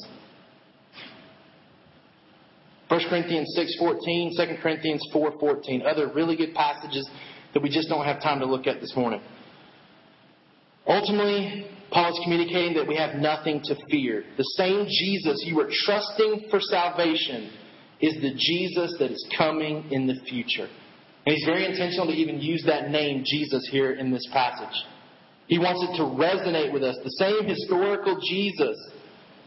1 2.87 3.01
Corinthians 3.09 3.51
6.14, 3.59 4.31
2 4.37 4.61
Corinthians 4.61 5.05
4.14, 5.13 5.83
other 5.85 6.07
really 6.07 6.37
good 6.37 6.53
passages 6.53 7.09
that 7.53 7.61
we 7.61 7.67
just 7.67 7.89
don't 7.89 8.05
have 8.05 8.23
time 8.23 8.39
to 8.39 8.45
look 8.45 8.65
at 8.65 8.79
this 8.79 8.95
morning. 8.95 9.19
Ultimately, 10.87 11.67
Paul 11.91 12.11
is 12.11 12.19
communicating 12.23 12.73
that 12.75 12.87
we 12.87 12.95
have 12.95 13.15
nothing 13.15 13.61
to 13.65 13.75
fear. 13.89 14.23
The 14.37 14.43
same 14.57 14.85
Jesus 14.87 15.43
you 15.45 15.59
are 15.59 15.69
trusting 15.85 16.47
for 16.49 16.59
salvation 16.59 17.51
is 18.01 18.15
the 18.15 18.33
Jesus 18.35 18.95
that 18.99 19.11
is 19.11 19.27
coming 19.37 19.91
in 19.91 20.07
the 20.07 20.15
future. 20.27 20.67
And 21.25 21.35
he's 21.35 21.45
very 21.45 21.65
intentional 21.65 22.07
to 22.07 22.13
even 22.13 22.41
use 22.41 22.63
that 22.65 22.89
name, 22.89 23.23
Jesus, 23.25 23.67
here 23.71 23.93
in 23.93 24.11
this 24.11 24.27
passage. 24.33 24.75
He 25.47 25.57
wants 25.57 25.83
it 25.83 25.97
to 25.97 26.03
resonate 26.03 26.73
with 26.73 26.83
us. 26.83 26.97
The 27.03 27.11
same 27.11 27.47
historical 27.47 28.19
Jesus, 28.27 28.75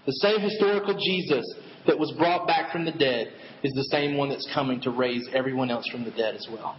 the 0.06 0.12
same 0.12 0.40
historical 0.40 0.94
Jesus 0.94 1.44
that 1.86 1.98
was 1.98 2.12
brought 2.16 2.46
back 2.46 2.72
from 2.72 2.84
the 2.84 2.92
dead 2.92 3.32
is 3.62 3.72
the 3.72 3.88
same 3.90 4.16
one 4.16 4.28
that's 4.28 4.48
coming 4.54 4.80
to 4.82 4.90
raise 4.90 5.28
everyone 5.34 5.70
else 5.70 5.86
from 5.88 6.04
the 6.04 6.10
dead 6.12 6.34
as 6.34 6.46
well. 6.50 6.76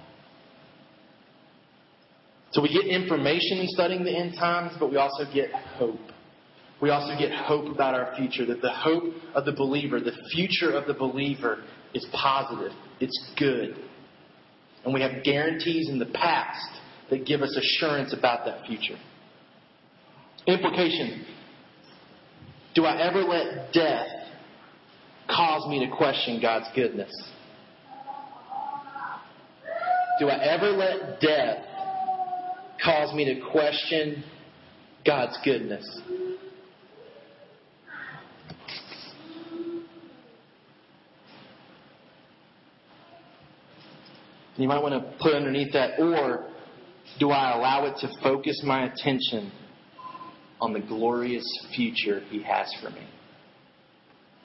So 2.51 2.61
we 2.61 2.69
get 2.69 2.85
information 2.85 3.59
in 3.59 3.67
studying 3.67 4.03
the 4.03 4.15
end 4.15 4.35
times, 4.35 4.73
but 4.79 4.89
we 4.89 4.97
also 4.97 5.25
get 5.33 5.51
hope. 5.51 5.99
We 6.81 6.91
also 6.91 7.17
get 7.17 7.31
hope 7.31 7.73
about 7.73 7.95
our 7.95 8.15
future, 8.15 8.45
that 8.45 8.61
the 8.61 8.71
hope 8.71 9.13
of 9.33 9.45
the 9.45 9.51
believer, 9.51 9.99
the 9.99 10.15
future 10.31 10.71
of 10.71 10.85
the 10.87 10.93
believer, 10.93 11.63
is 11.93 12.05
positive, 12.13 12.71
it's 12.99 13.31
good. 13.37 13.75
And 14.85 14.93
we 14.93 15.01
have 15.01 15.23
guarantees 15.23 15.89
in 15.89 15.99
the 15.99 16.05
past 16.05 16.79
that 17.09 17.25
give 17.25 17.41
us 17.41 17.55
assurance 17.57 18.13
about 18.13 18.45
that 18.45 18.65
future. 18.65 18.97
Implication 20.45 21.25
Do 22.75 22.85
I 22.85 23.01
ever 23.01 23.21
let 23.21 23.73
death 23.73 24.07
cause 25.27 25.67
me 25.67 25.85
to 25.85 25.95
question 25.95 26.39
God's 26.41 26.67
goodness? 26.75 27.11
Do 30.19 30.29
I 30.29 30.43
ever 30.43 30.69
let 30.69 31.19
death 31.19 31.66
cause 32.83 33.13
me 33.13 33.25
to 33.25 33.41
question 33.51 34.23
God's 35.05 35.37
goodness? 35.43 36.01
You 44.57 44.67
might 44.67 44.81
want 44.81 44.95
to 44.95 45.17
put 45.21 45.35
underneath 45.35 45.73
that, 45.73 45.99
or 45.99 46.49
do 47.19 47.29
I 47.29 47.55
allow 47.55 47.85
it 47.85 47.97
to 47.99 48.09
focus 48.23 48.61
my 48.65 48.85
attention 48.85 49.51
on 50.59 50.73
the 50.73 50.79
glorious 50.79 51.45
future 51.75 52.21
He 52.29 52.41
has 52.41 52.73
for 52.81 52.89
me? 52.89 53.07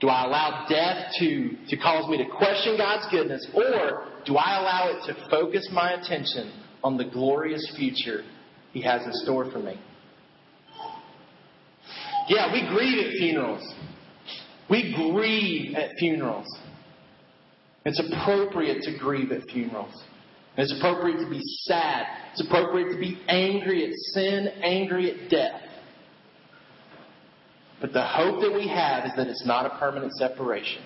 Do 0.01 0.09
I 0.09 0.25
allow 0.25 0.67
death 0.69 1.13
to, 1.21 1.51
to 1.69 1.77
cause 1.77 2.09
me 2.11 2.19
to 2.19 2.29
question 2.29 2.77
God's 2.77 3.11
goodness, 3.11 3.47
or 3.55 4.09
do 4.27 4.37
I 4.37 4.61
allow 4.61 4.91
it 4.91 5.07
to 5.07 5.31
focus 5.31 5.69
my 5.73 5.93
attention 5.93 6.53
on 6.85 6.97
the 6.97 7.05
glorious 7.05 7.73
future 7.77 8.23
He 8.73 8.83
has 8.83 9.05
in 9.05 9.13
store 9.13 9.51
for 9.51 9.59
me? 9.59 9.81
Yeah, 12.29 12.53
we 12.53 12.67
grieve 12.69 13.07
at 13.07 13.13
funerals. 13.19 13.75
We 14.71 14.95
grieve 14.95 15.75
at 15.75 15.91
funerals. 15.99 16.47
It's 17.85 18.01
appropriate 18.01 18.83
to 18.83 18.97
grieve 18.99 19.33
at 19.33 19.43
funerals. 19.51 19.93
It's 20.57 20.73
appropriate 20.79 21.19
to 21.25 21.31
be 21.31 21.41
sad. 21.63 22.07
It's 22.33 22.47
appropriate 22.47 22.93
to 22.93 22.99
be 22.99 23.21
angry 23.29 23.85
at 23.87 23.93
sin, 24.15 24.49
angry 24.63 25.11
at 25.11 25.31
death. 25.31 25.61
But 27.81 27.93
the 27.93 28.05
hope 28.05 28.41
that 28.43 28.53
we 28.55 28.69
have 28.69 29.07
is 29.07 29.13
that 29.17 29.27
it's 29.27 29.45
not 29.45 29.67
a 29.67 29.79
permanent 29.79 30.13
separation. 30.13 30.83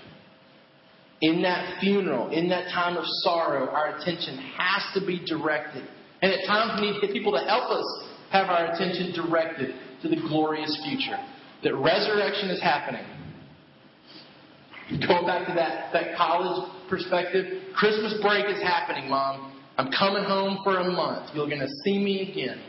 In 1.22 1.42
that 1.42 1.80
funeral, 1.80 2.30
in 2.30 2.48
that 2.50 2.68
time 2.72 2.96
of 2.96 3.04
sorrow, 3.22 3.70
our 3.70 3.96
attention 3.96 4.36
has 4.58 4.82
to 4.94 5.06
be 5.06 5.24
directed. 5.24 5.88
And 6.20 6.32
at 6.32 6.46
times 6.46 6.80
we 6.80 6.90
need 6.90 7.12
people 7.12 7.32
to 7.32 7.38
help 7.38 7.70
us 7.70 8.04
have 8.30 8.48
our 8.48 8.72
attention 8.72 9.12
directed 9.14 9.74
to 10.02 10.08
the 10.08 10.16
glorious 10.16 10.78
future. 10.84 11.18
That 11.62 11.74
resurrection 11.74 12.50
is 12.50 12.60
happening. 12.60 13.04
Going 15.06 15.26
back 15.26 15.48
to 15.48 15.54
that, 15.54 15.92
that 15.92 16.16
college 16.16 16.70
perspective, 16.88 17.74
Christmas 17.74 18.14
break 18.22 18.46
is 18.46 18.62
happening, 18.62 19.08
Mom. 19.10 19.52
I'm 19.78 19.90
coming 19.90 20.24
home 20.24 20.60
for 20.62 20.78
a 20.78 20.84
month. 20.84 21.34
You're 21.34 21.48
going 21.48 21.60
to 21.60 21.72
see 21.84 21.98
me 21.98 22.30
again. 22.30 22.60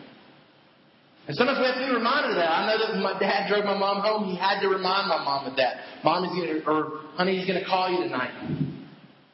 And 1.27 1.35
sometimes 1.35 1.59
we 1.59 1.65
have 1.65 1.75
to 1.75 1.85
be 1.85 1.93
reminded 1.93 2.31
of 2.31 2.37
that. 2.37 2.49
I 2.49 2.65
know 2.67 2.77
that 2.79 2.93
when 2.95 3.03
my 3.03 3.19
dad 3.19 3.51
drove 3.51 3.65
my 3.65 3.77
mom 3.77 3.99
home, 3.99 4.31
he 4.31 4.35
had 4.35 4.61
to 4.61 4.69
remind 4.69 5.09
my 5.09 5.19
mom 5.19 5.45
of 5.45 5.57
that. 5.57 6.03
Mom 6.03 6.23
is 6.23 6.31
gonna, 6.31 6.63
or 6.63 7.03
honey, 7.17 7.35
he's 7.35 7.47
gonna 7.47 7.65
call 7.65 7.89
you 7.89 8.03
tonight. 8.03 8.31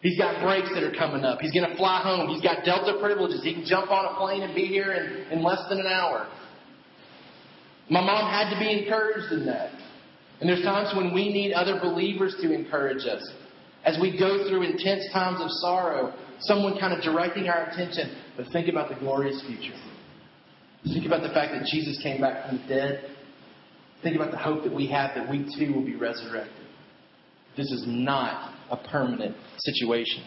He's 0.01 0.17
got 0.17 0.41
breaks 0.43 0.69
that 0.73 0.83
are 0.83 0.95
coming 0.95 1.23
up. 1.23 1.39
He's 1.39 1.51
gonna 1.51 1.75
fly 1.75 2.01
home. 2.01 2.29
He's 2.29 2.41
got 2.41 2.63
Delta 2.63 2.97
privileges. 2.99 3.43
He 3.43 3.53
can 3.53 3.65
jump 3.65 3.91
on 3.91 4.05
a 4.05 4.17
plane 4.17 4.41
and 4.41 4.55
be 4.55 4.65
here 4.65 4.93
in, 4.93 5.37
in 5.37 5.43
less 5.43 5.59
than 5.69 5.79
an 5.79 5.87
hour. 5.87 6.27
My 7.89 8.01
mom 8.01 8.31
had 8.31 8.53
to 8.53 8.59
be 8.59 8.71
encouraged 8.71 9.31
in 9.33 9.45
that. 9.45 9.71
And 10.39 10.49
there's 10.49 10.63
times 10.63 10.95
when 10.95 11.13
we 11.13 11.31
need 11.31 11.53
other 11.53 11.79
believers 11.79 12.35
to 12.41 12.53
encourage 12.53 13.05
us. 13.05 13.29
As 13.85 13.97
we 14.01 14.17
go 14.17 14.47
through 14.47 14.63
intense 14.63 15.03
times 15.11 15.39
of 15.41 15.49
sorrow, 15.51 16.13
someone 16.39 16.79
kind 16.79 16.93
of 16.93 17.03
directing 17.03 17.49
our 17.49 17.69
attention, 17.69 18.15
but 18.37 18.47
think 18.53 18.69
about 18.69 18.89
the 18.89 18.95
glorious 18.95 19.41
future. 19.45 19.77
Think 20.85 21.05
about 21.05 21.21
the 21.21 21.29
fact 21.29 21.51
that 21.53 21.65
Jesus 21.65 22.01
came 22.01 22.21
back 22.21 22.47
from 22.47 22.57
the 22.57 22.67
dead. 22.67 23.11
Think 24.01 24.15
about 24.15 24.31
the 24.31 24.37
hope 24.37 24.63
that 24.63 24.73
we 24.73 24.87
have 24.87 25.11
that 25.15 25.29
we 25.29 25.45
too 25.57 25.73
will 25.73 25.85
be 25.85 25.95
resurrected. 25.95 26.62
This 27.55 27.71
is 27.71 27.83
not 27.85 28.53
a 28.71 28.77
permanent 28.77 29.35
situation. 29.59 30.23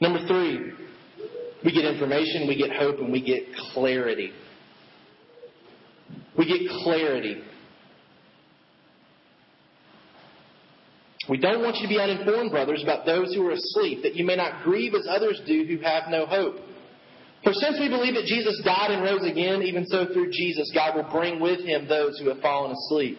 Number 0.00 0.26
three, 0.26 0.72
we 1.64 1.72
get 1.72 1.84
information, 1.84 2.46
we 2.48 2.56
get 2.56 2.72
hope, 2.72 2.98
and 2.98 3.12
we 3.12 3.22
get 3.22 3.42
clarity. 3.72 4.32
We 6.36 6.46
get 6.46 6.70
clarity. 6.82 7.42
We 11.28 11.38
don't 11.38 11.62
want 11.62 11.76
you 11.76 11.82
to 11.82 11.88
be 11.88 12.00
uninformed, 12.00 12.50
brothers, 12.50 12.82
about 12.82 13.06
those 13.06 13.32
who 13.34 13.46
are 13.46 13.52
asleep, 13.52 14.02
that 14.02 14.16
you 14.16 14.24
may 14.24 14.34
not 14.34 14.64
grieve 14.64 14.94
as 14.94 15.06
others 15.08 15.40
do 15.46 15.64
who 15.64 15.78
have 15.78 16.04
no 16.10 16.26
hope. 16.26 16.56
For 17.44 17.52
since 17.52 17.78
we 17.78 17.88
believe 17.88 18.14
that 18.14 18.24
Jesus 18.24 18.60
died 18.64 18.90
and 18.90 19.02
rose 19.02 19.24
again, 19.24 19.62
even 19.62 19.84
so 19.86 20.06
through 20.12 20.30
Jesus, 20.30 20.70
God 20.74 20.96
will 20.96 21.10
bring 21.10 21.40
with 21.40 21.60
him 21.60 21.88
those 21.88 22.18
who 22.18 22.28
have 22.28 22.40
fallen 22.40 22.72
asleep. 22.72 23.18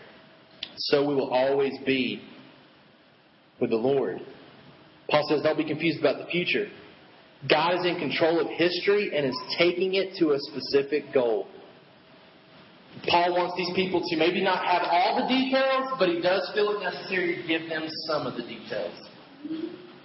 So 0.77 1.07
we 1.07 1.15
will 1.15 1.29
always 1.29 1.73
be 1.85 2.21
with 3.59 3.69
the 3.69 3.77
Lord. 3.77 4.19
Paul 5.09 5.25
says, 5.29 5.41
don't 5.41 5.57
be 5.57 5.65
confused 5.65 5.99
about 5.99 6.17
the 6.17 6.31
future. 6.31 6.67
God 7.49 7.79
is 7.79 7.85
in 7.85 7.97
control 7.97 8.39
of 8.39 8.47
history 8.49 9.11
and 9.15 9.25
is 9.25 9.37
taking 9.57 9.95
it 9.95 10.15
to 10.19 10.31
a 10.31 10.39
specific 10.39 11.13
goal. 11.13 11.47
Paul 13.07 13.33
wants 13.33 13.55
these 13.57 13.73
people 13.75 14.01
to 14.05 14.17
maybe 14.17 14.43
not 14.43 14.63
have 14.63 14.83
all 14.85 15.21
the 15.21 15.27
details, 15.27 15.91
but 15.97 16.09
he 16.09 16.21
does 16.21 16.49
feel 16.53 16.71
it 16.71 16.83
necessary 16.83 17.41
to 17.41 17.47
give 17.47 17.67
them 17.69 17.83
some 18.07 18.27
of 18.27 18.35
the 18.35 18.43
details. 18.43 18.93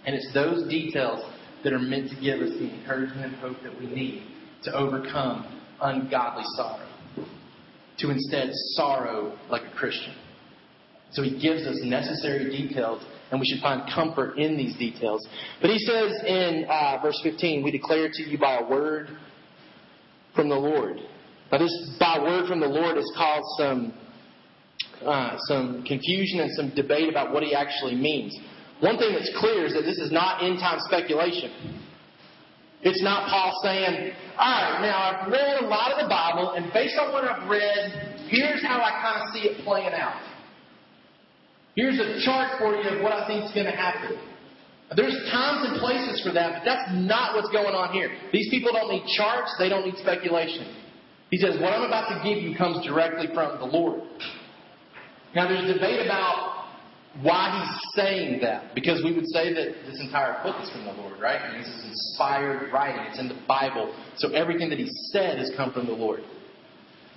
And 0.07 0.15
it's 0.15 0.33
those 0.33 0.69
details 0.69 1.23
that 1.63 1.73
are 1.73 1.79
meant 1.79 2.11
to 2.11 2.17
give 2.21 2.41
us 2.41 2.51
the 2.59 2.73
encouragement 2.73 3.35
and 3.35 3.37
hope 3.37 3.57
that 3.63 3.79
we 3.79 3.87
need 3.87 4.23
to 4.65 4.75
overcome 4.75 5.61
ungodly 5.81 6.45
sorrow. 6.57 6.87
To 7.99 8.11
instead 8.11 8.51
sorrow 8.77 9.37
like 9.51 9.63
a 9.63 9.77
Christian. 9.77 10.15
So 11.13 11.23
he 11.23 11.39
gives 11.41 11.67
us 11.67 11.77
necessary 11.83 12.51
details, 12.51 13.03
and 13.31 13.41
we 13.41 13.47
should 13.47 13.63
find 13.63 13.83
comfort 13.95 14.39
in 14.39 14.57
these 14.57 14.77
details. 14.77 15.27
But 15.61 15.71
he 15.71 15.79
says 15.79 16.13
in 16.27 16.67
uh, 16.69 16.99
verse 17.03 17.19
15, 17.23 17.65
We 17.65 17.71
declare 17.71 18.09
to 18.13 18.23
you 18.23 18.39
by 18.39 18.59
a 18.59 18.69
word 18.69 19.11
from 20.35 20.49
the 20.49 20.57
Lord. 20.57 20.99
Now, 21.51 21.59
this 21.59 21.97
by 21.99 22.19
word 22.19 22.49
from 22.49 22.61
the 22.61 22.69
Lord 22.69 22.97
has 22.97 23.11
caused 23.17 23.47
some 23.59 23.95
uh, 25.05 25.37
some 25.47 25.85
confusion 25.87 26.41
and 26.41 26.51
some 26.53 26.75
debate 26.75 27.09
about 27.09 27.33
what 27.33 27.43
he 27.43 27.55
actually 27.55 27.95
means. 27.95 28.37
One 28.81 28.99
thing 28.99 29.13
that's 29.13 29.31
clear 29.39 29.67
is 29.67 29.75
that 29.75 29.83
this 29.83 29.99
is 29.99 30.11
not 30.11 30.43
end 30.43 30.59
time 30.59 30.79
speculation. 30.81 31.81
It's 32.83 33.03
not 33.03 33.29
Paul 33.29 33.53
saying, 33.63 34.13
all 34.39 34.47
right, 34.47 34.81
now 34.83 34.99
I've 34.99 35.33
read 35.33 35.63
a 35.63 35.67
lot 35.67 35.93
of 35.93 35.99
the 36.03 36.09
Bible, 36.09 36.53
and 36.53 36.73
based 36.73 36.97
on 37.01 37.13
what 37.13 37.25
I've 37.25 37.49
read, 37.49 38.29
here's 38.29 38.63
how 38.63 38.81
I 38.81 38.91
kind 39.03 39.23
of 39.23 39.35
see 39.35 39.49
it 39.49 39.65
playing 39.65 39.93
out. 39.93 40.15
Here's 41.77 42.01
a 42.01 42.25
chart 42.25 42.59
for 42.59 42.75
you 42.75 42.89
of 42.89 43.03
what 43.03 43.13
I 43.13 43.27
think 43.29 43.45
is 43.45 43.53
going 43.53 43.67
to 43.67 43.77
happen. 43.77 44.17
There's 44.97 45.15
times 45.31 45.69
and 45.69 45.79
places 45.79 46.23
for 46.25 46.33
that, 46.33 46.59
but 46.59 46.65
that's 46.65 46.89
not 46.95 47.35
what's 47.35 47.51
going 47.51 47.75
on 47.75 47.93
here. 47.93 48.11
These 48.33 48.49
people 48.51 48.73
don't 48.73 48.89
need 48.91 49.05
charts, 49.17 49.55
they 49.59 49.69
don't 49.69 49.85
need 49.85 49.97
speculation. 49.99 50.75
He 51.31 51.39
says, 51.39 51.61
What 51.61 51.73
I'm 51.73 51.83
about 51.83 52.09
to 52.17 52.23
give 52.23 52.43
you 52.43 52.57
comes 52.57 52.87
directly 52.87 53.27
from 53.35 53.59
the 53.59 53.67
Lord. 53.67 54.01
Now, 55.35 55.49
there's 55.49 55.67
debate 55.67 56.07
about 56.07 56.71
why 57.21 57.51
he's 57.61 57.93
saying 57.95 58.41
that, 58.43 58.75
because 58.75 59.03
we 59.03 59.13
would 59.15 59.27
say 59.27 59.53
that 59.53 59.75
this 59.87 59.99
entire 60.01 60.43
book 60.43 60.57
is 60.63 60.71
from 60.71 60.85
the 60.85 60.93
Lord, 60.93 61.21
right? 61.21 61.41
And 61.41 61.61
this 61.61 61.69
is 61.69 61.85
inspired 61.85 62.73
writing, 62.73 63.05
it's 63.11 63.19
in 63.19 63.29
the 63.29 63.43
Bible. 63.49 63.95
So 64.17 64.33
everything 64.33 64.71
that 64.71 64.79
he 64.79 64.89
said 65.13 65.39
has 65.39 65.51
come 65.57 65.73
from 65.73 65.87
the 65.87 65.93
Lord. 65.93 66.21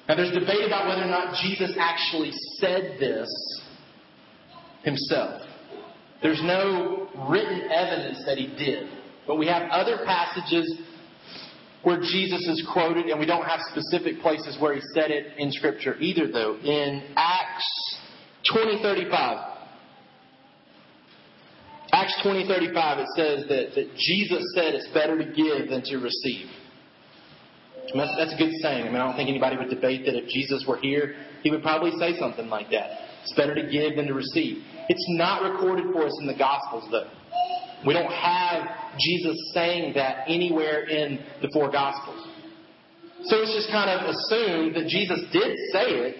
Now, 0.08 0.16
there's 0.16 0.34
debate 0.34 0.66
about 0.66 0.88
whether 0.88 1.04
or 1.04 1.12
not 1.12 1.36
Jesus 1.44 1.72
actually 1.80 2.32
said 2.58 2.98
this 3.00 3.30
himself. 4.84 5.42
There's 6.22 6.42
no 6.44 7.08
written 7.30 7.70
evidence 7.72 8.24
that 8.26 8.38
he 8.38 8.48
did. 8.48 8.90
But 9.26 9.38
we 9.38 9.48
have 9.48 9.70
other 9.72 10.00
passages 10.06 10.82
where 11.84 12.00
Jesus 12.00 12.46
is 12.48 12.68
quoted, 12.74 13.06
and 13.06 13.20
we 13.20 13.26
don't 13.26 13.46
have 13.46 13.60
specific 13.72 14.20
places 14.22 14.58
where 14.60 14.74
he 14.74 14.82
said 14.94 15.12
it 15.12 15.38
in 15.38 15.52
Scripture 15.52 15.96
either, 16.00 16.28
though. 16.28 16.58
In 16.58 17.14
Acts 17.16 18.00
20:35, 18.52 19.50
Acts 21.94 22.20
20:35, 22.24 23.00
it 23.00 23.08
says 23.16 23.48
that, 23.48 23.76
that 23.76 23.96
Jesus 23.96 24.44
said 24.56 24.76
it's 24.76 24.90
better 24.90 25.18
to 25.18 25.26
give 25.26 25.70
than 25.70 25.82
to 25.84 25.98
receive. 25.98 26.48
That's, 27.96 28.16
that's 28.18 28.34
a 28.34 28.38
good 28.38 28.54
saying. 28.62 28.86
I 28.86 28.90
mean, 28.90 28.98
I 28.98 29.06
don't 29.06 29.16
think 29.16 29.30
anybody 29.30 29.58
would 29.58 29.70
debate 29.70 30.06
that 30.06 30.16
if 30.16 30.28
Jesus 30.30 30.66
were 30.68 30.78
here, 30.78 31.16
he 31.42 31.50
would 31.50 31.64
probably 31.64 31.92
say 31.98 32.20
something 32.20 32.48
like 32.48 32.70
that. 32.72 33.09
It's 33.30 33.38
better 33.38 33.54
to 33.54 33.70
give 33.70 33.96
than 33.96 34.08
to 34.08 34.16
receive. 34.18 34.66
It's 34.90 35.06
not 35.10 35.46
recorded 35.46 35.94
for 35.94 36.02
us 36.02 36.18
in 36.20 36.26
the 36.26 36.34
Gospels, 36.34 36.90
though. 36.90 37.10
We 37.86 37.94
don't 37.94 38.12
have 38.12 38.98
Jesus 38.98 39.38
saying 39.54 39.94
that 39.94 40.26
anywhere 40.26 40.90
in 40.90 41.22
the 41.42 41.50
four 41.54 41.70
Gospels. 41.70 42.26
So 43.30 43.38
it's 43.38 43.54
just 43.54 43.70
kind 43.70 43.86
of 43.86 44.10
assumed 44.10 44.76
that 44.76 44.90
Jesus 44.90 45.22
did 45.30 45.54
say 45.70 46.10
it, 46.10 46.18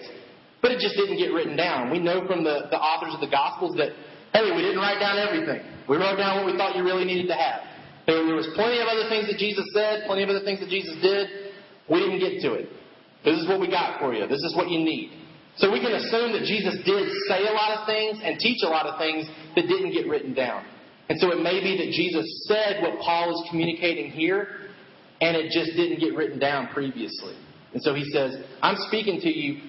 but 0.62 0.70
it 0.70 0.78
just 0.78 0.94
didn't 0.94 1.18
get 1.18 1.34
written 1.34 1.56
down. 1.56 1.90
We 1.90 1.98
know 1.98 2.26
from 2.30 2.44
the, 2.44 2.70
the 2.70 2.78
authors 2.78 3.14
of 3.14 3.20
the 3.20 3.32
Gospels 3.32 3.74
that, 3.74 3.90
hey, 4.30 4.54
we 4.54 4.62
didn't 4.62 4.78
write 4.78 5.00
down 5.02 5.18
everything. 5.18 5.66
We 5.88 5.96
wrote 5.98 6.16
down 6.16 6.38
what 6.38 6.46
we 6.46 6.54
thought 6.56 6.76
you 6.76 6.84
really 6.84 7.04
needed 7.04 7.26
to 7.26 7.34
have. 7.34 7.66
There 8.06 8.38
was 8.38 8.46
plenty 8.54 8.78
of 8.78 8.86
other 8.86 9.10
things 9.10 9.26
that 9.26 9.38
Jesus 9.38 9.66
said, 9.74 10.06
plenty 10.06 10.22
of 10.22 10.30
other 10.30 10.44
things 10.46 10.60
that 10.60 10.70
Jesus 10.70 10.94
did. 11.02 11.50
We 11.90 11.98
didn't 11.98 12.20
get 12.22 12.38
to 12.46 12.54
it. 12.54 12.70
This 13.24 13.34
is 13.34 13.48
what 13.48 13.58
we 13.58 13.68
got 13.68 13.98
for 13.98 14.14
you. 14.14 14.26
This 14.28 14.40
is 14.46 14.54
what 14.54 14.70
you 14.70 14.78
need. 14.78 15.19
So 15.56 15.70
we 15.70 15.80
can 15.80 15.92
assume 15.92 16.32
that 16.32 16.44
Jesus 16.44 16.76
did 16.84 17.10
say 17.28 17.46
a 17.46 17.52
lot 17.52 17.78
of 17.78 17.86
things 17.86 18.18
and 18.22 18.38
teach 18.38 18.62
a 18.64 18.68
lot 18.68 18.86
of 18.86 18.98
things 18.98 19.26
that 19.56 19.66
didn't 19.66 19.92
get 19.92 20.08
written 20.08 20.32
down. 20.32 20.64
And 21.08 21.18
so 21.18 21.32
it 21.32 21.42
may 21.42 21.60
be 21.60 21.76
that 21.76 21.92
Jesus 21.92 22.24
said 22.46 22.82
what 22.82 23.00
Paul 23.00 23.30
is 23.30 23.50
communicating 23.50 24.10
here, 24.10 24.70
and 25.20 25.36
it 25.36 25.50
just 25.50 25.76
didn't 25.76 25.98
get 26.00 26.14
written 26.14 26.38
down 26.38 26.68
previously. 26.68 27.34
And 27.74 27.82
so 27.82 27.94
he 27.94 28.04
says, 28.04 28.36
I'm 28.62 28.76
speaking 28.88 29.20
to 29.20 29.28
you. 29.28 29.60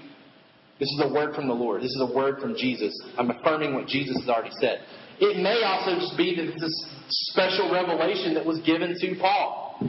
This 0.80 0.90
is 0.90 1.02
a 1.04 1.14
word 1.14 1.36
from 1.36 1.48
the 1.48 1.54
Lord. 1.54 1.82
This 1.82 1.92
is 1.92 2.02
a 2.02 2.16
word 2.16 2.40
from 2.40 2.56
Jesus. 2.56 2.94
I'm 3.18 3.30
affirming 3.30 3.74
what 3.74 3.88
Jesus 3.88 4.18
has 4.22 4.30
already 4.30 4.54
said. 4.60 4.82
It 5.20 5.38
may 5.38 5.62
also 5.64 6.00
just 6.00 6.18
be 6.18 6.36
that 6.36 6.46
this 6.46 6.62
is 6.62 6.88
special 7.10 7.72
revelation 7.72 8.34
that 8.34 8.46
was 8.46 8.60
given 8.62 8.96
to 9.00 9.16
Paul. 9.20 9.80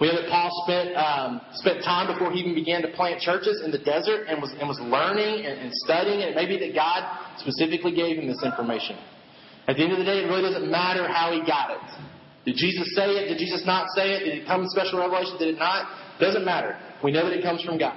We 0.00 0.08
know 0.08 0.16
that 0.16 0.32
Paul 0.32 0.48
spent 0.64 0.96
um, 0.96 1.40
spent 1.60 1.84
time 1.84 2.08
before 2.08 2.32
he 2.32 2.40
even 2.40 2.54
began 2.56 2.80
to 2.82 2.88
plant 2.96 3.20
churches 3.20 3.60
in 3.62 3.70
the 3.70 3.78
desert 3.78 4.32
and 4.32 4.40
was 4.40 4.48
and 4.56 4.64
was 4.64 4.80
learning 4.80 5.44
and, 5.44 5.60
and 5.60 5.70
studying. 5.84 6.24
And 6.24 6.32
it 6.32 6.36
may 6.36 6.48
be 6.48 6.56
that 6.56 6.74
God 6.74 7.04
specifically 7.36 7.92
gave 7.92 8.16
him 8.16 8.26
this 8.26 8.40
information. 8.42 8.96
At 9.68 9.76
the 9.76 9.84
end 9.84 9.92
of 9.92 9.98
the 10.00 10.08
day, 10.08 10.24
it 10.24 10.26
really 10.32 10.40
doesn't 10.40 10.70
matter 10.70 11.06
how 11.06 11.36
he 11.36 11.44
got 11.44 11.76
it. 11.76 11.84
Did 12.48 12.56
Jesus 12.56 12.96
say 12.96 13.12
it? 13.20 13.28
Did 13.28 13.36
Jesus 13.36 13.62
not 13.66 13.92
say 13.94 14.16
it? 14.16 14.20
Did 14.24 14.34
it 14.40 14.46
come 14.48 14.64
in 14.64 14.68
special 14.72 14.98
revelation? 14.98 15.36
Did 15.38 15.54
it 15.54 15.58
not? 15.58 15.84
It 16.16 16.24
doesn't 16.24 16.44
matter. 16.48 16.80
We 17.04 17.12
know 17.12 17.28
that 17.28 17.36
it 17.36 17.44
comes 17.44 17.62
from 17.62 17.76
God. 17.76 17.96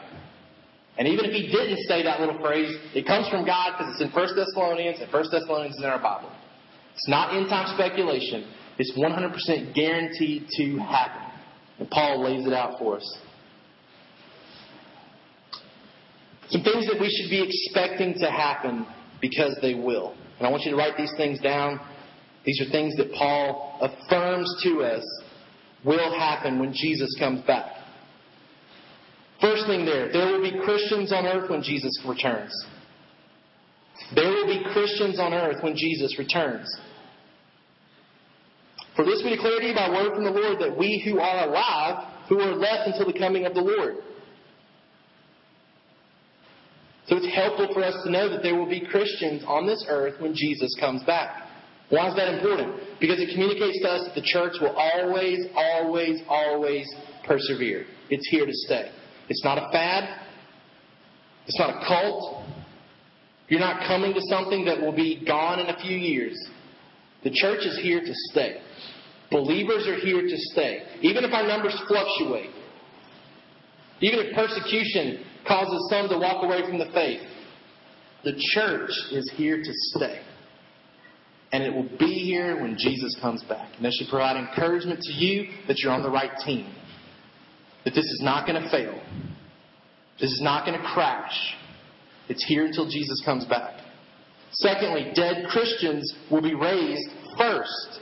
And 0.98 1.08
even 1.08 1.26
if 1.26 1.32
he 1.32 1.48
didn't 1.48 1.88
say 1.88 2.04
that 2.04 2.20
little 2.20 2.38
phrase, 2.38 2.70
it 2.94 3.08
comes 3.08 3.28
from 3.30 3.46
God 3.46 3.80
because 3.80 3.96
it's 3.96 4.04
in 4.04 4.12
1 4.12 4.36
Thessalonians, 4.36 5.00
and 5.00 5.12
1 5.12 5.24
Thessalonians 5.32 5.76
is 5.76 5.82
in 5.82 5.90
our 5.90 6.04
Bible. 6.04 6.30
It's 6.94 7.08
not 7.08 7.34
end 7.34 7.50
time 7.50 7.74
speculation. 7.74 8.46
It's 8.78 8.92
100% 8.94 9.74
guaranteed 9.74 10.46
to 10.58 10.78
happen. 10.78 11.33
And 11.80 11.90
Paul 11.90 12.24
lays 12.24 12.46
it 12.46 12.54
out 12.54 12.80
for 12.80 12.98
us. 12.98 13.18
Some 16.50 16.62
things 16.62 16.86
that 16.88 17.00
we 17.00 17.10
should 17.10 17.30
be 17.30 17.42
expecting 17.42 18.14
to 18.20 18.30
happen 18.30 18.86
because 19.22 19.58
they 19.62 19.74
will. 19.74 20.14
And 20.38 20.48
I 20.48 20.52
want 20.52 20.64
you 20.64 20.72
to 20.72 20.78
write 20.78 20.98
these 20.98 21.14
things 21.18 21.40
down. 21.40 21.80
These 22.46 22.62
are 22.62 22.70
things 22.70 22.96
that 22.98 23.12
Paul 23.14 23.80
affirms 23.82 24.54
to 24.64 24.84
us 24.84 25.04
will 25.86 26.14
happen 26.18 26.60
when 26.60 26.74
Jesus 26.74 27.16
comes 27.18 27.42
back. 27.46 27.72
First 29.42 29.66
thing 29.68 29.86
there, 29.86 30.12
there 30.12 30.28
will 30.28 30.42
be 30.42 30.58
Christians 30.64 31.12
on 31.12 31.26
earth 31.26 31.50
when 31.50 31.64
Jesus 31.64 31.92
returns. 32.08 32.54
There 34.16 34.30
will 34.30 34.48
be 34.48 34.64
Christians 34.72 35.20
on 35.20 35.34
earth 35.34 35.64
when 35.64 35.76
Jesus 35.76 36.18
returns. 36.18 36.74
For 38.96 39.06
this 39.06 39.22
we 39.24 39.32
declare 39.32 39.60
to 39.60 39.66
you 39.66 39.74
by 39.74 39.90
word 39.90 40.14
from 40.14 40.24
the 40.24 40.32
Lord 40.32 40.60
that 40.60 40.78
we 40.78 41.02
who 41.06 41.20
are 41.20 41.48
alive, 41.48 42.08
who 42.30 42.40
are 42.40 42.56
left 42.56 42.88
until 42.88 43.12
the 43.12 43.18
coming 43.18 43.46
of 43.46 43.54
the 43.54 43.62
Lord. 43.62 43.96
So 47.08 47.18
it's 47.18 47.36
helpful 47.36 47.70
for 47.74 47.84
us 47.84 47.96
to 48.06 48.12
know 48.12 48.30
that 48.30 48.44
there 48.44 48.56
will 48.56 48.70
be 48.70 48.86
Christians 48.86 49.44
on 49.46 49.68
this 49.68 49.86
earth 49.90 50.22
when 50.22 50.34
Jesus 50.36 50.74
comes 50.80 51.04
back. 51.04 51.50
Why 51.90 52.10
is 52.10 52.16
that 52.16 52.34
important? 52.34 53.00
Because 53.00 53.20
it 53.20 53.30
communicates 53.34 53.82
to 53.82 53.90
us 53.90 54.06
that 54.08 54.16
the 54.16 54.26
church 54.26 54.54
will 54.62 54.76
always, 54.76 55.46
always, 55.54 56.22
always 56.30 56.90
persevere. 57.26 57.86
It's 58.10 58.28
here 58.30 58.46
to 58.46 58.54
stay. 58.54 58.90
It's 59.28 59.44
not 59.44 59.58
a 59.58 59.70
fad. 59.72 60.22
It's 61.46 61.60
not 61.60 61.70
a 61.70 61.86
cult. 61.86 62.46
You're 63.50 63.60
not 63.60 63.86
coming 63.86 64.14
to 64.14 64.22
something 64.30 64.66
that 64.66 64.80
will 64.80 64.96
be 64.96 65.24
gone 65.26 65.60
in 65.60 65.68
a 65.68 65.78
few 65.80 65.98
years. 65.98 66.38
The 67.24 67.32
church 67.32 67.66
is 67.66 67.80
here 67.82 68.02
to 68.02 68.14
stay. 68.32 68.60
Believers 69.32 69.88
are 69.88 69.96
here 69.96 70.22
to 70.22 70.38
stay. 70.52 70.84
Even 71.02 71.24
if 71.24 71.34
our 71.34 71.48
numbers 71.48 71.76
fluctuate, 71.88 72.52
even 74.02 74.20
if 74.20 74.36
persecution 74.36 75.26
causes 75.48 75.88
some 75.90 76.10
to 76.10 76.18
walk 76.18 76.44
away 76.44 76.62
from 76.68 76.78
the 76.78 76.90
faith, 76.94 77.22
the 78.24 78.34
church 78.54 78.92
is 79.12 79.32
here 79.36 79.58
to 79.58 79.72
stay. 79.72 80.22
And 81.52 81.64
it 81.64 81.74
will 81.74 81.90
be 81.98 82.14
here 82.26 82.60
when 82.62 82.78
Jesus 82.78 83.16
comes 83.22 83.44
back. 83.44 83.76
And 83.76 83.86
that 83.86 83.94
should 83.94 84.10
provide 84.10 84.38
encouragement 84.38 85.02
to 85.02 85.14
you 85.14 85.50
that 85.68 85.80
you're 85.80 85.92
on 85.92 86.02
the 86.02 86.10
right 86.10 86.32
team. 86.44 86.74
That 87.86 87.92
this 87.92 88.06
is 88.06 88.22
not 88.24 88.48
going 88.48 88.62
to 88.62 88.70
fail. 88.70 89.00
This 90.20 90.32
is 90.32 90.42
not 90.42 90.66
going 90.66 90.80
to 90.80 90.86
crash. 90.94 91.56
It's 92.28 92.44
here 92.46 92.66
until 92.66 92.90
Jesus 92.90 93.22
comes 93.24 93.46
back. 93.46 93.83
Secondly, 94.54 95.12
dead 95.16 95.46
Christians 95.50 96.14
will 96.30 96.42
be 96.42 96.54
raised 96.54 97.10
first. 97.38 98.00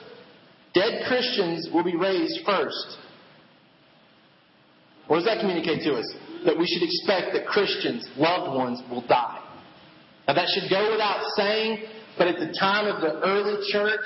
Dead 0.74 1.04
Christians 1.08 1.70
will 1.74 1.84
be 1.84 1.96
raised 1.96 2.40
first. 2.46 2.98
What 5.08 5.18
does 5.18 5.26
that 5.26 5.40
communicate 5.40 5.84
to 5.84 5.94
us? 5.94 6.16
That 6.46 6.58
we 6.58 6.66
should 6.66 6.84
expect 6.84 7.34
that 7.34 7.46
Christians, 7.46 8.08
loved 8.18 8.56
ones, 8.56 8.82
will 8.90 9.06
die. 9.08 9.40
Now 10.28 10.34
that 10.34 10.48
should 10.54 10.70
go 10.70 10.92
without 10.92 11.24
saying, 11.36 11.84
but 12.18 12.28
at 12.28 12.40
the 12.40 12.54
time 12.60 12.88
of 12.88 13.02
the 13.02 13.20
early 13.26 13.64
church, 13.72 14.06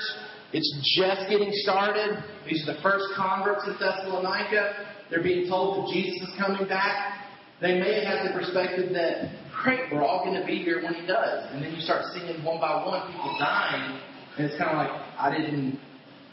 it's 0.52 0.96
just 0.96 1.28
getting 1.28 1.50
started. 1.52 2.22
These 2.48 2.68
are 2.68 2.74
the 2.74 2.80
first 2.82 3.04
converts 3.16 3.66
in 3.66 3.74
Thessalonica. 3.74 4.86
They're 5.10 5.22
being 5.22 5.48
told 5.48 5.86
that 5.86 5.94
Jesus 5.94 6.28
is 6.28 6.34
coming 6.38 6.66
back. 6.68 7.26
They 7.60 7.78
may 7.78 8.04
have 8.04 8.18
had 8.18 8.28
the 8.28 8.38
perspective 8.38 8.92
that, 8.92 9.30
great, 9.66 9.90
we're 9.90 10.06
all 10.06 10.22
going 10.22 10.38
to 10.38 10.46
be 10.46 10.62
here 10.62 10.80
when 10.80 10.94
he 10.94 11.02
does. 11.10 11.50
And 11.50 11.58
then 11.58 11.74
you 11.74 11.82
start 11.82 12.06
seeing 12.14 12.38
one 12.46 12.62
by 12.62 12.86
one 12.86 13.10
people 13.10 13.34
dying, 13.34 13.98
and 14.38 14.46
it's 14.46 14.54
kind 14.54 14.70
of 14.70 14.78
like, 14.78 14.94
I 15.18 15.34
didn't, 15.34 15.74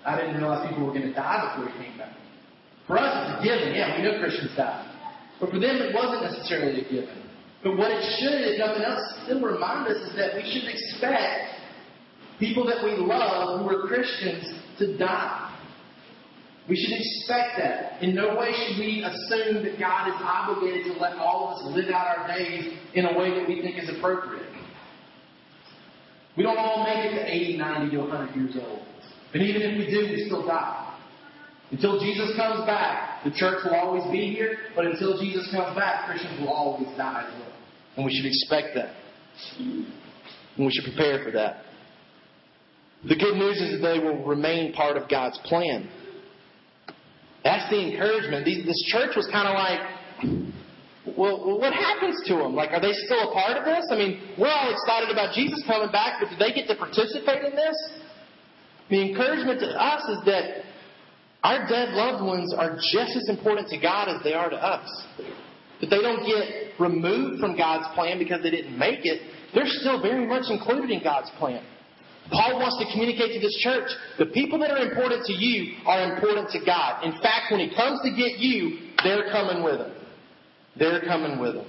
I 0.06 0.22
didn't 0.22 0.38
realize 0.38 0.70
people 0.70 0.86
were 0.86 0.94
going 0.94 1.10
to 1.10 1.14
die 1.18 1.42
before 1.50 1.74
he 1.74 1.84
came 1.84 1.98
back. 1.98 2.14
For 2.86 3.00
us, 3.00 3.10
it's 3.10 3.42
a 3.42 3.44
given. 3.44 3.74
Yeah, 3.74 3.98
we 3.98 4.04
know 4.06 4.22
Christians 4.22 4.54
die. 4.56 4.86
But 5.40 5.50
for 5.50 5.58
them, 5.58 5.82
it 5.82 5.96
wasn't 5.96 6.30
necessarily 6.30 6.82
a 6.82 6.84
given. 6.86 7.18
But 7.64 7.76
what 7.76 7.90
it 7.90 8.04
should, 8.22 8.54
if 8.54 8.60
nothing 8.60 8.84
else, 8.84 9.02
still 9.26 9.42
remind 9.42 9.88
us 9.88 9.98
is 9.98 10.16
that 10.16 10.36
we 10.36 10.46
should 10.46 10.70
expect 10.70 11.58
people 12.38 12.68
that 12.68 12.84
we 12.86 12.92
love 13.02 13.62
who 13.62 13.70
are 13.72 13.88
Christians 13.88 14.46
to 14.78 14.98
die. 14.98 15.53
We 16.70 16.78
should 16.78 16.96
expect 16.98 17.58
that. 17.58 18.02
In 18.02 18.16
no 18.16 18.38
way 18.38 18.54
should 18.54 18.80
we 18.80 19.04
assume 19.04 19.64
that 19.64 19.78
God 19.80 20.08
is 20.08 20.16
obligated 20.20 20.94
to 20.94 21.00
let 21.00 21.18
all 21.18 21.50
of 21.50 21.58
us 21.58 21.76
live 21.76 21.90
out 21.90 22.18
our 22.18 22.28
days 22.28 22.74
in 22.94 23.06
a 23.06 23.18
way 23.18 23.32
that 23.38 23.48
we 23.48 23.62
think 23.62 23.78
is 23.78 23.90
appropriate. 23.98 24.48
We 26.38 26.44
don't 26.44 26.58
all 26.58 26.84
make 26.84 27.12
it 27.12 27.16
to 27.16 27.34
80, 27.34 27.58
90 27.58 27.92
to 27.92 28.02
100 28.04 28.36
years 28.36 28.56
old. 28.66 28.80
And 29.34 29.44
even 29.44 29.62
if 29.62 29.78
we 29.78 29.92
do, 29.92 30.14
we 30.14 30.26
still 30.26 30.46
die. 30.48 30.90
Until 31.72 32.00
Jesus 32.00 32.36
comes 32.38 32.66
back, 32.66 33.24
the 33.24 33.32
church 33.32 33.60
will 33.66 33.76
always 33.76 34.04
be 34.12 34.32
here, 34.32 34.58
but 34.76 34.86
until 34.86 35.20
Jesus 35.20 35.50
comes 35.52 35.76
back, 35.76 36.08
Christians 36.08 36.40
will 36.40 36.54
always 36.54 36.88
die 36.98 37.26
as 37.28 37.40
well. 37.40 37.54
And 37.98 38.06
we 38.06 38.16
should 38.16 38.26
expect 38.26 38.76
that. 38.76 38.96
And 39.60 40.66
we 40.66 40.72
should 40.72 40.86
prepare 40.86 41.24
for 41.24 41.32
that. 41.32 41.64
The 43.08 43.16
good 43.16 43.36
news 43.36 43.60
is 43.60 43.82
that 43.82 43.88
they 43.88 44.00
will 44.00 44.24
remain 44.24 44.72
part 44.74 44.98
of 44.98 45.10
God's 45.10 45.38
plan. 45.46 45.90
That's 47.44 47.70
the 47.70 47.80
encouragement. 47.80 48.46
This 48.46 48.82
church 48.88 49.16
was 49.16 49.28
kind 49.28 49.48
of 49.48 49.56
like, 49.60 49.82
well, 51.18 51.60
what 51.60 51.74
happens 51.74 52.16
to 52.28 52.36
them? 52.38 52.56
Like, 52.56 52.72
are 52.72 52.80
they 52.80 52.94
still 52.94 53.30
a 53.30 53.34
part 53.34 53.58
of 53.58 53.66
this? 53.66 53.86
I 53.92 53.96
mean, 53.96 54.22
we're 54.40 54.48
all 54.48 54.72
excited 54.72 55.12
about 55.12 55.36
Jesus 55.36 55.62
coming 55.68 55.92
back, 55.92 56.22
but 56.22 56.30
do 56.30 56.36
they 56.40 56.54
get 56.54 56.68
to 56.68 56.76
participate 56.76 57.44
in 57.44 57.56
this? 57.56 57.76
The 58.90 59.02
encouragement 59.10 59.60
to 59.60 59.68
us 59.68 60.08
is 60.10 60.26
that 60.26 60.64
our 61.44 61.68
dead 61.68 61.90
loved 61.92 62.24
ones 62.24 62.54
are 62.58 62.78
just 62.94 63.18
as 63.18 63.28
important 63.28 63.68
to 63.70 63.78
God 63.78 64.08
as 64.08 64.24
they 64.24 64.34
are 64.34 64.50
to 64.50 64.56
us. 64.56 64.88
That 65.82 65.90
they 65.90 66.02
don't 66.02 66.26
get 66.26 66.80
removed 66.80 67.42
from 67.42 67.58
God's 67.58 67.94
plan 67.94 68.18
because 68.18 68.42
they 68.42 68.52
didn't 68.52 68.78
make 68.78 69.02
it. 69.04 69.22
They're 69.54 69.68
still 69.68 70.02
very 70.02 70.26
much 70.26 70.46
included 70.50 70.90
in 70.90 71.04
God's 71.04 71.30
plan. 71.38 71.64
Paul 72.32 72.60
wants 72.60 72.78
to 72.80 72.86
communicate 72.92 73.34
to 73.34 73.40
this 73.40 73.56
church 73.60 73.90
the 74.18 74.28
people 74.28 74.60
that 74.60 74.72
are 74.72 74.78
important 74.78 75.26
to 75.26 75.34
you 75.34 75.76
are 75.86 76.14
important 76.16 76.50
to 76.52 76.60
God. 76.66 77.04
In 77.04 77.12
fact, 77.22 77.52
when 77.52 77.60
He 77.60 77.76
comes 77.76 78.00
to 78.04 78.10
get 78.12 78.40
you, 78.40 78.94
they're 79.04 79.30
coming 79.32 79.64
with 79.64 79.80
Him. 79.80 79.94
They're 80.78 81.02
coming 81.02 81.40
with 81.40 81.56
Him. 81.56 81.68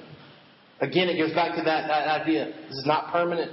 Again, 0.80 1.08
it 1.08 1.18
goes 1.18 1.34
back 1.34 1.56
to 1.56 1.62
that, 1.62 1.88
that 1.88 2.22
idea. 2.22 2.52
This 2.68 2.78
is 2.78 2.86
not 2.86 3.10
permanent. 3.10 3.50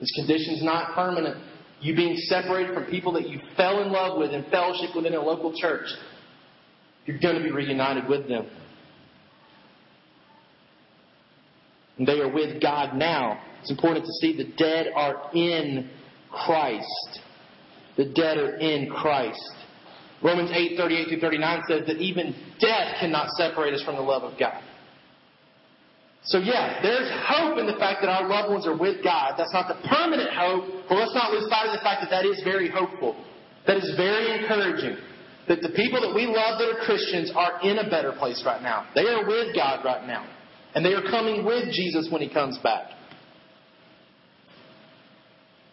This 0.00 0.12
condition 0.14 0.54
is 0.54 0.62
not 0.62 0.94
permanent. 0.94 1.36
You 1.80 1.94
being 1.96 2.16
separated 2.16 2.74
from 2.74 2.86
people 2.86 3.12
that 3.12 3.28
you 3.28 3.40
fell 3.56 3.82
in 3.82 3.92
love 3.92 4.18
with 4.18 4.32
and 4.32 4.46
fellowship 4.46 4.94
within 4.94 5.14
a 5.14 5.20
local 5.20 5.52
church. 5.56 5.86
You're 7.06 7.18
going 7.18 7.36
to 7.36 7.42
be 7.42 7.50
reunited 7.50 8.08
with 8.08 8.28
them. 8.28 8.48
And 11.98 12.06
they 12.06 12.20
are 12.20 12.32
with 12.32 12.60
God 12.60 12.96
now. 12.96 13.40
It's 13.60 13.70
important 13.70 14.04
to 14.04 14.12
see 14.20 14.36
the 14.36 14.52
dead 14.56 14.86
are 14.94 15.30
in 15.34 15.90
Christ. 16.32 17.20
The 17.96 18.06
dead 18.06 18.38
are 18.38 18.56
in 18.56 18.90
Christ. 18.90 19.52
Romans 20.22 20.50
8, 20.52 20.76
38 20.76 21.08
through 21.08 21.20
39 21.20 21.62
says 21.68 21.86
that 21.86 21.96
even 21.98 22.34
death 22.60 22.96
cannot 23.00 23.28
separate 23.36 23.74
us 23.74 23.82
from 23.82 23.96
the 23.96 24.02
love 24.02 24.22
of 24.22 24.38
God. 24.38 24.62
So 26.24 26.38
yeah, 26.38 26.78
there's 26.82 27.10
hope 27.26 27.58
in 27.58 27.66
the 27.66 27.74
fact 27.74 27.98
that 28.02 28.08
our 28.08 28.28
loved 28.28 28.50
ones 28.50 28.66
are 28.66 28.78
with 28.78 29.02
God. 29.02 29.34
That's 29.36 29.52
not 29.52 29.66
the 29.66 29.74
permanent 29.88 30.30
hope, 30.30 30.86
but 30.88 30.94
let's 30.94 31.14
not 31.14 31.32
lose 31.32 31.50
sight 31.50 31.66
of 31.66 31.74
the 31.74 31.82
fact 31.82 32.02
that 32.02 32.10
that 32.10 32.24
is 32.24 32.40
very 32.44 32.70
hopeful. 32.70 33.18
That 33.66 33.76
is 33.76 33.92
very 33.96 34.38
encouraging. 34.38 35.02
That 35.48 35.60
the 35.60 35.74
people 35.74 36.00
that 36.00 36.14
we 36.14 36.26
love 36.26 36.62
that 36.62 36.70
are 36.70 36.86
Christians 36.86 37.32
are 37.34 37.58
in 37.62 37.78
a 37.78 37.90
better 37.90 38.12
place 38.12 38.42
right 38.46 38.62
now. 38.62 38.86
They 38.94 39.06
are 39.06 39.26
with 39.26 39.54
God 39.54 39.84
right 39.84 40.06
now. 40.06 40.24
And 40.74 40.86
they 40.86 40.94
are 40.94 41.02
coming 41.02 41.44
with 41.44 41.74
Jesus 41.74 42.08
when 42.10 42.22
He 42.22 42.32
comes 42.32 42.56
back. 42.58 42.90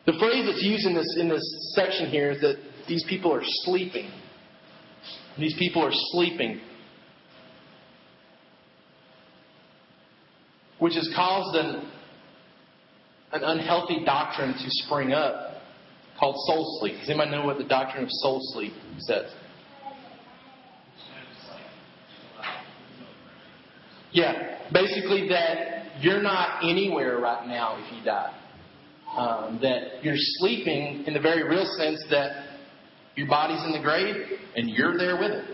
The 0.10 0.18
phrase 0.18 0.47
that's 0.47 0.64
used 0.64 0.88
in 0.88 0.95
this, 0.95 1.18
in 1.20 1.30
this 1.30 1.74
section 1.76 2.10
here 2.10 2.32
is 2.32 2.41
that 2.41 2.55
these 2.88 3.05
people 3.07 3.32
are 3.32 3.43
sleeping. 3.43 4.10
These 5.38 5.55
people 5.60 5.86
are 5.86 5.91
sleeping. 5.93 6.60
Which 10.80 10.95
has 10.95 11.07
caused 11.16 11.55
an, 11.55 11.91
an 13.34 13.43
unhealthy 13.43 14.03
doctrine 14.03 14.53
to 14.53 14.66
spring 14.66 15.14
up 15.14 15.62
called 16.20 16.38
soul 16.47 16.80
sleep. 16.80 16.95
Does 17.01 17.10
anybody 17.12 17.30
know 17.30 17.45
what 17.45 17.60
the 17.60 17.64
doctrine 17.66 18.05
of 18.05 18.10
soul 18.10 18.39
sleep 18.53 18.74
says? 18.97 19.32
Yeah, 24.12 24.57
basically 24.74 25.30
that 25.30 26.01
you're 26.01 26.24
not 26.24 26.64
anywhere 26.64 27.20
right 27.20 27.47
now 27.47 27.78
if 27.78 27.95
you 27.95 28.03
die. 28.03 28.39
Um, 29.18 29.60
that 29.64 30.03
you're 30.03 30.20
sleeping 30.38 31.03
in 31.07 31.14
the 31.14 31.20
very 31.20 31.43
real 31.43 31.66
sense 31.78 32.01
that 32.12 32.60
your 33.16 33.28
body's 33.28 33.64
in 33.66 33.72
the 33.72 33.82
grave 33.82 34.16
and 34.55 34.70
you're 34.70 34.97
there 34.97 35.18
with 35.18 35.32
it. 35.32 35.45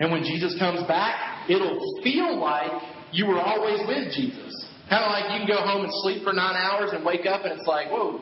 And 0.00 0.10
when 0.10 0.24
Jesus 0.24 0.56
comes 0.58 0.82
back, 0.88 1.48
it'll 1.48 1.78
feel 2.02 2.40
like 2.40 2.82
you 3.12 3.26
were 3.26 3.38
always 3.38 3.78
with 3.86 4.12
Jesus. 4.14 4.66
Kind 4.88 5.04
of 5.04 5.10
like 5.12 5.30
you 5.32 5.46
can 5.46 5.48
go 5.48 5.62
home 5.62 5.84
and 5.84 5.92
sleep 6.02 6.24
for 6.24 6.32
nine 6.32 6.56
hours 6.56 6.90
and 6.92 7.04
wake 7.04 7.26
up 7.26 7.44
and 7.44 7.52
it's 7.52 7.68
like, 7.68 7.88
whoa, 7.90 8.20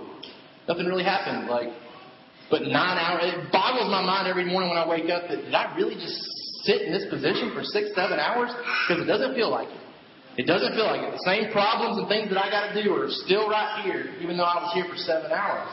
nothing 0.68 0.86
really 0.86 1.04
happened. 1.04 1.48
Like, 1.48 1.68
but 2.50 2.62
nine 2.62 2.98
hours, 2.98 3.32
it 3.32 3.50
boggles 3.50 3.88
my 3.88 4.04
mind 4.04 4.28
every 4.28 4.44
morning 4.44 4.68
when 4.68 4.78
I 4.78 4.86
wake 4.86 5.08
up 5.08 5.28
that 5.28 5.42
did 5.42 5.54
I 5.54 5.74
really 5.74 5.94
just 5.94 6.20
sit 6.64 6.82
in 6.82 6.92
this 6.92 7.06
position 7.08 7.52
for 7.54 7.64
six, 7.64 7.88
seven 7.94 8.20
hours? 8.20 8.50
Because 8.86 9.02
it 9.02 9.06
doesn't 9.06 9.34
feel 9.34 9.50
like 9.50 9.68
it. 9.68 9.80
It 10.36 10.46
doesn't 10.46 10.72
feel 10.72 10.86
like 10.86 11.04
it. 11.04 11.12
The 11.12 11.28
same 11.28 11.52
problems 11.52 12.00
and 12.00 12.08
things 12.08 12.32
that 12.32 12.40
I 12.40 12.48
got 12.48 12.72
to 12.72 12.82
do 12.82 12.92
are 12.96 13.08
still 13.28 13.48
right 13.48 13.84
here, 13.84 14.16
even 14.20 14.36
though 14.36 14.48
I 14.48 14.64
was 14.64 14.72
here 14.72 14.88
for 14.88 14.96
seven 14.96 15.30
hours. 15.30 15.68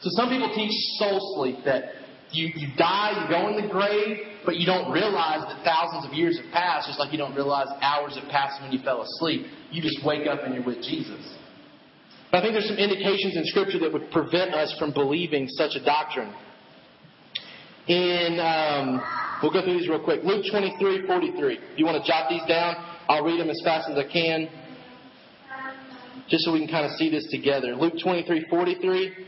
So 0.00 0.10
some 0.18 0.28
people 0.30 0.50
teach 0.54 0.72
soul 0.98 1.20
sleep 1.38 1.62
that 1.64 2.00
you, 2.32 2.50
you 2.56 2.68
die, 2.76 3.22
you 3.22 3.24
go 3.30 3.48
in 3.48 3.62
the 3.62 3.70
grave, 3.70 4.42
but 4.44 4.56
you 4.56 4.66
don't 4.66 4.90
realize 4.90 5.46
that 5.46 5.62
thousands 5.62 6.06
of 6.06 6.12
years 6.12 6.40
have 6.42 6.50
passed, 6.50 6.88
just 6.88 6.98
like 6.98 7.12
you 7.12 7.18
don't 7.18 7.34
realize 7.34 7.68
hours 7.82 8.18
have 8.18 8.28
passed 8.30 8.60
when 8.62 8.72
you 8.72 8.82
fell 8.82 9.02
asleep. 9.02 9.46
You 9.70 9.82
just 9.82 10.04
wake 10.04 10.26
up 10.26 10.40
and 10.42 10.54
you're 10.54 10.64
with 10.64 10.82
Jesus. 10.82 11.20
But 12.30 12.38
I 12.38 12.42
think 12.42 12.54
there's 12.54 12.68
some 12.68 12.78
indications 12.78 13.36
in 13.36 13.44
Scripture 13.46 13.78
that 13.80 13.92
would 13.92 14.10
prevent 14.10 14.54
us 14.54 14.74
from 14.78 14.92
believing 14.92 15.46
such 15.48 15.74
a 15.74 15.84
doctrine. 15.84 16.32
In, 17.88 18.38
um, 18.38 19.02
we'll 19.42 19.52
go 19.52 19.62
through 19.62 19.78
these 19.78 19.88
real 19.88 20.02
quick. 20.02 20.22
Luke 20.22 20.44
23, 20.50 21.06
43. 21.06 21.58
If 21.58 21.78
you 21.78 21.84
want 21.84 22.02
to 22.02 22.06
jot 22.06 22.30
these 22.30 22.42
down, 22.46 22.89
I'll 23.10 23.24
read 23.24 23.40
them 23.40 23.50
as 23.50 23.60
fast 23.64 23.90
as 23.90 23.98
I 23.98 24.06
can, 24.06 24.48
just 26.28 26.44
so 26.44 26.52
we 26.52 26.60
can 26.60 26.68
kind 26.68 26.86
of 26.86 26.92
see 26.92 27.10
this 27.10 27.26
together. 27.28 27.74
Luke 27.74 27.94
23, 28.00 28.46
43. 28.48 29.26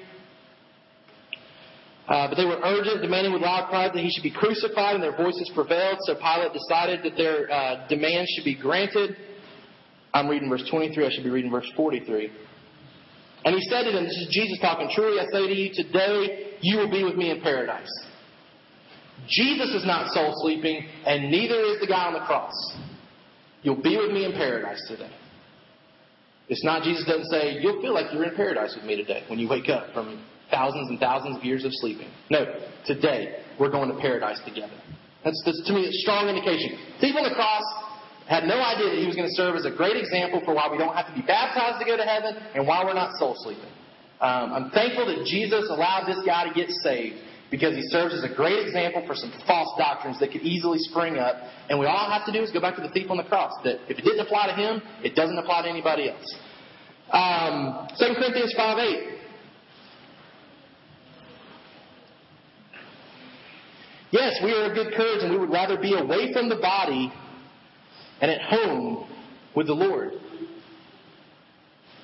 Uh, 2.06 2.28
but 2.28 2.36
they 2.36 2.44
were 2.44 2.60
urgent, 2.62 3.02
demanding 3.02 3.32
with 3.32 3.42
loud 3.42 3.68
cries 3.68 3.90
that 3.92 4.00
he 4.00 4.08
should 4.08 4.22
be 4.22 4.30
crucified, 4.30 4.94
and 4.94 5.02
their 5.02 5.16
voices 5.16 5.50
prevailed. 5.52 5.98
So 6.02 6.14
Pilate 6.14 6.52
decided 6.52 7.02
that 7.02 7.16
their 7.16 7.50
uh, 7.50 7.88
demands 7.88 8.30
should 8.36 8.44
be 8.44 8.54
granted. 8.54 9.16
I'm 10.14 10.28
reading 10.28 10.48
verse 10.48 10.62
23. 10.70 11.04
I 11.04 11.10
should 11.10 11.24
be 11.24 11.30
reading 11.30 11.50
verse 11.50 11.68
43. 11.74 12.30
And 13.44 13.56
he 13.56 13.62
said 13.62 13.82
to 13.82 13.90
them, 13.90 14.04
This 14.04 14.16
is 14.16 14.28
Jesus 14.30 14.60
talking, 14.60 14.90
Truly 14.94 15.18
I 15.18 15.24
say 15.24 15.48
to 15.48 15.54
you, 15.54 15.74
today 15.74 16.54
you 16.60 16.78
will 16.78 16.90
be 16.90 17.02
with 17.02 17.16
me 17.16 17.32
in 17.32 17.40
paradise. 17.40 17.90
Jesus 19.26 19.74
is 19.74 19.84
not 19.84 20.12
soul 20.12 20.32
sleeping, 20.36 20.86
and 21.04 21.32
neither 21.32 21.58
is 21.62 21.80
the 21.80 21.88
guy 21.88 22.06
on 22.06 22.12
the 22.12 22.20
cross. 22.20 22.54
You'll 23.62 23.80
be 23.80 23.96
with 23.96 24.10
me 24.10 24.24
in 24.24 24.32
paradise 24.32 24.82
today. 24.88 25.10
It's 26.48 26.64
not, 26.64 26.82
Jesus 26.82 27.04
doesn't 27.06 27.30
say, 27.30 27.58
You'll 27.60 27.80
feel 27.80 27.94
like 27.94 28.12
you're 28.12 28.24
in 28.24 28.34
paradise 28.34 28.74
with 28.74 28.84
me 28.84 28.96
today 28.96 29.24
when 29.28 29.38
you 29.38 29.48
wake 29.48 29.68
up 29.68 29.92
from 29.94 30.22
thousands 30.50 30.90
and 30.90 30.98
thousands 31.00 31.38
of 31.38 31.44
years 31.44 31.64
of 31.64 31.70
sleeping. 31.74 32.08
No, 32.30 32.44
today 32.84 33.42
we're 33.58 33.70
going 33.70 33.88
to 33.88 33.98
paradise 33.98 34.40
together. 34.44 34.74
That's, 35.24 35.40
that's 35.46 35.62
to 35.66 35.72
me 35.72 35.86
a 35.86 35.92
strong 36.02 36.28
indication. 36.28 36.76
Thief 37.00 37.14
on 37.16 37.22
the 37.22 37.34
cross 37.34 37.62
had 38.28 38.44
no 38.44 38.60
idea 38.60 38.90
that 38.90 38.98
he 38.98 39.06
was 39.06 39.16
going 39.16 39.28
to 39.28 39.34
serve 39.34 39.56
as 39.56 39.64
a 39.64 39.70
great 39.70 39.96
example 39.96 40.42
for 40.44 40.54
why 40.54 40.68
we 40.70 40.78
don't 40.78 40.94
have 40.94 41.06
to 41.06 41.14
be 41.14 41.22
baptized 41.22 41.78
to 41.78 41.86
go 41.86 41.96
to 41.96 42.04
heaven 42.04 42.36
and 42.54 42.66
why 42.66 42.84
we're 42.84 42.94
not 42.94 43.14
soul 43.18 43.34
sleeping. 43.38 43.70
Um, 44.20 44.52
I'm 44.52 44.70
thankful 44.70 45.06
that 45.06 45.26
Jesus 45.26 45.66
allowed 45.70 46.06
this 46.06 46.22
guy 46.26 46.46
to 46.46 46.54
get 46.54 46.70
saved 46.82 47.16
because 47.52 47.76
he 47.76 47.82
serves 47.82 48.14
as 48.14 48.24
a 48.24 48.34
great 48.34 48.66
example 48.66 49.04
for 49.06 49.14
some 49.14 49.30
false 49.46 49.68
doctrines 49.76 50.18
that 50.20 50.32
could 50.32 50.40
easily 50.40 50.78
spring 50.78 51.18
up. 51.18 51.36
And 51.68 51.78
we 51.78 51.84
all 51.84 52.10
have 52.10 52.24
to 52.24 52.32
do 52.32 52.42
is 52.42 52.50
go 52.50 52.62
back 52.62 52.76
to 52.76 52.80
the 52.80 52.88
thief 52.88 53.10
on 53.10 53.18
the 53.18 53.24
cross. 53.24 53.52
That 53.62 53.76
if 53.90 53.98
it 53.98 54.02
didn't 54.02 54.20
apply 54.20 54.46
to 54.46 54.54
him, 54.54 54.82
it 55.04 55.14
doesn't 55.14 55.36
apply 55.36 55.62
to 55.64 55.68
anybody 55.68 56.08
else. 56.08 56.34
Um, 57.12 57.88
2 57.98 58.14
Corinthians 58.18 58.54
5 58.56 58.78
8. 58.78 59.18
Yes, 64.12 64.40
we 64.42 64.52
are 64.52 64.70
of 64.70 64.74
good 64.74 64.94
courage, 64.94 65.22
and 65.22 65.30
we 65.30 65.38
would 65.38 65.52
rather 65.52 65.78
be 65.78 65.94
away 65.94 66.32
from 66.32 66.48
the 66.48 66.56
body 66.56 67.12
and 68.22 68.30
at 68.30 68.40
home 68.40 69.06
with 69.54 69.66
the 69.66 69.74
Lord. 69.74 70.12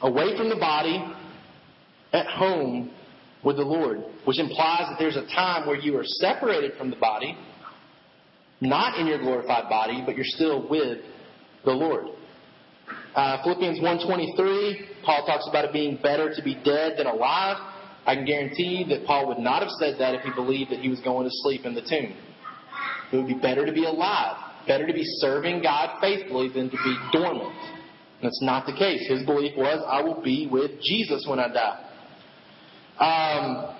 Away 0.02 0.36
from 0.36 0.50
the 0.50 0.56
body, 0.56 1.02
at 2.12 2.26
home 2.26 2.90
with 3.44 3.56
the 3.56 3.62
Lord, 3.62 4.02
which 4.24 4.38
implies 4.38 4.88
that 4.88 4.96
there's 4.98 5.16
a 5.16 5.26
time 5.26 5.66
where 5.66 5.76
you 5.76 5.96
are 5.96 6.04
separated 6.04 6.72
from 6.76 6.90
the 6.90 6.96
body, 6.96 7.36
not 8.60 8.98
in 8.98 9.06
your 9.06 9.18
glorified 9.18 9.68
body, 9.68 10.02
but 10.04 10.16
you're 10.16 10.24
still 10.26 10.68
with 10.68 10.98
the 11.64 11.70
Lord. 11.70 12.06
Uh, 13.14 13.42
Philippians 13.42 13.80
1.23, 13.80 15.04
Paul 15.04 15.26
talks 15.26 15.48
about 15.48 15.64
it 15.64 15.72
being 15.72 15.98
better 16.02 16.32
to 16.34 16.42
be 16.42 16.54
dead 16.64 16.94
than 16.98 17.06
alive. 17.06 17.56
I 18.06 18.14
can 18.14 18.24
guarantee 18.24 18.86
that 18.88 19.06
Paul 19.06 19.28
would 19.28 19.38
not 19.38 19.62
have 19.62 19.70
said 19.78 19.96
that 19.98 20.14
if 20.14 20.22
he 20.22 20.30
believed 20.32 20.70
that 20.70 20.80
he 20.80 20.88
was 20.88 21.00
going 21.00 21.24
to 21.24 21.30
sleep 21.42 21.64
in 21.64 21.74
the 21.74 21.82
tomb. 21.82 22.16
It 23.12 23.16
would 23.16 23.26
be 23.26 23.34
better 23.34 23.64
to 23.64 23.72
be 23.72 23.84
alive, 23.84 24.36
better 24.66 24.86
to 24.86 24.92
be 24.92 25.04
serving 25.04 25.62
God 25.62 25.98
faithfully 26.00 26.48
than 26.48 26.70
to 26.70 26.76
be 26.76 26.96
dormant. 27.12 27.54
That's 28.22 28.42
not 28.42 28.66
the 28.66 28.72
case. 28.72 29.08
His 29.08 29.24
belief 29.24 29.56
was, 29.56 29.82
I 29.86 30.02
will 30.02 30.20
be 30.22 30.48
with 30.50 30.72
Jesus 30.82 31.26
when 31.28 31.38
I 31.38 31.52
die. 31.52 31.87
Um, 32.98 33.74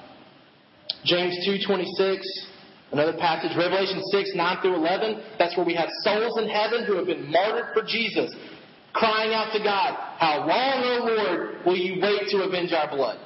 James 1.05 1.37
2.26, 1.47 2.23
another 2.93 3.17
passage, 3.19 3.57
Revelation 3.57 4.03
6, 4.11 4.31
9 4.35 4.57
through 4.63 4.75
11, 4.75 5.23
that's 5.39 5.57
where 5.57 5.67
we 5.67 5.75
have 5.75 5.89
souls 6.03 6.39
in 6.39 6.49
heaven 6.49 6.85
who 6.85 6.97
have 6.97 7.07
been 7.07 7.31
martyred 7.31 7.75
for 7.75 7.83
Jesus, 7.83 8.35
crying 8.93 9.33
out 9.35 9.53
to 9.53 9.63
God, 9.63 9.95
How 10.19 10.47
long, 10.47 10.83
O 10.85 11.05
Lord, 11.05 11.67
will 11.67 11.77
you 11.77 12.01
wait 12.01 12.29
to 12.29 12.43
avenge 12.43 12.73
our 12.73 12.89
blood? 12.89 13.19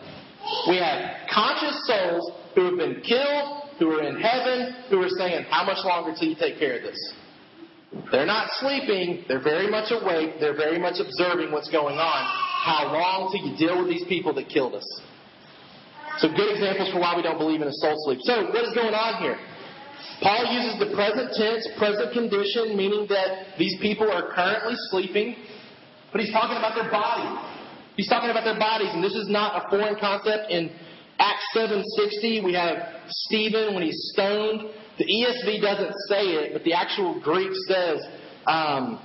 We 0.69 0.77
have 0.77 1.29
conscious 1.33 1.87
souls 1.87 2.33
who 2.55 2.65
have 2.67 2.77
been 2.77 3.01
killed, 3.01 3.63
who 3.79 3.91
are 3.91 4.03
in 4.03 4.21
heaven, 4.21 4.75
who 4.91 5.03
are 5.03 5.09
saying, 5.09 5.47
How 5.51 5.65
much 5.65 5.85
longer 5.85 6.15
till 6.19 6.29
you 6.29 6.37
take 6.37 6.59
care 6.59 6.77
of 6.77 6.83
this? 6.83 7.15
They're 8.11 8.27
not 8.27 8.49
sleeping, 8.61 9.25
they're 9.29 9.43
very 9.43 9.71
much 9.71 9.93
awake, 9.93 10.41
they're 10.41 10.57
very 10.57 10.79
much 10.79 10.97
observing 10.99 11.53
what's 11.53 11.71
going 11.71 11.97
on. 11.97 12.25
How 12.65 12.91
long 12.93 13.31
till 13.33 13.51
you 13.51 13.57
deal 13.57 13.79
with 13.79 13.89
these 13.89 14.05
people 14.05 14.33
that 14.35 14.49
killed 14.49 14.75
us? 14.75 15.03
So 16.19 16.29
good 16.29 16.53
examples 16.53 16.93
for 16.93 17.01
why 17.01 17.17
we 17.17 17.23
don't 17.23 17.39
believe 17.39 17.63
in 17.63 17.69
a 17.69 17.73
soul 17.73 17.97
sleep. 18.05 18.21
So 18.23 18.51
what 18.53 18.65
is 18.65 18.75
going 18.75 18.95
on 18.95 19.23
here? 19.23 19.39
Paul 20.21 20.47
uses 20.55 20.79
the 20.79 20.95
present 20.95 21.33
tense, 21.35 21.67
present 21.79 22.13
condition, 22.13 22.77
meaning 22.77 23.07
that 23.09 23.59
these 23.59 23.77
people 23.81 24.11
are 24.11 24.31
currently 24.31 24.75
sleeping, 24.91 25.37
but 26.13 26.21
he's 26.21 26.33
talking 26.33 26.57
about 26.57 26.75
their 26.75 26.91
bodies. 26.91 27.39
He's 27.97 28.09
talking 28.09 28.31
about 28.31 28.45
their 28.45 28.59
bodies, 28.59 28.89
and 28.93 29.03
this 29.03 29.15
is 29.15 29.29
not 29.29 29.67
a 29.67 29.69
foreign 29.69 29.97
concept. 29.99 30.51
In 30.51 30.71
Acts 31.19 31.45
7.60, 31.57 32.45
we 32.45 32.55
have 32.55 32.79
Stephen 33.09 33.75
when 33.75 33.83
he's 33.83 34.11
stoned. 34.13 34.71
The 34.99 35.05
ESV 35.05 35.61
doesn't 35.61 35.95
say 36.09 36.23
it, 36.39 36.53
but 36.53 36.65
the 36.65 36.73
actual 36.73 37.21
Greek 37.21 37.51
says 37.69 37.99
um, 38.47 39.01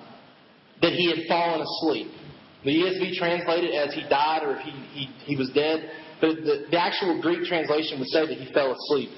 that 0.81 0.93
he 0.93 1.09
had 1.09 1.27
fallen 1.27 1.61
asleep. 1.61 2.11
The 2.63 2.71
ESV 2.71 3.13
translated 3.17 3.73
as 3.73 3.93
he 3.93 4.01
died 4.09 4.43
or 4.43 4.57
he, 4.59 4.71
he, 4.91 5.05
he 5.25 5.35
was 5.35 5.49
dead, 5.51 5.89
but 6.19 6.35
the, 6.37 6.65
the 6.71 6.79
actual 6.79 7.21
Greek 7.21 7.43
translation 7.43 7.99
would 7.99 8.07
say 8.09 8.25
that 8.25 8.37
he 8.37 8.51
fell 8.53 8.73
asleep. 8.73 9.09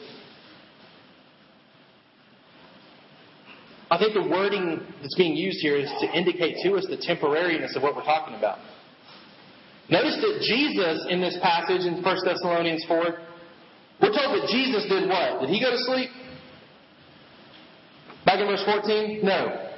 I 3.92 3.98
think 3.98 4.14
the 4.14 4.30
wording 4.30 4.82
that's 5.02 5.16
being 5.16 5.36
used 5.36 5.60
here 5.62 5.76
is 5.76 5.90
to 6.02 6.08
indicate 6.16 6.58
to 6.64 6.76
us 6.76 6.86
the 6.90 6.98
temporariness 6.98 7.76
of 7.76 7.82
what 7.82 7.96
we're 7.96 8.04
talking 8.04 8.36
about. 8.36 8.60
Notice 9.90 10.18
that 10.22 10.46
Jesus, 10.46 11.08
in 11.10 11.20
this 11.20 11.38
passage 11.42 11.82
in 11.82 12.04
1 12.04 12.04
Thessalonians 12.04 12.86
4, 12.88 12.98
we're 14.02 14.14
told 14.14 14.38
that 14.38 14.48
Jesus 14.52 14.88
did 14.88 15.10
what? 15.10 15.42
Did 15.42 15.50
he 15.50 15.60
go 15.60 15.72
to 15.72 15.78
sleep? 15.86 16.10
Back 18.26 18.40
in 18.40 18.46
verse 18.46 18.64
14? 18.64 19.22
No. 19.24 19.72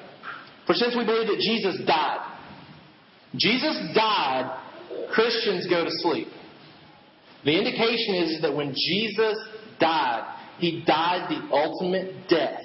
For 0.68 0.74
since 0.74 0.96
we 0.96 1.06
believe 1.06 1.28
that 1.28 1.40
Jesus 1.40 1.82
died, 1.88 2.28
Jesus 3.38 3.80
died, 3.96 4.60
Christians 5.14 5.68
go 5.68 5.86
to 5.86 5.92
sleep. 5.92 6.28
The 7.44 7.58
indication 7.58 8.16
is 8.16 8.42
that 8.42 8.56
when 8.56 8.74
Jesus 8.74 9.38
died, 9.80 10.38
he 10.60 10.84
died 10.86 11.30
the 11.30 11.56
ultimate 11.56 12.28
death. 12.30 12.62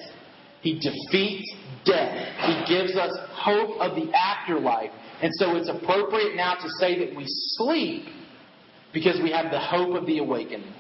He 0.60 0.74
defeats 0.74 1.54
death. 1.84 2.12
He 2.44 2.74
gives 2.74 2.96
us 2.96 3.16
hope 3.32 3.80
of 3.80 3.96
the 3.96 4.12
afterlife. 4.12 4.90
And 5.22 5.32
so 5.36 5.56
it's 5.56 5.68
appropriate 5.68 6.36
now 6.36 6.54
to 6.54 6.68
say 6.78 6.98
that 7.06 7.16
we 7.16 7.24
sleep 7.26 8.04
because 8.92 9.20
we 9.22 9.30
have 9.30 9.50
the 9.50 9.60
hope 9.60 9.94
of 9.94 10.06
the 10.06 10.18
awakening. 10.18 10.72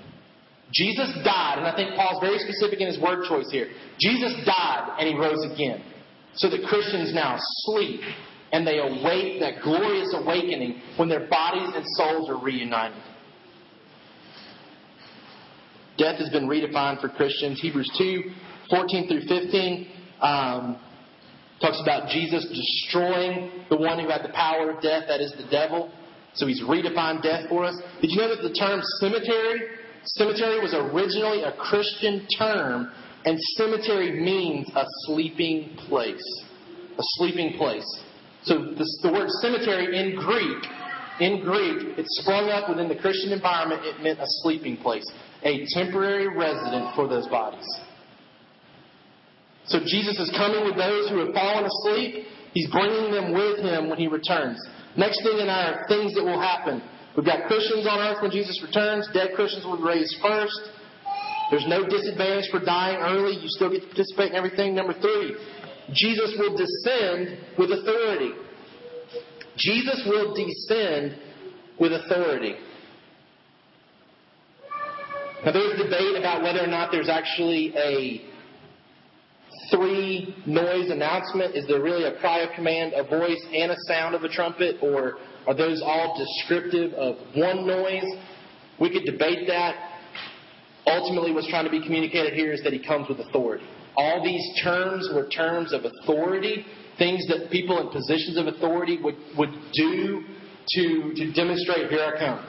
Jesus 0.72 1.08
died, 1.24 1.58
and 1.58 1.66
I 1.66 1.74
think 1.76 1.94
Paul's 1.94 2.20
very 2.20 2.38
specific 2.38 2.80
in 2.80 2.88
his 2.88 3.00
word 3.00 3.24
choice 3.28 3.50
here. 3.50 3.68
Jesus 4.00 4.34
died 4.44 4.96
and 4.98 5.08
he 5.08 5.14
rose 5.14 5.44
again. 5.52 5.82
So 6.34 6.50
that 6.50 6.64
Christians 6.68 7.14
now 7.14 7.36
sleep 7.38 8.00
and 8.52 8.66
they 8.66 8.78
await 8.78 9.40
that 9.40 9.62
glorious 9.62 10.14
awakening 10.14 10.82
when 10.96 11.08
their 11.08 11.28
bodies 11.28 11.70
and 11.74 11.84
souls 11.96 12.28
are 12.28 12.42
reunited. 12.42 13.00
Death 15.96 16.18
has 16.18 16.28
been 16.30 16.46
redefined 16.46 17.00
for 17.00 17.08
Christians. 17.08 17.60
Hebrews 17.60 17.90
2, 17.98 18.22
14 18.70 19.08
through 19.08 19.20
15 19.22 19.88
um, 20.20 20.80
talks 21.60 21.80
about 21.80 22.08
Jesus 22.10 22.46
destroying 22.46 23.50
the 23.70 23.76
one 23.76 23.98
who 23.98 24.08
had 24.08 24.22
the 24.22 24.32
power 24.32 24.70
of 24.70 24.82
death, 24.82 25.04
that 25.08 25.20
is 25.20 25.32
the 25.32 25.46
devil. 25.50 25.90
So 26.34 26.46
he's 26.46 26.62
redefined 26.62 27.22
death 27.22 27.48
for 27.48 27.64
us. 27.64 27.80
Did 28.00 28.10
you 28.10 28.18
know 28.18 28.28
that 28.28 28.42
the 28.42 28.52
term 28.52 28.80
cemetery, 29.00 29.62
cemetery 30.04 30.60
was 30.60 30.74
originally 30.74 31.42
a 31.42 31.52
Christian 31.52 32.26
term, 32.38 32.92
and 33.24 33.40
cemetery 33.56 34.20
means 34.20 34.68
a 34.76 34.84
sleeping 35.06 35.76
place. 35.88 36.44
A 36.98 37.02
sleeping 37.16 37.56
place. 37.56 37.84
So 38.42 38.58
the, 38.58 38.86
the 39.02 39.12
word 39.12 39.28
cemetery 39.42 39.98
in 39.98 40.14
Greek, 40.16 40.62
in 41.20 41.42
Greek, 41.42 41.98
it 41.98 42.04
sprung 42.20 42.50
up 42.50 42.68
within 42.68 42.88
the 42.88 42.94
Christian 42.94 43.32
environment. 43.32 43.84
It 43.84 44.02
meant 44.02 44.20
a 44.20 44.26
sleeping 44.42 44.76
place, 44.76 45.04
a 45.46 45.64
temporary 45.70 46.26
resident 46.26 46.94
for 46.96 47.06
those 47.06 47.26
bodies. 47.28 47.64
So 49.66 49.78
Jesus 49.86 50.18
is 50.18 50.30
coming 50.36 50.66
with 50.66 50.76
those 50.76 51.08
who 51.10 51.22
have 51.24 51.34
fallen 51.34 51.64
asleep. 51.64 52.26
He's 52.52 52.70
bringing 52.70 53.12
them 53.12 53.32
with 53.32 53.58
him 53.58 53.88
when 53.88 53.98
he 53.98 54.08
returns. 54.08 54.58
Next 54.96 55.22
thing 55.22 55.38
in 55.38 55.48
our 55.48 55.86
things 55.86 56.14
that 56.14 56.24
will 56.24 56.40
happen. 56.40 56.82
We've 57.16 57.26
got 57.26 57.46
Christians 57.46 57.86
on 57.86 57.98
earth 57.98 58.22
when 58.22 58.30
Jesus 58.30 58.60
returns. 58.62 59.08
Dead 59.14 59.30
Christians 59.34 59.64
will 59.64 59.78
be 59.78 59.84
raised 59.84 60.16
first. 60.20 60.70
There's 61.50 61.66
no 61.68 61.86
disadvantage 61.86 62.50
for 62.50 62.58
dying 62.58 62.98
early. 62.98 63.38
You 63.38 63.48
still 63.48 63.70
get 63.70 63.82
to 63.82 63.86
participate 63.86 64.30
in 64.32 64.36
everything. 64.36 64.74
Number 64.74 64.94
three, 64.94 65.36
Jesus 65.92 66.34
will 66.38 66.56
descend 66.56 67.38
with 67.58 67.70
authority. 67.70 68.32
Jesus 69.56 70.02
will 70.06 70.34
descend 70.34 71.18
with 71.78 71.92
authority. 71.92 72.56
Now, 75.44 75.52
there's 75.52 75.78
debate 75.78 76.16
about 76.18 76.42
whether 76.42 76.62
or 76.62 76.66
not 76.66 76.90
there's 76.90 77.08
actually 77.08 77.74
a 77.76 78.22
three 79.70 80.34
noise 80.46 80.90
announcement. 80.90 81.54
Is 81.54 81.66
there 81.66 81.82
really 81.82 82.04
a 82.04 82.18
cry 82.20 82.40
of 82.40 82.54
command, 82.54 82.92
a 82.94 83.04
voice, 83.04 83.44
and 83.52 83.70
a 83.70 83.76
sound 83.86 84.14
of 84.14 84.22
a 84.22 84.28
trumpet, 84.28 84.76
or 84.80 85.18
are 85.46 85.54
those 85.54 85.82
all 85.84 86.18
descriptive 86.18 86.92
of 86.94 87.16
one 87.34 87.66
noise? 87.66 88.04
We 88.80 88.90
could 88.90 89.04
debate 89.04 89.46
that. 89.48 89.74
Ultimately, 90.86 91.32
what's 91.32 91.48
trying 91.48 91.64
to 91.64 91.70
be 91.70 91.82
communicated 91.82 92.34
here 92.34 92.52
is 92.52 92.62
that 92.62 92.72
he 92.72 92.84
comes 92.84 93.08
with 93.08 93.18
authority. 93.20 93.64
All 93.96 94.22
these 94.22 94.62
terms 94.62 95.08
were 95.14 95.28
terms 95.28 95.72
of 95.72 95.82
authority, 95.84 96.64
things 96.98 97.26
that 97.28 97.50
people 97.50 97.80
in 97.80 97.88
positions 97.88 98.36
of 98.36 98.46
authority 98.46 98.98
would, 99.02 99.16
would 99.36 99.50
do 99.72 100.22
to, 100.68 101.12
to 101.14 101.32
demonstrate, 101.32 101.90
here 101.90 102.12
I 102.14 102.18
come. 102.18 102.46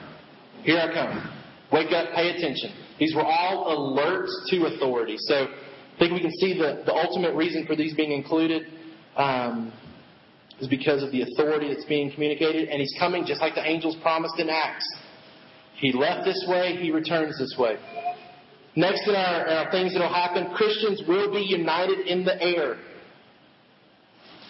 Here 0.62 0.78
I 0.78 0.92
come. 0.92 1.37
Wake 1.72 1.92
up, 1.92 2.14
pay 2.14 2.30
attention. 2.30 2.72
These 2.98 3.14
were 3.14 3.24
all 3.24 3.96
alerts 3.96 4.30
to 4.50 4.74
authority. 4.74 5.16
So 5.18 5.34
I 5.34 5.98
think 5.98 6.12
we 6.12 6.20
can 6.20 6.32
see 6.38 6.54
the, 6.54 6.82
the 6.86 6.94
ultimate 6.94 7.34
reason 7.34 7.66
for 7.66 7.76
these 7.76 7.94
being 7.94 8.12
included 8.12 8.62
um, 9.16 9.72
is 10.60 10.68
because 10.68 11.02
of 11.02 11.12
the 11.12 11.22
authority 11.22 11.68
that's 11.68 11.84
being 11.84 12.10
communicated. 12.10 12.68
And 12.68 12.80
he's 12.80 12.94
coming 12.98 13.24
just 13.26 13.40
like 13.40 13.54
the 13.54 13.68
angels 13.68 13.96
promised 14.00 14.38
in 14.38 14.48
Acts. 14.48 14.88
He 15.74 15.92
left 15.92 16.24
this 16.24 16.44
way, 16.48 16.76
he 16.76 16.90
returns 16.90 17.38
this 17.38 17.54
way. 17.58 17.76
Next 18.74 19.06
in 19.06 19.14
our, 19.14 19.46
our 19.46 19.70
things 19.70 19.92
that 19.94 20.00
will 20.00 20.12
happen, 20.12 20.54
Christians 20.54 21.02
will 21.06 21.32
be 21.32 21.40
united 21.40 22.06
in 22.06 22.24
the 22.24 22.40
air. 22.42 22.78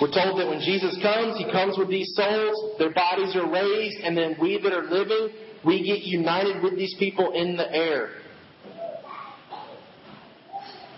We're 0.00 0.12
told 0.12 0.38
that 0.38 0.46
when 0.46 0.60
Jesus 0.60 0.96
comes, 1.02 1.36
he 1.36 1.50
comes 1.50 1.76
with 1.76 1.88
these 1.88 2.14
souls, 2.14 2.78
their 2.78 2.92
bodies 2.92 3.34
are 3.34 3.50
raised, 3.50 3.98
and 4.04 4.16
then 4.16 4.36
we 4.40 4.60
that 4.62 4.72
are 4.72 4.84
living, 4.84 5.30
we 5.68 5.84
get 5.84 6.00
united 6.00 6.62
with 6.62 6.76
these 6.76 6.94
people 6.98 7.32
in 7.32 7.54
the 7.54 7.70
air. 7.70 8.08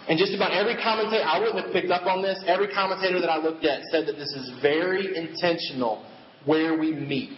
And 0.09 0.17
just 0.17 0.33
about 0.33 0.53
every 0.53 0.77
commentator, 0.77 1.25
I 1.25 1.41
wouldn't 1.41 1.65
have 1.65 1.73
picked 1.73 1.91
up 1.91 2.07
on 2.07 2.23
this, 2.23 2.41
every 2.47 2.69
commentator 2.69 3.21
that 3.21 3.29
I 3.29 3.39
looked 3.39 3.65
at 3.65 3.83
said 3.91 4.07
that 4.07 4.15
this 4.15 4.33
is 4.33 4.53
very 4.63 5.17
intentional 5.17 6.07
where 6.47 6.79
we 6.79 6.93
meet. 6.93 7.37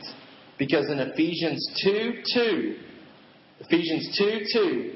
Because 0.58 0.90
in 0.90 0.98
Ephesians 0.98 1.66
2 1.82 2.22
2, 2.34 2.76
Ephesians 3.60 4.18
2 4.18 4.40
2, 4.52 4.94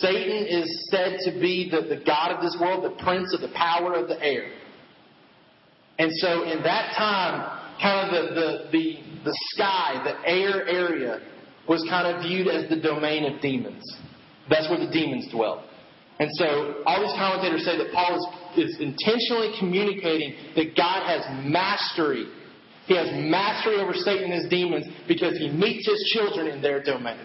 Satan 0.00 0.46
is 0.46 0.88
said 0.90 1.18
to 1.26 1.38
be 1.38 1.68
the, 1.70 1.82
the 1.82 2.02
God 2.02 2.32
of 2.32 2.40
this 2.40 2.56
world, 2.58 2.82
the 2.82 3.02
prince 3.02 3.34
of 3.34 3.42
the 3.42 3.54
power 3.54 3.92
of 3.92 4.08
the 4.08 4.20
air. 4.24 4.50
And 5.98 6.10
so 6.14 6.44
in 6.44 6.62
that 6.62 6.94
time, 6.96 7.76
kind 7.80 8.16
of 8.16 8.34
the, 8.34 8.40
the, 8.40 8.70
the, 8.72 8.98
the 9.24 9.36
sky, 9.52 10.02
the 10.02 10.28
air 10.28 10.66
area, 10.66 11.20
was 11.68 11.84
kind 11.88 12.06
of 12.06 12.22
viewed 12.22 12.48
as 12.48 12.68
the 12.68 12.80
domain 12.80 13.24
of 13.30 13.40
demons. 13.40 13.84
That's 14.48 14.68
where 14.70 14.78
the 14.78 14.90
demons 14.90 15.28
dwelt. 15.30 15.60
And 16.18 16.30
so 16.34 16.82
all 16.86 17.00
these 17.00 17.14
commentators 17.14 17.64
say 17.64 17.78
that 17.78 17.92
Paul 17.92 18.16
is, 18.56 18.66
is 18.66 18.80
intentionally 18.80 19.54
communicating 19.58 20.34
that 20.56 20.74
God 20.74 21.06
has 21.06 21.22
mastery. 21.44 22.26
He 22.86 22.96
has 22.96 23.06
mastery 23.12 23.76
over 23.76 23.92
Satan 23.92 24.32
and 24.32 24.42
his 24.42 24.50
demons 24.50 24.86
because 25.06 25.38
he 25.38 25.48
meets 25.50 25.86
his 25.86 26.10
children 26.14 26.48
in 26.48 26.60
their 26.60 26.82
domain. 26.82 27.20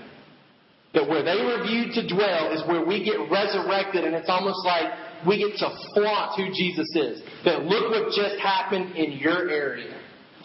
That 0.94 1.10
where 1.10 1.24
they 1.24 1.42
were 1.42 1.66
viewed 1.66 1.94
to 1.96 2.08
dwell 2.08 2.54
is 2.54 2.62
where 2.68 2.86
we 2.86 3.04
get 3.04 3.18
resurrected, 3.32 4.04
and 4.04 4.14
it's 4.14 4.30
almost 4.30 4.64
like 4.64 4.94
we 5.26 5.40
get 5.40 5.58
to 5.58 5.70
flaunt 5.96 6.38
who 6.38 6.54
Jesus 6.54 6.86
is. 6.94 7.24
That 7.46 7.64
look 7.64 7.90
what 7.90 8.14
just 8.14 8.38
happened 8.40 8.96
in 8.96 9.14
your 9.14 9.50
area. 9.50 10.00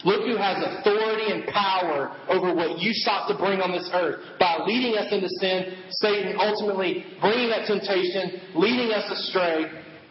Look 0.05 0.23
who 0.23 0.37
has 0.37 0.63
authority 0.63 1.31
and 1.31 1.45
power 1.47 2.15
over 2.29 2.55
what 2.55 2.79
you 2.79 2.93
sought 2.93 3.27
to 3.27 3.37
bring 3.37 3.59
on 3.59 3.71
this 3.71 3.89
earth. 3.93 4.23
By 4.39 4.63
leading 4.65 4.97
us 4.97 5.11
into 5.11 5.27
sin, 5.39 5.75
Satan 5.91 6.35
ultimately 6.39 7.05
bringing 7.19 7.49
that 7.49 7.67
temptation, 7.67 8.55
leading 8.55 8.91
us 8.91 9.11
astray. 9.11 9.65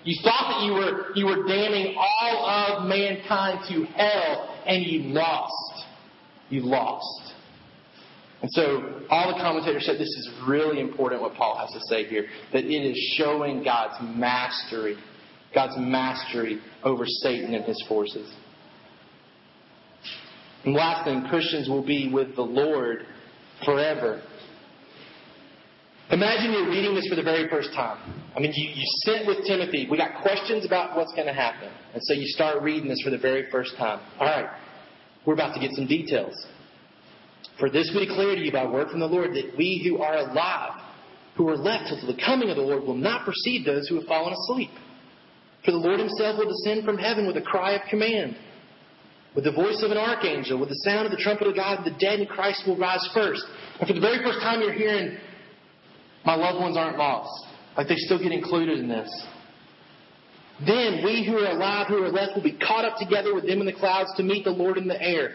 You 0.04 0.14
thought 0.22 0.52
that 0.52 0.64
you 0.66 0.72
were, 0.72 1.16
you 1.16 1.26
were 1.26 1.48
damning 1.48 1.96
all 1.96 2.46
of 2.46 2.88
mankind 2.88 3.60
to 3.68 3.84
hell, 3.96 4.62
and 4.66 4.84
you 4.84 5.14
lost. 5.14 5.86
You 6.50 6.62
lost. 6.62 7.34
And 8.42 8.50
so 8.52 9.02
all 9.10 9.32
the 9.34 9.40
commentators 9.40 9.86
said 9.86 9.96
this 9.96 10.08
is 10.08 10.30
really 10.46 10.80
important 10.80 11.22
what 11.22 11.34
Paul 11.34 11.56
has 11.56 11.72
to 11.72 11.80
say 11.88 12.04
here, 12.04 12.26
that 12.52 12.64
it 12.64 12.68
is 12.68 12.96
showing 13.16 13.64
God's 13.64 13.96
mastery, 14.02 14.96
God's 15.54 15.74
mastery 15.78 16.60
over 16.84 17.04
Satan 17.06 17.54
and 17.54 17.64
his 17.64 17.82
forces. 17.88 18.32
And 20.64 20.74
last 20.74 21.04
thing, 21.04 21.24
Christians 21.28 21.68
will 21.68 21.84
be 21.84 22.10
with 22.12 22.34
the 22.34 22.42
Lord 22.42 23.06
forever. 23.64 24.22
Imagine 26.10 26.52
you're 26.52 26.70
reading 26.70 26.94
this 26.94 27.06
for 27.06 27.16
the 27.16 27.22
very 27.22 27.48
first 27.48 27.70
time. 27.74 27.98
I 28.34 28.40
mean, 28.40 28.52
you, 28.54 28.70
you 28.70 28.84
sit 29.04 29.26
with 29.26 29.46
Timothy. 29.46 29.86
We 29.90 29.98
got 29.98 30.22
questions 30.22 30.64
about 30.64 30.96
what's 30.96 31.12
going 31.12 31.26
to 31.26 31.34
happen. 31.34 31.70
And 31.92 32.02
so 32.02 32.14
you 32.14 32.26
start 32.26 32.62
reading 32.62 32.88
this 32.88 33.02
for 33.02 33.10
the 33.10 33.18
very 33.18 33.50
first 33.50 33.76
time. 33.76 34.00
All 34.18 34.26
right, 34.26 34.48
we're 35.26 35.34
about 35.34 35.54
to 35.54 35.60
get 35.60 35.72
some 35.72 35.86
details. 35.86 36.34
For 37.60 37.68
this 37.68 37.90
we 37.94 38.06
declare 38.06 38.34
to 38.34 38.40
you 38.40 38.52
by 38.52 38.64
word 38.64 38.88
from 38.88 39.00
the 39.00 39.06
Lord 39.06 39.34
that 39.34 39.52
we 39.58 39.86
who 39.86 40.02
are 40.02 40.16
alive, 40.16 40.80
who 41.36 41.48
are 41.48 41.56
left 41.56 41.88
till 41.88 42.06
the 42.06 42.20
coming 42.24 42.48
of 42.48 42.56
the 42.56 42.62
Lord, 42.62 42.84
will 42.84 42.94
not 42.94 43.24
precede 43.24 43.66
those 43.66 43.86
who 43.88 43.96
have 43.96 44.06
fallen 44.06 44.32
asleep. 44.32 44.70
For 45.64 45.72
the 45.72 45.78
Lord 45.78 45.98
himself 45.98 46.38
will 46.38 46.48
descend 46.48 46.84
from 46.84 46.96
heaven 46.96 47.26
with 47.26 47.36
a 47.36 47.42
cry 47.42 47.72
of 47.72 47.82
command, 47.90 48.36
with 49.34 49.44
the 49.44 49.52
voice 49.52 49.82
of 49.84 49.90
an 49.90 49.98
archangel, 49.98 50.58
with 50.58 50.68
the 50.68 50.80
sound 50.84 51.06
of 51.06 51.12
the 51.12 51.18
trumpet 51.18 51.46
of 51.46 51.54
God, 51.54 51.84
the 51.84 51.96
dead 51.98 52.20
in 52.20 52.26
Christ 52.26 52.64
will 52.66 52.76
rise 52.76 53.06
first. 53.14 53.44
And 53.78 53.86
for 53.86 53.94
the 53.94 54.00
very 54.00 54.22
first 54.24 54.40
time 54.40 54.60
you're 54.60 54.72
hearing, 54.72 55.16
my 56.24 56.34
loved 56.34 56.60
ones 56.60 56.76
aren't 56.76 56.98
lost. 56.98 57.46
Like 57.76 57.88
they 57.88 57.96
still 57.96 58.18
get 58.18 58.32
included 58.32 58.78
in 58.78 58.88
this. 58.88 59.08
Then 60.66 61.04
we 61.04 61.24
who 61.24 61.36
are 61.36 61.52
alive, 61.52 61.86
who 61.86 62.02
are 62.02 62.10
left, 62.10 62.34
will 62.34 62.42
be 62.42 62.58
caught 62.58 62.84
up 62.84 62.98
together 62.98 63.34
with 63.34 63.46
them 63.46 63.60
in 63.60 63.66
the 63.66 63.72
clouds 63.72 64.10
to 64.16 64.24
meet 64.24 64.44
the 64.44 64.50
Lord 64.50 64.76
in 64.76 64.88
the 64.88 65.00
air. 65.00 65.34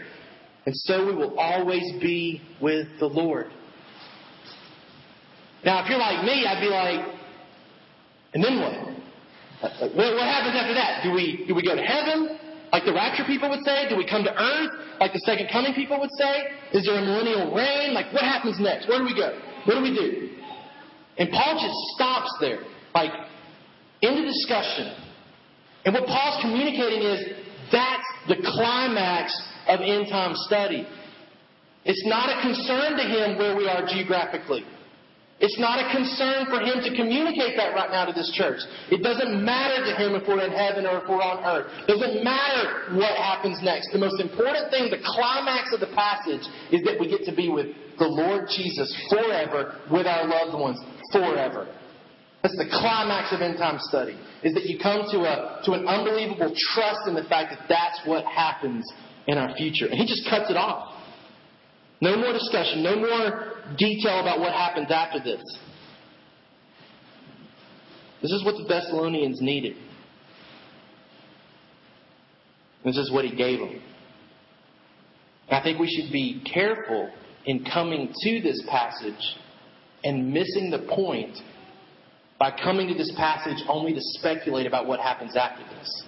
And 0.66 0.76
so 0.76 1.06
we 1.06 1.16
will 1.16 1.40
always 1.40 1.94
be 2.02 2.42
with 2.62 2.88
the 3.00 3.08
Lord. 3.08 3.48
Now, 5.64 5.84
if 5.84 5.90
you're 5.90 6.00
like 6.00 6.26
me, 6.26 6.46
I'd 6.46 6.60
be 6.60 6.68
like, 6.68 7.16
and 8.34 8.44
then 8.44 8.60
what? 8.60 8.94
What 9.96 10.28
happens 10.28 10.56
after 10.58 10.74
that? 10.74 11.04
Do 11.04 11.12
we, 11.14 11.46
do 11.48 11.56
we 11.56 11.64
go 11.64 11.76
to 11.76 11.82
heaven? 11.82 12.38
Like 12.74 12.86
the 12.86 12.94
rapture 12.94 13.24
people 13.24 13.50
would 13.54 13.64
say? 13.64 13.88
Do 13.88 13.96
we 13.96 14.10
come 14.10 14.24
to 14.24 14.34
earth? 14.34 14.72
Like 15.00 15.14
the 15.14 15.22
second 15.30 15.48
coming 15.54 15.76
people 15.76 16.00
would 16.00 16.10
say? 16.18 16.50
Is 16.74 16.86
there 16.86 16.98
a 16.98 17.06
millennial 17.06 17.54
reign? 17.54 17.94
Like 17.94 18.12
what 18.12 18.24
happens 18.24 18.60
next? 18.60 18.90
Where 18.90 18.98
do 18.98 19.06
we 19.06 19.14
go? 19.14 19.30
What 19.66 19.76
do 19.76 19.82
we 19.82 19.94
do? 19.94 20.34
And 21.18 21.30
Paul 21.30 21.54
just 21.62 21.78
stops 21.94 22.34
there. 22.42 22.66
Like, 22.96 23.14
in 24.02 24.16
the 24.16 24.26
discussion. 24.26 24.92
And 25.86 25.94
what 25.94 26.08
Paul's 26.08 26.42
communicating 26.42 27.04
is 27.04 27.26
that's 27.72 28.10
the 28.28 28.36
climax 28.42 29.40
of 29.68 29.80
end 29.82 30.08
time 30.10 30.34
study. 30.36 30.88
It's 31.86 32.06
not 32.08 32.30
a 32.30 32.42
concern 32.42 32.98
to 32.98 33.04
him 33.04 33.38
where 33.38 33.56
we 33.56 33.68
are 33.68 33.86
geographically. 33.86 34.66
It's 35.44 35.60
not 35.60 35.76
a 35.76 35.92
concern 35.92 36.48
for 36.48 36.64
him 36.64 36.80
to 36.80 36.90
communicate 36.96 37.60
that 37.60 37.76
right 37.76 37.92
now 37.92 38.08
to 38.08 38.16
this 38.16 38.32
church. 38.32 38.64
It 38.88 39.04
doesn't 39.04 39.44
matter 39.44 39.84
to 39.84 39.92
him 40.00 40.16
if 40.16 40.24
we're 40.24 40.40
in 40.40 40.56
heaven 40.56 40.88
or 40.88 41.04
if 41.04 41.06
we're 41.12 41.20
on 41.20 41.44
earth. 41.44 41.68
It 41.84 42.00
doesn't 42.00 42.24
matter 42.24 42.96
what 42.96 43.12
happens 43.20 43.60
next. 43.60 43.92
The 43.92 44.00
most 44.00 44.24
important 44.24 44.72
thing, 44.72 44.88
the 44.88 45.04
climax 45.04 45.76
of 45.76 45.84
the 45.84 45.92
passage, 45.92 46.48
is 46.72 46.80
that 46.88 46.96
we 46.96 47.12
get 47.12 47.28
to 47.28 47.36
be 47.36 47.52
with 47.52 47.76
the 48.00 48.08
Lord 48.08 48.48
Jesus 48.56 48.88
forever 49.12 49.84
with 49.92 50.08
our 50.08 50.24
loved 50.24 50.56
ones 50.56 50.80
forever. 51.12 51.68
That's 52.40 52.56
the 52.56 52.72
climax 52.72 53.36
of 53.36 53.44
end 53.44 53.60
time 53.60 53.84
study, 53.84 54.16
is 54.48 54.54
that 54.56 54.64
you 54.64 54.80
come 54.80 55.04
to, 55.12 55.28
a, 55.28 55.60
to 55.68 55.76
an 55.76 55.84
unbelievable 55.88 56.56
trust 56.72 57.04
in 57.12 57.16
the 57.20 57.28
fact 57.28 57.52
that 57.52 57.68
that's 57.68 58.00
what 58.08 58.24
happens 58.24 58.88
in 59.28 59.38
our 59.38 59.54
future. 59.56 59.92
And 59.92 60.00
he 60.00 60.08
just 60.08 60.24
cuts 60.30 60.50
it 60.50 60.56
off. 60.56 60.93
No 62.04 62.18
more 62.18 62.34
discussion, 62.34 62.84
no 62.84 62.98
more 62.98 63.54
detail 63.78 64.20
about 64.20 64.42
what 64.42 64.52
happens 64.52 64.92
after 64.92 65.24
this. 65.24 65.42
This 68.22 68.32
is 68.32 68.44
what 68.44 68.56
the 68.58 68.66
Thessalonians 68.68 69.40
needed. 69.40 69.78
This 72.84 72.98
is 72.98 73.10
what 73.10 73.24
he 73.24 73.34
gave 73.34 73.60
them. 73.60 73.82
I 75.50 75.64
think 75.64 75.80
we 75.80 75.88
should 75.88 76.12
be 76.12 76.44
careful 76.54 77.10
in 77.46 77.64
coming 77.64 78.14
to 78.14 78.42
this 78.42 78.62
passage 78.70 79.38
and 80.04 80.34
missing 80.34 80.72
the 80.72 80.80
point 80.94 81.38
by 82.38 82.52
coming 82.52 82.90
to 82.90 82.96
this 82.96 83.14
passage 83.16 83.64
only 83.70 83.94
to 83.94 84.02
speculate 84.02 84.68
about 84.68 84.88
what 84.88 85.00
happens 85.00 85.38
after 85.38 85.64
this. 85.78 86.04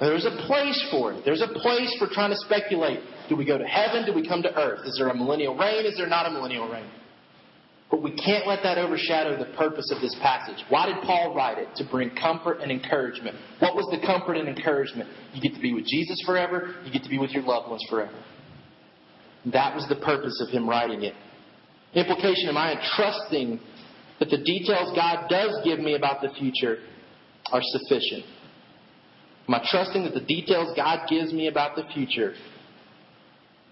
There's 0.00 0.26
a 0.26 0.36
place 0.46 0.86
for 0.90 1.14
it. 1.14 1.24
There's 1.24 1.40
a 1.40 1.48
place 1.48 1.96
for 1.98 2.08
trying 2.12 2.30
to 2.30 2.36
speculate. 2.36 3.00
Do 3.30 3.36
we 3.36 3.44
go 3.44 3.56
to 3.56 3.64
heaven? 3.64 4.04
Do 4.04 4.12
we 4.12 4.26
come 4.26 4.42
to 4.42 4.52
earth? 4.58 4.80
Is 4.84 4.96
there 4.98 5.08
a 5.08 5.14
millennial 5.14 5.56
reign? 5.56 5.86
Is 5.86 5.96
there 5.96 6.08
not 6.08 6.26
a 6.26 6.30
millennial 6.32 6.68
reign? 6.68 6.90
But 7.88 8.02
we 8.02 8.10
can't 8.10 8.44
let 8.44 8.64
that 8.64 8.76
overshadow 8.76 9.38
the 9.38 9.56
purpose 9.56 9.92
of 9.94 10.00
this 10.00 10.16
passage. 10.20 10.64
Why 10.68 10.86
did 10.86 10.96
Paul 11.04 11.32
write 11.32 11.58
it? 11.58 11.68
To 11.76 11.84
bring 11.88 12.10
comfort 12.10 12.58
and 12.60 12.72
encouragement. 12.72 13.36
What 13.60 13.76
was 13.76 13.86
the 13.92 14.04
comfort 14.04 14.36
and 14.36 14.48
encouragement? 14.48 15.08
You 15.32 15.40
get 15.40 15.54
to 15.54 15.62
be 15.62 15.72
with 15.72 15.86
Jesus 15.86 16.20
forever, 16.26 16.74
you 16.84 16.92
get 16.92 17.04
to 17.04 17.08
be 17.08 17.18
with 17.18 17.30
your 17.30 17.44
loved 17.44 17.70
ones 17.70 17.84
forever. 17.88 18.20
That 19.52 19.76
was 19.76 19.86
the 19.88 19.96
purpose 20.04 20.44
of 20.44 20.52
him 20.52 20.68
writing 20.68 21.04
it. 21.04 21.14
Implication 21.94 22.48
Am 22.48 22.56
I 22.56 22.74
trusting 22.96 23.60
that 24.18 24.28
the 24.28 24.38
details 24.38 24.92
God 24.96 25.28
does 25.28 25.56
give 25.64 25.78
me 25.78 25.94
about 25.94 26.20
the 26.20 26.30
future 26.30 26.78
are 27.52 27.62
sufficient? 27.62 28.24
Am 29.48 29.54
I 29.54 29.66
trusting 29.70 30.02
that 30.02 30.14
the 30.14 30.20
details 30.20 30.72
God 30.74 31.08
gives 31.08 31.32
me 31.32 31.46
about 31.46 31.76
the 31.76 31.84
future 31.94 32.34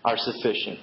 are 0.09 0.17
sufficient? 0.17 0.79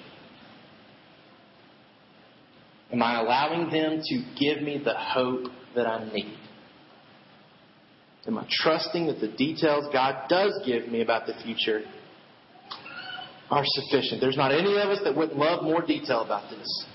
Am 2.91 3.01
I 3.01 3.19
allowing 3.19 3.71
them 3.71 4.01
to 4.03 4.23
give 4.39 4.61
me 4.61 4.79
the 4.83 4.93
hope 4.93 5.47
that 5.75 5.87
I 5.87 6.05
need? 6.13 6.37
Am 8.27 8.37
I 8.37 8.47
trusting 8.49 9.07
that 9.07 9.19
the 9.19 9.27
details 9.27 9.85
God 9.91 10.27
does 10.29 10.59
give 10.65 10.87
me 10.87 11.01
about 11.01 11.25
the 11.25 11.33
future 11.43 11.81
are 13.49 13.63
sufficient? 13.65 14.21
There's 14.21 14.37
not 14.37 14.51
any 14.51 14.71
of 14.71 14.89
us 14.89 14.99
that 15.03 15.15
would 15.15 15.31
love 15.31 15.63
more 15.63 15.81
detail 15.81 16.21
about 16.21 16.49
this. 16.51 16.85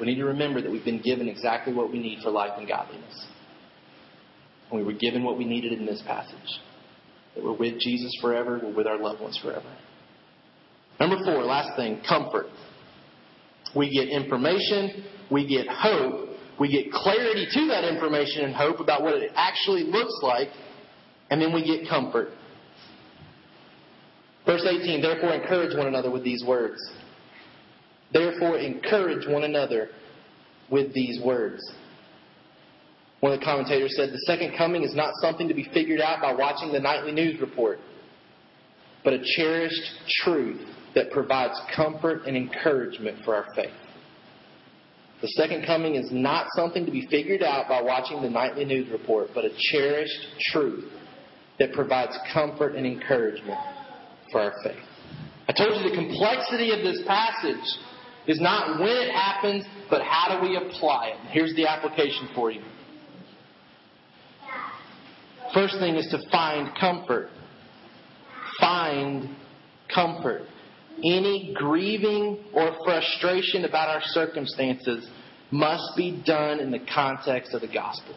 We 0.00 0.06
need 0.06 0.16
to 0.16 0.26
remember 0.26 0.62
that 0.62 0.70
we've 0.70 0.84
been 0.84 1.02
given 1.02 1.28
exactly 1.28 1.74
what 1.74 1.92
we 1.92 1.98
need 1.98 2.20
for 2.22 2.30
life 2.30 2.52
and 2.56 2.66
godliness. 2.66 3.26
And 4.70 4.78
we 4.80 4.84
were 4.84 4.98
given 4.98 5.22
what 5.22 5.36
we 5.36 5.44
needed 5.44 5.72
in 5.72 5.84
this 5.84 6.02
passage. 6.06 6.60
That 7.34 7.44
we're 7.44 7.56
with 7.56 7.78
Jesus 7.80 8.12
forever, 8.20 8.60
we're 8.62 8.74
with 8.74 8.86
our 8.86 8.98
loved 8.98 9.20
ones 9.20 9.38
forever. 9.42 9.70
Number 11.00 11.16
four, 11.24 11.44
last 11.44 11.76
thing, 11.76 12.00
comfort. 12.08 12.46
We 13.74 13.90
get 13.90 14.08
information, 14.08 15.04
we 15.30 15.46
get 15.46 15.68
hope, 15.68 16.30
we 16.58 16.70
get 16.70 16.90
clarity 16.90 17.46
to 17.52 17.66
that 17.68 17.84
information 17.84 18.44
and 18.44 18.54
hope 18.54 18.80
about 18.80 19.02
what 19.02 19.14
it 19.14 19.30
actually 19.34 19.84
looks 19.84 20.18
like, 20.22 20.48
and 21.30 21.40
then 21.40 21.52
we 21.52 21.64
get 21.64 21.88
comfort. 21.88 22.30
Verse 24.46 24.66
18, 24.66 25.02
therefore 25.02 25.34
encourage 25.34 25.76
one 25.76 25.86
another 25.86 26.10
with 26.10 26.24
these 26.24 26.42
words. 26.44 26.78
Therefore 28.12 28.58
encourage 28.58 29.28
one 29.28 29.44
another 29.44 29.90
with 30.70 30.94
these 30.94 31.20
words. 31.22 31.60
One 33.20 33.32
of 33.32 33.40
the 33.40 33.44
commentators 33.44 33.94
said, 33.96 34.10
The 34.10 34.22
second 34.26 34.56
coming 34.56 34.82
is 34.82 34.94
not 34.94 35.12
something 35.20 35.48
to 35.48 35.54
be 35.54 35.68
figured 35.74 36.00
out 36.00 36.22
by 36.22 36.32
watching 36.32 36.72
the 36.72 36.80
nightly 36.80 37.12
news 37.12 37.40
report, 37.40 37.78
but 39.04 39.12
a 39.12 39.22
cherished 39.36 39.92
truth 40.24 40.66
that 40.98 41.12
provides 41.12 41.54
comfort 41.76 42.22
and 42.26 42.36
encouragement 42.36 43.18
for 43.24 43.32
our 43.32 43.46
faith. 43.54 43.70
The 45.22 45.28
second 45.28 45.64
coming 45.64 45.94
is 45.94 46.08
not 46.10 46.48
something 46.56 46.84
to 46.86 46.90
be 46.90 47.06
figured 47.08 47.40
out 47.40 47.68
by 47.68 47.80
watching 47.80 48.20
the 48.20 48.28
nightly 48.28 48.64
news 48.64 48.90
report, 48.90 49.28
but 49.32 49.44
a 49.44 49.50
cherished 49.70 50.26
truth 50.50 50.90
that 51.60 51.72
provides 51.72 52.18
comfort 52.34 52.74
and 52.74 52.84
encouragement 52.84 53.60
for 54.32 54.40
our 54.40 54.52
faith. 54.64 54.82
I 55.48 55.52
told 55.52 55.80
you 55.80 55.88
the 55.88 55.94
complexity 55.94 56.72
of 56.72 56.80
this 56.80 57.00
passage 57.06 57.78
is 58.26 58.40
not 58.40 58.80
when 58.80 58.88
it 58.88 59.12
happens, 59.12 59.64
but 59.88 60.02
how 60.02 60.36
do 60.36 60.48
we 60.48 60.56
apply 60.56 61.12
it. 61.14 61.30
Here's 61.30 61.54
the 61.54 61.68
application 61.68 62.28
for 62.34 62.50
you. 62.50 62.62
First 65.54 65.78
thing 65.78 65.94
is 65.94 66.08
to 66.10 66.18
find 66.32 66.76
comfort. 66.76 67.30
Find 68.58 69.36
comfort 69.94 70.42
any 71.04 71.54
grieving 71.54 72.44
or 72.52 72.76
frustration 72.84 73.64
about 73.64 73.88
our 73.88 74.02
circumstances 74.04 75.08
must 75.50 75.96
be 75.96 76.22
done 76.26 76.60
in 76.60 76.70
the 76.70 76.80
context 76.92 77.54
of 77.54 77.60
the 77.60 77.68
gospel. 77.68 78.14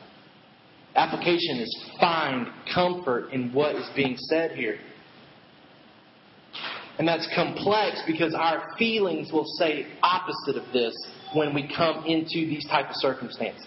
Application 0.96 1.58
is 1.58 1.90
find 2.00 2.48
comfort 2.74 3.32
in 3.32 3.54
what 3.54 3.76
is 3.76 3.90
being 3.96 4.18
said 4.18 4.52
here. 4.52 4.78
And 7.00 7.08
that's 7.08 7.28
complex 7.34 8.02
because 8.06 8.36
our 8.36 8.76
feelings 8.78 9.32
will 9.32 9.46
say 9.58 9.88
opposite 10.04 10.58
of 10.58 10.72
this 10.74 10.94
when 11.34 11.54
we 11.54 11.72
come 11.76 12.06
into 12.06 12.46
these 12.46 12.66
type 12.68 12.90
of 12.90 12.96
circumstances. 12.96 13.66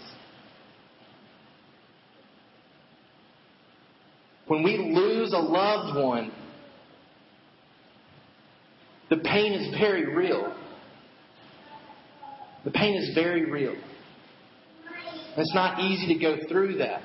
When 4.47 4.63
we 4.63 4.77
lose 4.77 5.33
a 5.33 5.39
loved 5.39 5.99
one, 5.99 6.31
the 9.15 9.21
pain 9.23 9.53
is 9.53 9.71
very 9.79 10.13
real. 10.13 10.53
The 12.65 12.73
pain 12.73 12.97
is 12.97 13.15
very 13.15 13.49
real. 13.49 13.77
It's 15.37 15.55
not 15.55 15.81
easy 15.81 16.13
to 16.15 16.21
go 16.21 16.39
through 16.49 16.79
that. 16.79 17.03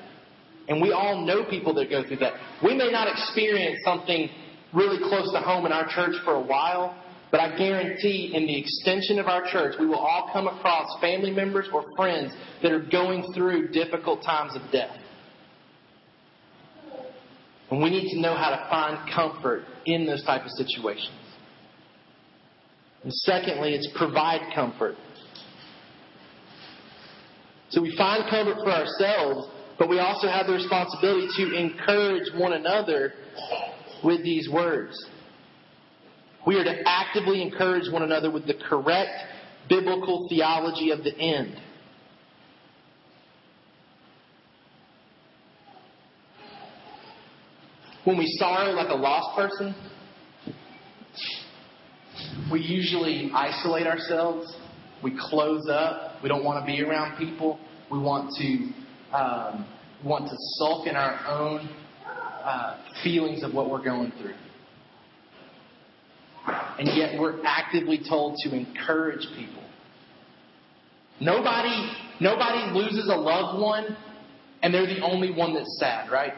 And 0.68 0.82
we 0.82 0.90
all 0.92 1.24
know 1.24 1.44
people 1.48 1.72
that 1.74 1.88
go 1.88 2.02
through 2.02 2.16
that. 2.18 2.32
We 2.64 2.74
may 2.74 2.90
not 2.90 3.06
experience 3.08 3.78
something 3.84 4.28
really 4.72 4.98
close 4.98 5.30
to 5.32 5.40
home 5.40 5.66
in 5.66 5.72
our 5.72 5.86
church 5.88 6.16
for 6.24 6.34
a 6.34 6.40
while, 6.40 6.96
but 7.30 7.40
I 7.40 7.56
guarantee 7.56 8.32
in 8.34 8.46
the 8.46 8.58
extension 8.58 9.20
of 9.20 9.26
our 9.26 9.44
church, 9.50 9.76
we 9.78 9.86
will 9.86 9.96
all 9.96 10.30
come 10.32 10.48
across 10.48 10.88
family 11.00 11.30
members 11.30 11.68
or 11.72 11.84
friends 11.94 12.32
that 12.62 12.72
are 12.72 12.84
going 12.90 13.32
through 13.34 13.68
difficult 13.68 14.24
times 14.24 14.56
of 14.56 14.62
death. 14.72 14.96
And 17.70 17.80
we 17.80 17.90
need 17.90 18.10
to 18.14 18.20
know 18.20 18.34
how 18.34 18.50
to 18.50 18.66
find 18.68 19.12
comfort 19.14 19.62
in 19.86 20.06
those 20.06 20.24
type 20.24 20.42
of 20.42 20.50
situations. 20.56 21.19
And 23.02 23.12
secondly, 23.12 23.74
it's 23.74 23.88
provide 23.96 24.52
comfort. 24.54 24.96
So 27.70 27.80
we 27.80 27.96
find 27.96 28.28
comfort 28.28 28.56
for 28.62 28.70
ourselves, 28.70 29.48
but 29.78 29.88
we 29.88 30.00
also 30.00 30.28
have 30.28 30.46
the 30.46 30.52
responsibility 30.52 31.28
to 31.36 31.56
encourage 31.56 32.30
one 32.34 32.52
another 32.52 33.14
with 34.04 34.22
these 34.22 34.48
words. 34.50 35.08
We 36.46 36.56
are 36.56 36.64
to 36.64 36.82
actively 36.86 37.42
encourage 37.42 37.90
one 37.90 38.02
another 38.02 38.30
with 38.30 38.46
the 38.46 38.54
correct 38.54 39.10
biblical 39.68 40.26
theology 40.28 40.90
of 40.90 41.04
the 41.04 41.16
end. 41.16 41.56
When 48.04 48.16
we 48.16 48.26
sorrow 48.38 48.72
like 48.72 48.88
a 48.88 48.94
lost 48.94 49.36
person, 49.36 49.74
we 52.50 52.60
usually 52.60 53.30
isolate 53.34 53.86
ourselves. 53.86 54.54
We 55.02 55.16
close 55.18 55.68
up. 55.70 56.22
We 56.22 56.28
don't 56.28 56.44
want 56.44 56.64
to 56.64 56.66
be 56.66 56.82
around 56.82 57.18
people. 57.18 57.58
We 57.90 57.98
want 57.98 58.30
to 58.38 59.16
um, 59.16 59.66
want 60.04 60.28
to 60.28 60.36
sulk 60.56 60.86
in 60.86 60.96
our 60.96 61.18
own 61.26 61.68
uh, 62.06 62.76
feelings 63.02 63.42
of 63.42 63.52
what 63.52 63.70
we're 63.70 63.82
going 63.84 64.12
through. 64.20 64.34
And 66.78 66.88
yet 66.96 67.20
we're 67.20 67.44
actively 67.44 68.00
told 68.08 68.36
to 68.44 68.54
encourage 68.54 69.26
people. 69.36 69.62
Nobody, 71.20 71.92
nobody 72.18 72.72
loses 72.78 73.10
a 73.12 73.16
loved 73.16 73.60
one 73.60 73.96
and 74.62 74.72
they're 74.72 74.86
the 74.86 75.02
only 75.02 75.32
one 75.32 75.54
that's 75.54 75.78
sad, 75.78 76.10
right? 76.10 76.32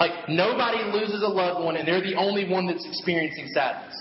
Like, 0.00 0.28
nobody 0.28 0.78
loses 0.92 1.22
a 1.22 1.28
loved 1.28 1.64
one 1.64 1.76
and 1.76 1.86
they're 1.86 2.02
the 2.02 2.14
only 2.14 2.48
one 2.48 2.66
that's 2.66 2.86
experiencing 2.86 3.48
sadness. 3.52 3.94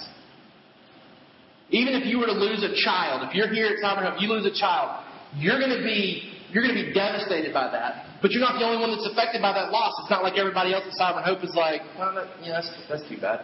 Even 1.69 1.95
if 1.95 2.05
you 2.05 2.19
were 2.19 2.27
to 2.27 2.37
lose 2.37 2.63
a 2.63 2.73
child, 2.85 3.27
if 3.27 3.35
you're 3.35 3.49
here 3.49 3.67
at 3.67 3.79
Sovereign 3.79 4.09
Hope, 4.09 4.21
you 4.21 4.29
lose 4.29 4.45
a 4.45 4.53
child, 4.53 5.03
you're 5.35 5.59
going 5.59 5.75
to 5.75 5.83
be 5.83 6.33
you're 6.51 6.63
going 6.63 6.75
to 6.75 6.81
be 6.81 6.93
devastated 6.93 7.53
by 7.53 7.69
that. 7.71 8.21
But 8.21 8.31
you're 8.31 8.41
not 8.41 8.57
the 8.57 8.63
only 8.63 8.79
one 8.79 8.91
that's 8.91 9.05
affected 9.05 9.41
by 9.41 9.51
that 9.51 9.69
loss. 9.69 9.93
It's 9.99 10.09
not 10.09 10.23
like 10.23 10.37
everybody 10.39 10.73
else 10.73 10.85
at 10.87 10.93
Sovereign 10.93 11.25
Hope 11.25 11.43
is 11.43 11.53
like, 11.55 11.81
well, 11.99 12.15
that, 12.15 12.27
yeah, 12.41 12.61
that's, 12.61 12.71
that's 12.87 13.09
too 13.09 13.19
bad. 13.19 13.43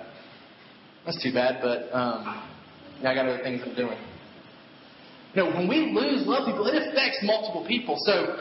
That's 1.05 1.21
too 1.21 1.33
bad, 1.33 1.59
but 1.59 1.91
um, 1.91 2.23
yeah, 3.01 3.11
I 3.11 3.15
got 3.15 3.27
other 3.27 3.43
things 3.43 3.61
I'm 3.65 3.75
doing. 3.75 3.99
You 5.35 5.43
know, 5.43 5.49
when 5.51 5.67
we 5.67 5.91
lose 5.91 6.25
loved 6.25 6.47
people, 6.47 6.65
it 6.67 6.79
affects 6.79 7.19
multiple 7.23 7.65
people. 7.67 7.97
So 8.07 8.39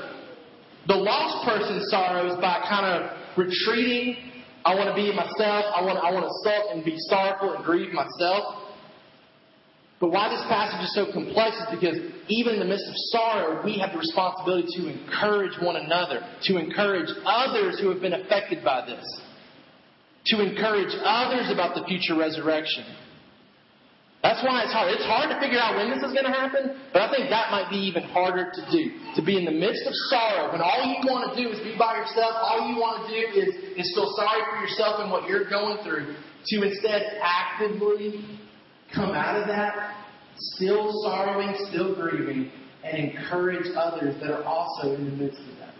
the 0.86 0.94
lost 0.94 1.44
person 1.44 1.82
sorrows 1.90 2.38
by 2.38 2.62
kind 2.68 2.86
of 2.86 3.21
retreating. 3.36 4.16
I 4.64 4.74
want 4.74 4.88
to 4.90 4.94
be 4.94 5.10
myself. 5.14 5.64
I 5.74 5.82
want, 5.82 5.98
I 5.98 6.12
want 6.12 6.24
to 6.24 6.34
sulk 6.44 6.74
and 6.74 6.84
be 6.84 6.96
sorrowful 7.08 7.54
and 7.54 7.64
grieve 7.64 7.92
myself. 7.92 8.62
But 10.02 10.10
why 10.10 10.28
this 10.30 10.42
passage 10.48 10.82
is 10.82 10.94
so 10.94 11.12
complex 11.12 11.54
is 11.56 11.78
because 11.78 11.96
even 12.26 12.54
in 12.54 12.58
the 12.58 12.66
midst 12.66 12.86
of 12.88 12.94
sorrow, 13.14 13.64
we 13.64 13.78
have 13.78 13.92
the 13.92 13.98
responsibility 13.98 14.66
to 14.78 14.88
encourage 14.88 15.54
one 15.62 15.76
another, 15.76 16.26
to 16.50 16.58
encourage 16.58 17.08
others 17.24 17.78
who 17.78 17.88
have 17.90 18.00
been 18.00 18.14
affected 18.14 18.64
by 18.64 18.84
this, 18.84 19.04
to 20.26 20.42
encourage 20.42 20.90
others 21.04 21.50
about 21.52 21.76
the 21.76 21.84
future 21.86 22.18
resurrection. 22.18 22.84
That's 24.22 24.38
why 24.46 24.62
it's 24.62 24.70
hard. 24.70 24.94
It's 24.94 25.02
hard 25.02 25.34
to 25.34 25.38
figure 25.42 25.58
out 25.58 25.74
when 25.74 25.90
this 25.90 25.98
is 25.98 26.14
going 26.14 26.30
to 26.30 26.30
happen, 26.30 26.78
but 26.94 27.02
I 27.02 27.10
think 27.10 27.26
that 27.34 27.50
might 27.50 27.66
be 27.68 27.82
even 27.90 28.04
harder 28.14 28.54
to 28.54 28.62
do. 28.70 28.94
To 29.18 29.22
be 29.22 29.36
in 29.36 29.44
the 29.44 29.50
midst 29.50 29.82
of 29.82 29.92
sorrow 30.14 30.52
when 30.54 30.62
all 30.62 30.78
you 30.86 31.02
want 31.02 31.34
to 31.34 31.42
do 31.42 31.50
is 31.50 31.58
be 31.58 31.74
by 31.74 31.98
yourself, 31.98 32.38
all 32.38 32.70
you 32.70 32.78
want 32.78 33.02
to 33.02 33.10
do 33.10 33.18
is, 33.34 33.50
is 33.74 33.90
feel 33.94 34.14
sorry 34.14 34.46
for 34.46 34.62
yourself 34.62 35.02
and 35.02 35.10
what 35.10 35.26
you're 35.28 35.50
going 35.50 35.82
through, 35.82 36.14
to 36.14 36.62
instead 36.62 37.18
actively 37.18 38.38
come 38.94 39.10
out 39.10 39.42
of 39.42 39.48
that, 39.48 40.06
still 40.54 41.02
sorrowing, 41.02 41.58
still 41.68 41.92
grieving, 41.94 42.52
and 42.84 43.10
encourage 43.10 43.66
others 43.74 44.14
that 44.22 44.30
are 44.30 44.44
also 44.44 44.94
in 44.94 45.04
the 45.04 45.16
midst 45.16 45.40
of 45.50 45.58
that. 45.58 45.74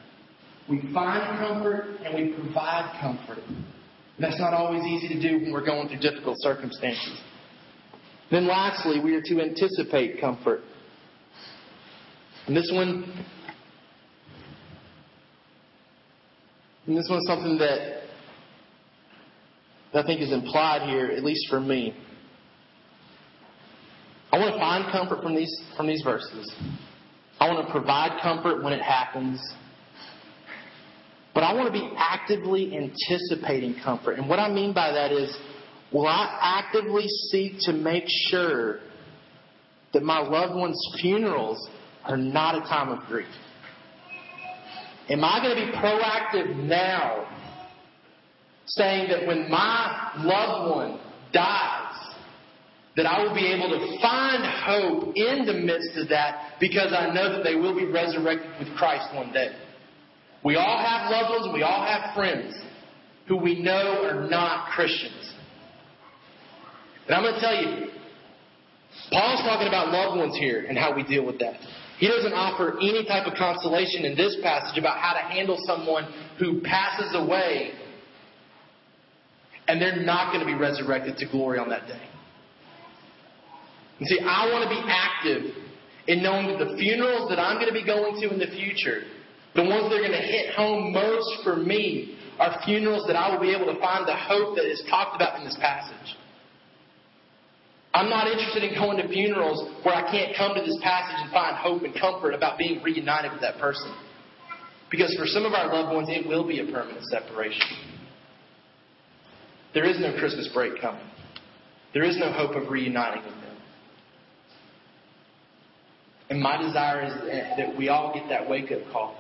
We 0.68 0.82
find 0.93 1.38
comfort 1.38 2.01
and 2.05 2.14
we 2.14 2.34
provide 2.34 2.99
comfort. 3.01 3.43
That's 4.18 4.38
not 4.40 4.53
always 4.53 4.82
easy 4.82 5.14
to 5.14 5.20
do 5.20 5.45
when 5.45 5.53
we're 5.53 5.64
going 5.64 5.88
through 5.88 5.99
difficult 5.99 6.36
circumstances. 6.40 7.20
Then 8.33 8.49
lastly, 8.49 8.99
we 8.99 9.14
are 9.14 9.20
to 9.20 9.43
anticipate 9.43 10.18
comfort. 10.18 10.62
And 12.47 12.57
this 12.57 12.70
one, 12.72 13.05
and 16.87 16.97
this 16.97 17.07
one's 17.11 17.26
something 17.26 17.59
that 17.59 18.05
I 19.93 20.03
think 20.03 20.22
is 20.22 20.33
implied 20.33 20.89
here, 20.89 21.09
at 21.09 21.22
least 21.22 21.47
for 21.51 21.61
me. 21.61 21.95
I 24.33 24.39
want 24.39 24.55
to 24.55 24.59
find 24.59 24.91
comfort 24.91 25.22
from 25.22 25.37
these 25.37 25.55
from 25.76 25.87
these 25.87 26.01
verses. 26.03 26.51
I 27.39 27.53
want 27.53 27.66
to 27.66 27.70
provide 27.70 28.18
comfort 28.22 28.64
when 28.64 28.72
it 28.72 28.80
happens. 28.80 29.47
But 31.35 31.43
I 31.45 31.53
want 31.53 31.66
to 31.66 31.78
be 31.78 31.91
actively 31.99 32.74
anticipating 32.74 33.74
comfort. 33.85 34.12
And 34.12 34.26
what 34.26 34.39
I 34.39 34.51
mean 34.51 34.72
by 34.72 34.91
that 34.91 35.12
is 35.12 35.37
Will 35.93 36.07
I 36.07 36.38
actively 36.40 37.07
seek 37.30 37.55
to 37.61 37.72
make 37.72 38.05
sure 38.30 38.80
that 39.93 40.03
my 40.03 40.20
loved 40.20 40.55
one's 40.55 40.80
funerals 41.01 41.68
are 42.05 42.16
not 42.16 42.55
a 42.55 42.61
time 42.61 42.88
of 42.88 43.07
grief? 43.07 43.26
Am 45.11 45.22
I 45.22 45.40
going 45.43 45.66
to 45.66 45.72
be 45.72 45.78
proactive 45.78 46.57
now, 46.64 47.28
saying 48.66 49.11
that 49.11 49.26
when 49.26 49.51
my 49.51 50.12
loved 50.18 50.76
one 50.76 51.01
dies, 51.32 51.93
that 52.97 53.07
I 53.07 53.22
will 53.22 53.34
be 53.34 53.47
able 53.47 53.68
to 53.70 54.01
find 54.01 54.45
hope 54.45 55.16
in 55.16 55.45
the 55.45 55.55
midst 55.55 55.97
of 55.97 56.09
that 56.11 56.55
because 56.61 56.93
I 56.93 57.12
know 57.12 57.36
that 57.36 57.43
they 57.43 57.57
will 57.57 57.74
be 57.74 57.86
resurrected 57.86 58.51
with 58.59 58.74
Christ 58.76 59.14
one 59.14 59.32
day? 59.32 59.55
We 60.45 60.57
all 60.57 60.78
have 60.78 61.11
loved 61.11 61.45
ones, 61.45 61.55
we 61.55 61.62
all 61.62 61.84
have 61.84 62.14
friends 62.14 62.55
who 63.28 63.36
we 63.36 63.61
know 63.61 64.05
are 64.05 64.28
not 64.28 64.70
Christians. 64.70 65.32
And 67.07 67.17
I'm 67.17 67.23
going 67.23 67.35
to 67.35 67.41
tell 67.41 67.57
you, 67.57 67.91
Paul's 69.11 69.41
talking 69.43 69.69
about 69.69 69.89
loved 69.89 70.19
ones 70.19 70.37
here 70.39 70.65
and 70.69 70.79
how 70.79 70.95
we 70.95 71.03
deal 71.03 71.25
with 71.25 71.39
that. 71.41 71.55
He 71.99 72.09
doesn't 72.09 72.33
offer 72.33 72.79
any 72.79 73.05
type 73.07 73.27
of 73.27 73.35
consolation 73.35 74.05
in 74.05 74.17
this 74.17 74.37
passage 74.43 74.79
about 74.79 74.99
how 74.99 75.13
to 75.15 75.21
handle 75.21 75.57
someone 75.67 76.05
who 76.39 76.61
passes 76.61 77.15
away 77.15 77.73
and 79.69 79.81
they're 79.81 80.03
not 80.03 80.33
going 80.33 80.45
to 80.45 80.47
be 80.47 80.59
resurrected 80.59 81.17
to 81.19 81.27
glory 81.27 81.59
on 81.59 81.69
that 81.71 81.87
day. 81.87 82.03
And 84.01 84.09
see, 84.09 84.19
I 84.19 84.51
want 84.51 84.65
to 84.65 84.71
be 84.71 84.83
active 84.85 85.55
in 86.09 86.23
knowing 86.23 86.49
that 86.49 86.59
the 86.59 86.77
funerals 86.77 87.29
that 87.31 87.39
I'm 87.39 87.57
going 87.57 87.69
to 87.69 87.73
be 87.73 87.87
going 87.87 88.21
to 88.21 88.31
in 88.33 88.39
the 88.39 88.51
future, 88.51 89.03
the 89.55 89.63
ones 89.63 89.89
that 89.89 89.97
are 89.97 90.05
going 90.05 90.19
to 90.19 90.27
hit 90.27 90.55
home 90.55 90.93
most 90.93 91.45
for 91.45 91.55
me, 91.55 92.19
are 92.41 92.61
funerals 92.65 93.07
that 93.07 93.15
I 93.15 93.33
will 93.33 93.41
be 93.41 93.55
able 93.55 93.73
to 93.73 93.79
find 93.79 94.09
the 94.09 94.17
hope 94.17 94.57
that 94.57 94.65
is 94.65 94.83
talked 94.91 95.15
about 95.15 95.39
in 95.39 95.45
this 95.45 95.57
passage. 95.61 96.17
I'm 97.95 98.09
not 98.09 98.26
interested 98.26 98.64
in 98.64 98.74
going 98.74 98.97
to 98.97 99.09
funerals 99.09 99.68
where 99.84 99.95
I 99.95 100.11
can't 100.11 100.34
come 100.36 100.55
to 100.55 100.61
this 100.62 100.78
passage 100.82 101.16
and 101.18 101.30
find 101.30 101.57
hope 101.57 101.82
and 101.82 101.95
comfort 101.99 102.32
about 102.32 102.57
being 102.57 102.82
reunited 102.82 103.32
with 103.32 103.43
that 103.43 103.59
person. 103.59 103.95
Because 104.90 105.14
for 105.18 105.26
some 105.26 105.45
of 105.45 105.53
our 105.53 105.72
loved 105.72 105.95
ones, 105.95 106.09
it 106.11 106.26
will 106.26 106.47
be 106.47 106.61
a 106.61 106.64
permanent 106.64 107.05
separation. 107.05 107.61
There 109.74 109.84
is 109.84 110.01
no 110.01 110.18
Christmas 110.18 110.49
break 110.55 110.80
coming. 110.80 111.05
There 111.93 112.05
is 112.05 112.18
no 112.18 112.32
hope 112.32 112.57
of 112.57 112.70
reuniting 112.70 113.24
with 113.24 113.34
them. 113.34 113.57
And 116.30 116.40
my 116.40 116.61
desire 116.62 117.05
is 117.05 117.12
that 117.59 117.76
we 117.76 117.90
all 117.90 118.14
get 118.14 118.28
that 118.30 118.49
wake 118.49 118.72
up 118.72 118.80
call. 118.90 119.18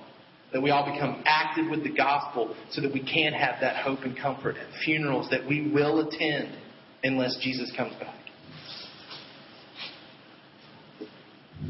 That 0.52 0.62
we 0.62 0.70
all 0.70 0.90
become 0.90 1.22
active 1.26 1.70
with 1.70 1.82
the 1.82 1.92
gospel 1.92 2.54
so 2.70 2.80
that 2.82 2.92
we 2.92 3.00
can 3.00 3.32
have 3.32 3.56
that 3.60 3.76
hope 3.76 4.00
and 4.00 4.16
comfort 4.16 4.56
at 4.56 4.66
funerals 4.84 5.28
that 5.30 5.46
we 5.46 5.70
will 5.70 6.06
attend 6.06 6.56
unless 7.02 7.36
Jesus 7.42 7.72
comes 7.76 7.94
back. 7.96 8.21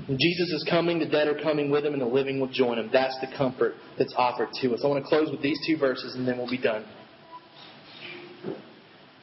When 0.06 0.18
Jesus 0.18 0.50
is 0.52 0.66
coming, 0.68 0.98
the 0.98 1.06
dead 1.06 1.28
are 1.28 1.40
coming 1.40 1.70
with 1.70 1.84
him, 1.84 1.92
and 1.92 2.02
the 2.02 2.06
living 2.06 2.40
will 2.40 2.48
join 2.48 2.78
him. 2.78 2.90
That's 2.92 3.18
the 3.20 3.28
comfort 3.36 3.74
that's 3.98 4.14
offered 4.16 4.48
to 4.60 4.74
us. 4.74 4.80
I 4.84 4.88
want 4.88 5.04
to 5.04 5.08
close 5.08 5.30
with 5.30 5.42
these 5.42 5.58
two 5.66 5.76
verses, 5.76 6.14
and 6.14 6.26
then 6.26 6.38
we'll 6.38 6.50
be 6.50 6.60
done. 6.60 6.84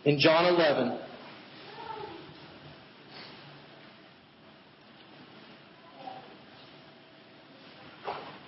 In 0.06 0.20
John 0.20 0.46
11, 0.46 1.00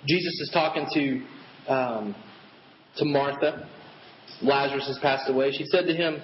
Jesus 0.06 0.40
is 0.40 0.50
talking 0.52 0.86
to 0.94 1.72
um, 1.72 2.14
to 2.96 3.04
Martha. 3.04 3.68
Lazarus 4.42 4.86
has 4.88 4.98
passed 5.00 5.28
away. 5.28 5.52
She 5.52 5.64
said 5.66 5.86
to 5.86 5.94
him, 5.94 6.20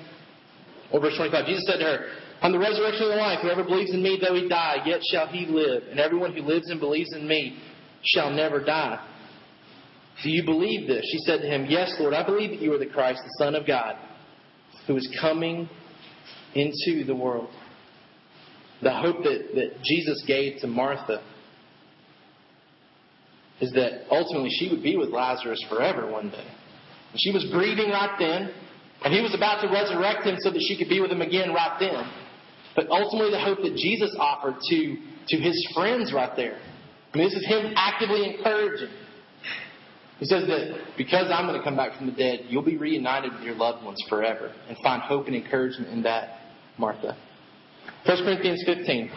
or 0.92 1.00
verse 1.00 1.16
25, 1.16 1.46
Jesus 1.46 1.64
said 1.66 1.78
to 1.78 1.84
her, 1.84 2.08
I'm 2.40 2.52
the 2.52 2.58
resurrection 2.58 3.02
and 3.04 3.12
the 3.12 3.16
life. 3.16 3.40
Whoever 3.42 3.64
believes 3.64 3.92
in 3.92 4.02
me, 4.02 4.18
though 4.20 4.34
he 4.34 4.48
die, 4.48 4.76
yet 4.86 5.00
shall 5.10 5.26
he 5.26 5.46
live. 5.46 5.84
And 5.90 5.98
everyone 5.98 6.32
who 6.32 6.42
lives 6.42 6.70
and 6.70 6.78
believes 6.78 7.12
in 7.12 7.26
me 7.26 7.58
shall 8.04 8.30
never 8.30 8.62
die. 8.62 9.04
Do 10.22 10.30
you 10.30 10.44
believe 10.44 10.86
this? 10.86 11.04
She 11.10 11.18
said 11.18 11.40
to 11.40 11.46
him, 11.46 11.66
Yes, 11.68 11.94
Lord, 11.98 12.14
I 12.14 12.24
believe 12.24 12.50
that 12.50 12.60
you 12.60 12.72
are 12.72 12.78
the 12.78 12.86
Christ, 12.86 13.20
the 13.24 13.44
Son 13.44 13.54
of 13.54 13.66
God, 13.66 13.96
who 14.86 14.96
is 14.96 15.08
coming 15.20 15.68
into 16.54 17.04
the 17.04 17.14
world. 17.14 17.50
The 18.82 18.92
hope 18.92 19.24
that, 19.24 19.48
that 19.54 19.82
Jesus 19.82 20.22
gave 20.26 20.60
to 20.60 20.68
Martha 20.68 21.20
is 23.60 23.72
that 23.72 24.06
ultimately 24.10 24.50
she 24.50 24.68
would 24.70 24.82
be 24.82 24.96
with 24.96 25.08
Lazarus 25.08 25.64
forever 25.68 26.08
one 26.08 26.30
day. 26.30 26.46
And 27.10 27.20
she 27.20 27.32
was 27.32 27.44
grieving 27.50 27.90
right 27.90 28.14
then, 28.18 28.52
and 29.04 29.12
he 29.12 29.20
was 29.20 29.34
about 29.34 29.60
to 29.62 29.68
resurrect 29.68 30.24
him 30.24 30.36
so 30.38 30.50
that 30.50 30.64
she 30.68 30.78
could 30.78 30.88
be 30.88 31.00
with 31.00 31.10
him 31.10 31.22
again 31.22 31.52
right 31.52 31.76
then 31.80 32.08
but 32.78 32.88
ultimately 32.90 33.32
the 33.32 33.40
hope 33.40 33.58
that 33.62 33.74
Jesus 33.74 34.14
offered 34.20 34.54
to, 34.70 34.96
to 35.30 35.36
his 35.36 35.68
friends 35.74 36.12
right 36.12 36.30
there. 36.36 36.60
I 37.12 37.18
mean, 37.18 37.26
this 37.26 37.34
is 37.34 37.44
him 37.44 37.72
actively 37.74 38.36
encouraging. 38.36 38.90
He 40.20 40.26
says 40.26 40.46
that 40.46 40.94
because 40.96 41.28
I'm 41.32 41.48
going 41.48 41.58
to 41.58 41.64
come 41.64 41.74
back 41.74 41.98
from 41.98 42.06
the 42.06 42.12
dead, 42.12 42.42
you'll 42.48 42.62
be 42.62 42.76
reunited 42.76 43.32
with 43.32 43.42
your 43.42 43.56
loved 43.56 43.84
ones 43.84 44.00
forever 44.08 44.52
and 44.68 44.78
find 44.80 45.02
hope 45.02 45.26
and 45.26 45.34
encouragement 45.34 45.90
in 45.92 46.04
that, 46.04 46.38
Martha. 46.78 47.16
1 48.06 48.16
Corinthians 48.18 48.62
15, 48.64 49.10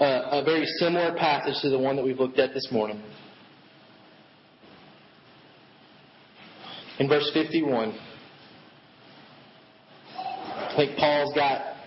uh, 0.00 0.04
a 0.32 0.42
very 0.44 0.66
similar 0.80 1.14
passage 1.16 1.62
to 1.62 1.70
the 1.70 1.78
one 1.78 1.94
that 1.94 2.04
we've 2.04 2.18
looked 2.18 2.40
at 2.40 2.54
this 2.54 2.72
morning. 2.72 3.00
In 6.98 7.08
verse 7.08 7.30
51, 7.32 7.96
I 10.16 10.74
think 10.76 10.96
Paul's 10.96 11.32
got 11.36 11.77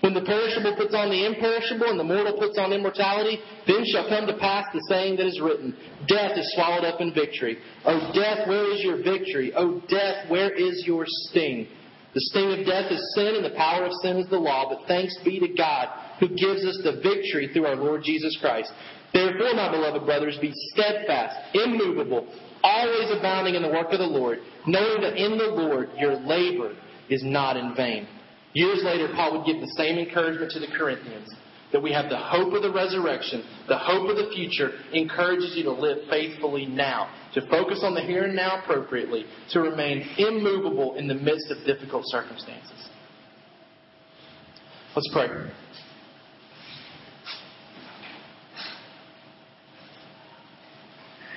When 0.00 0.14
the 0.14 0.22
perishable 0.22 0.76
puts 0.76 0.94
on 0.94 1.10
the 1.10 1.26
imperishable 1.26 1.90
and 1.90 1.98
the 1.98 2.04
mortal 2.04 2.38
puts 2.38 2.56
on 2.56 2.72
immortality, 2.72 3.40
then 3.66 3.84
shall 3.84 4.08
come 4.08 4.26
to 4.26 4.38
pass 4.38 4.66
the 4.72 4.80
saying 4.88 5.16
that 5.16 5.26
is 5.26 5.40
written 5.40 5.74
Death 6.06 6.38
is 6.38 6.52
swallowed 6.54 6.84
up 6.84 7.00
in 7.00 7.12
victory. 7.12 7.58
O 7.84 8.12
death, 8.14 8.46
where 8.46 8.72
is 8.72 8.82
your 8.82 9.02
victory? 9.02 9.52
O 9.54 9.80
death, 9.88 10.30
where 10.30 10.52
is 10.52 10.84
your 10.86 11.04
sting? 11.06 11.66
The 12.14 12.20
sting 12.20 12.60
of 12.60 12.66
death 12.66 12.90
is 12.90 13.14
sin, 13.14 13.34
and 13.36 13.44
the 13.44 13.56
power 13.56 13.84
of 13.84 13.92
sin 14.02 14.16
is 14.16 14.28
the 14.28 14.38
law, 14.38 14.68
but 14.68 14.86
thanks 14.86 15.16
be 15.24 15.40
to 15.40 15.48
God 15.48 15.88
who 16.20 16.28
gives 16.28 16.64
us 16.64 16.80
the 16.82 17.00
victory 17.02 17.50
through 17.52 17.66
our 17.66 17.76
Lord 17.76 18.02
Jesus 18.02 18.36
Christ. 18.40 18.72
Therefore, 19.12 19.54
my 19.54 19.70
beloved 19.70 20.04
brothers, 20.04 20.38
be 20.40 20.52
steadfast, 20.72 21.36
immovable, 21.54 22.26
always 22.62 23.10
abounding 23.16 23.54
in 23.54 23.62
the 23.62 23.68
work 23.68 23.92
of 23.92 23.98
the 23.98 24.06
Lord, 24.06 24.38
knowing 24.66 25.00
that 25.02 25.16
in 25.16 25.38
the 25.38 25.46
Lord 25.46 25.90
your 25.96 26.14
labor 26.14 26.76
is 27.08 27.22
not 27.24 27.56
in 27.56 27.74
vain. 27.74 28.06
Years 28.54 28.80
later, 28.82 29.08
Paul 29.14 29.38
would 29.38 29.46
give 29.46 29.60
the 29.60 29.72
same 29.76 29.98
encouragement 29.98 30.50
to 30.52 30.60
the 30.60 30.68
Corinthians. 30.76 31.28
that 31.72 31.82
we 31.82 31.92
have 31.92 32.08
the 32.08 32.16
hope 32.16 32.52
of 32.54 32.62
the 32.62 32.72
resurrection, 32.72 33.44
the 33.68 33.76
hope 33.76 34.08
of 34.08 34.16
the 34.16 34.30
future, 34.34 34.72
encourages 34.92 35.54
you 35.54 35.62
to 35.64 35.72
live 35.72 35.98
faithfully 36.08 36.66
now, 36.66 37.10
to 37.34 37.42
focus 37.48 37.80
on 37.82 37.94
the 37.94 38.00
here 38.00 38.24
and 38.24 38.34
now 38.34 38.62
appropriately, 38.62 39.24
to 39.50 39.60
remain 39.60 40.08
immovable 40.16 40.94
in 40.94 41.06
the 41.06 41.14
midst 41.14 41.50
of 41.50 41.64
difficult 41.66 42.04
circumstances. 42.06 42.88
Let's 44.96 45.10
pray. 45.12 45.28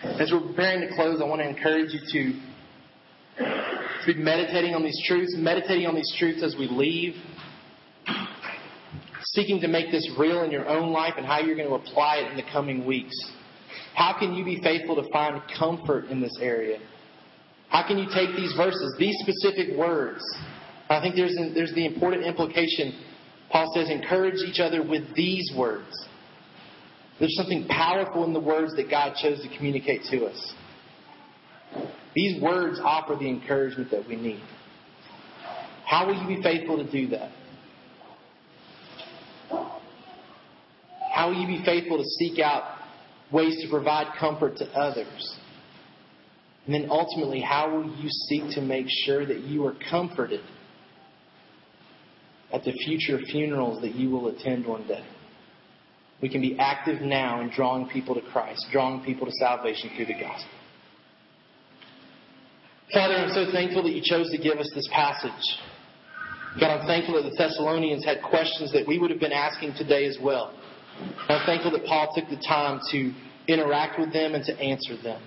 As 0.04 0.32
we're 0.32 0.40
preparing 0.40 0.82
to 0.88 0.96
close, 0.96 1.22
I 1.22 1.26
want 1.26 1.42
to 1.42 1.48
encourage 1.48 1.92
you 1.94 2.00
to, 2.00 2.40
to 3.38 4.06
be 4.06 4.14
meditating 4.16 4.74
on 4.74 4.84
these 4.84 5.00
truths, 5.06 5.34
meditating 5.38 5.86
on 5.86 5.96
these 5.96 6.14
truths 6.18 6.44
as 6.44 6.56
we 6.58 6.68
leave, 6.68 7.16
seeking 9.24 9.62
to 9.62 9.68
make 9.68 9.92
this 9.92 10.10
real 10.18 10.44
in 10.44 10.52
your 10.52 10.68
own 10.68 10.92
life 10.92 11.14
and 11.18 11.26
how 11.26 11.40
you're 11.40 11.56
going 11.56 11.68
to 11.68 11.76
apply 11.76 12.18
it 12.18 12.32
in 12.32 12.38
the 12.38 12.52
coming 12.52 12.86
weeks. 12.86 13.16
How 13.96 14.18
can 14.18 14.34
you 14.34 14.44
be 14.44 14.60
faithful 14.62 14.96
to 14.96 15.10
find 15.12 15.42
comfort 15.58 16.06
in 16.06 16.22
this 16.22 16.38
area? 16.42 16.80
How 17.70 17.88
can 17.88 17.98
you 17.98 18.08
take 18.14 18.36
these 18.36 18.54
verses, 18.58 18.96
these 19.00 19.16
specific 19.20 19.78
words? 19.78 20.22
I 20.90 21.00
think 21.02 21.16
there's, 21.16 21.38
there's 21.54 21.74
the 21.74 21.86
important 21.86 22.26
implication. 22.26 23.00
Paul 23.50 23.72
says, 23.74 23.90
encourage 23.90 24.40
each 24.46 24.60
other 24.60 24.84
with 24.86 25.16
these 25.16 25.52
words. 25.56 26.08
There's 27.20 27.36
something 27.38 27.68
powerful 27.68 28.26
in 28.26 28.34
the 28.34 28.40
words 28.40 28.76
that 28.76 28.90
God 28.90 29.14
chose 29.22 29.42
to 29.42 29.58
communicate 29.58 30.02
to 30.12 30.26
us. 30.26 30.54
These 32.16 32.42
words 32.42 32.80
offer 32.84 33.16
the 33.16 33.28
encouragement 33.28 33.92
that 33.92 34.08
we 34.08 34.16
need. 34.16 34.44
How 35.86 36.08
will 36.08 36.16
you 36.16 36.28
be 36.28 36.42
faithful 36.42 36.78
to 36.78 36.90
do 36.90 37.10
that? 37.10 37.32
How 41.14 41.30
will 41.30 41.40
you 41.40 41.48
be 41.48 41.64
faithful 41.64 41.98
to 41.98 42.04
seek 42.04 42.40
out 42.40 42.78
ways 43.32 43.58
to 43.62 43.70
provide 43.70 44.18
comfort 44.20 44.58
to 44.58 44.66
others? 44.72 45.38
And 46.66 46.74
then 46.74 46.90
ultimately, 46.90 47.42
how 47.42 47.76
will 47.76 47.96
you 47.98 48.10
seek 48.10 48.56
to 48.56 48.62
make 48.62 48.86
sure 49.06 49.26
that 49.26 49.42
you 49.42 49.66
are 49.66 49.76
comforted 49.90 50.42
at 52.54 52.64
the 52.64 52.72
future 52.72 53.20
funerals 53.32 53.82
that 53.82 53.96
you 53.96 54.10
will 54.10 54.28
attend 54.28 54.66
one 54.66 54.88
day? 54.88 55.04
We 56.22 56.30
can 56.30 56.42
be 56.42 56.58
active 56.60 57.02
now 57.02 57.42
in 57.42 57.50
drawing 57.50 57.90
people 57.90 58.16
to 58.16 58.22
Christ, 58.22 58.66
drawing 58.72 59.04
people 59.04 59.26
to 59.26 59.34
salvation 59.34 59.90
through 59.96 60.06
the 60.06 60.20
gospel. 60.20 60.61
Father, 62.94 63.16
I'm 63.16 63.32
so 63.32 63.50
thankful 63.52 63.84
that 63.84 63.94
you 63.94 64.02
chose 64.04 64.30
to 64.32 64.38
give 64.38 64.58
us 64.58 64.70
this 64.76 64.88
passage. 64.92 65.32
God, 66.60 66.80
I'm 66.80 66.88
thankful 66.88 67.16
that 67.16 67.30
the 67.30 67.36
Thessalonians 67.38 68.04
had 68.04 68.22
questions 68.22 68.74
that 68.74 68.86
we 68.86 69.00
would 69.00 69.10
have 69.12 69.20
been 69.20 69.32
asking 69.32 69.76
today 69.78 70.06
as 70.06 70.18
well. 70.22 70.54
I'm 71.30 71.46
thankful 71.46 71.72
that 71.72 71.86
Paul 71.86 72.14
took 72.14 72.28
the 72.30 72.44
time 72.46 72.82
to 72.92 73.14
interact 73.48 73.98
with 73.98 74.12
them 74.12 74.36
and 74.36 74.44
to 74.44 74.60
answer 74.60 75.02
them. 75.02 75.22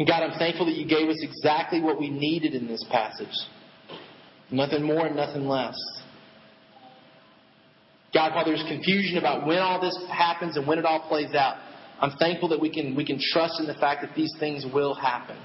And 0.00 0.08
God, 0.08 0.24
I'm 0.24 0.38
thankful 0.38 0.66
that 0.66 0.74
you 0.74 0.88
gave 0.88 1.08
us 1.08 1.18
exactly 1.22 1.80
what 1.80 2.00
we 2.00 2.10
needed 2.10 2.54
in 2.54 2.66
this 2.66 2.84
passage. 2.90 3.28
Nothing 4.50 4.82
more 4.82 5.06
and 5.06 5.14
nothing 5.14 5.46
less. 5.46 5.76
God, 8.12 8.34
while 8.34 8.44
there's 8.44 8.64
confusion 8.66 9.18
about 9.18 9.46
when 9.46 9.58
all 9.58 9.80
this 9.80 9.96
happens 10.10 10.56
and 10.56 10.66
when 10.66 10.80
it 10.80 10.84
all 10.84 11.06
plays 11.08 11.32
out, 11.32 11.58
I'm 12.00 12.16
thankful 12.18 12.48
that 12.48 12.60
we 12.60 12.72
can, 12.72 12.96
we 12.96 13.04
can 13.04 13.20
trust 13.32 13.60
in 13.60 13.68
the 13.68 13.74
fact 13.74 14.02
that 14.02 14.16
these 14.16 14.34
things 14.40 14.66
will 14.74 14.94
happen. 14.94 15.36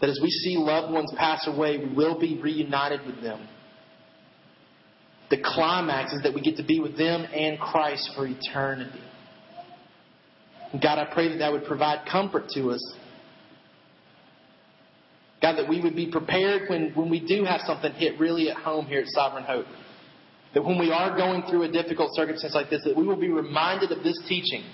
That 0.00 0.10
as 0.10 0.18
we 0.22 0.30
see 0.30 0.56
loved 0.56 0.92
ones 0.92 1.12
pass 1.16 1.46
away, 1.46 1.78
we 1.78 1.94
will 1.94 2.18
be 2.18 2.40
reunited 2.40 3.06
with 3.06 3.22
them. 3.22 3.48
The 5.30 5.38
climax 5.42 6.12
is 6.12 6.22
that 6.22 6.34
we 6.34 6.40
get 6.40 6.56
to 6.58 6.64
be 6.64 6.80
with 6.80 6.98
them 6.98 7.22
and 7.22 7.58
Christ 7.58 8.10
for 8.14 8.26
eternity. 8.26 9.00
God, 10.82 10.98
I 10.98 11.12
pray 11.12 11.28
that 11.28 11.38
that 11.38 11.52
would 11.52 11.64
provide 11.64 12.06
comfort 12.10 12.48
to 12.50 12.70
us. 12.70 12.94
God, 15.40 15.56
that 15.56 15.68
we 15.68 15.80
would 15.80 15.94
be 15.94 16.10
prepared 16.10 16.68
when, 16.68 16.92
when 16.94 17.10
we 17.10 17.20
do 17.20 17.44
have 17.44 17.60
something 17.66 17.92
hit 17.92 18.18
really 18.18 18.50
at 18.50 18.56
home 18.56 18.86
here 18.86 19.00
at 19.00 19.06
Sovereign 19.08 19.44
Hope. 19.44 19.66
That 20.54 20.64
when 20.64 20.78
we 20.78 20.90
are 20.90 21.16
going 21.16 21.42
through 21.50 21.64
a 21.64 21.68
difficult 21.68 22.10
circumstance 22.14 22.54
like 22.54 22.70
this, 22.70 22.82
that 22.84 22.96
we 22.96 23.06
will 23.06 23.18
be 23.18 23.28
reminded 23.28 23.92
of 23.92 24.02
this 24.02 24.18
teaching. 24.28 24.64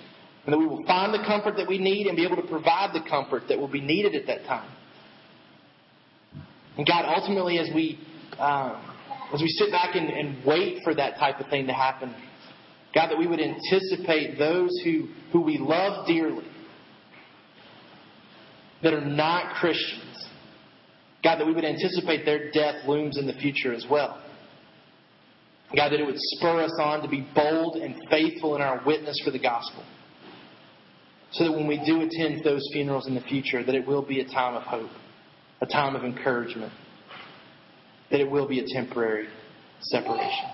And 0.44 0.52
that 0.52 0.58
we 0.58 0.66
will 0.66 0.84
find 0.86 1.12
the 1.12 1.24
comfort 1.26 1.56
that 1.56 1.68
we 1.68 1.78
need 1.78 2.06
and 2.06 2.16
be 2.16 2.24
able 2.24 2.36
to 2.36 2.48
provide 2.48 2.90
the 2.94 3.08
comfort 3.08 3.44
that 3.48 3.58
will 3.58 3.68
be 3.68 3.80
needed 3.80 4.14
at 4.14 4.26
that 4.26 4.46
time. 4.46 4.70
And 6.80 6.86
God, 6.86 7.04
ultimately, 7.04 7.58
as 7.58 7.68
we 7.74 7.98
um, 8.38 8.80
as 9.34 9.42
we 9.42 9.48
sit 9.48 9.70
back 9.70 9.96
and, 9.96 10.08
and 10.08 10.42
wait 10.46 10.82
for 10.82 10.94
that 10.94 11.18
type 11.18 11.38
of 11.38 11.46
thing 11.48 11.66
to 11.66 11.74
happen, 11.74 12.14
God, 12.94 13.10
that 13.10 13.18
we 13.18 13.26
would 13.26 13.38
anticipate 13.38 14.38
those 14.38 14.70
who, 14.82 15.08
who 15.30 15.42
we 15.42 15.58
love 15.58 16.06
dearly 16.06 16.46
that 18.82 18.94
are 18.94 19.04
not 19.04 19.56
Christians. 19.56 20.26
God, 21.22 21.36
that 21.36 21.46
we 21.46 21.52
would 21.52 21.66
anticipate 21.66 22.24
their 22.24 22.50
death 22.50 22.88
looms 22.88 23.18
in 23.18 23.26
the 23.26 23.34
future 23.34 23.74
as 23.74 23.84
well. 23.90 24.18
God, 25.76 25.90
that 25.90 26.00
it 26.00 26.06
would 26.06 26.16
spur 26.16 26.62
us 26.62 26.80
on 26.80 27.02
to 27.02 27.08
be 27.08 27.28
bold 27.34 27.76
and 27.76 27.94
faithful 28.08 28.56
in 28.56 28.62
our 28.62 28.82
witness 28.86 29.20
for 29.22 29.32
the 29.32 29.38
gospel. 29.38 29.84
So 31.32 31.44
that 31.44 31.52
when 31.52 31.66
we 31.66 31.76
do 31.84 32.00
attend 32.00 32.42
those 32.42 32.66
funerals 32.72 33.06
in 33.06 33.14
the 33.14 33.20
future, 33.20 33.62
that 33.62 33.74
it 33.74 33.86
will 33.86 34.00
be 34.00 34.20
a 34.20 34.24
time 34.24 34.54
of 34.56 34.62
hope, 34.62 34.88
a 35.60 35.66
time 35.66 35.94
of 35.96 36.04
encouragement, 36.04 36.72
that 38.10 38.20
it 38.20 38.30
will 38.30 38.48
be 38.48 38.60
a 38.60 38.64
temporary 38.66 39.28
separation. 39.80 40.48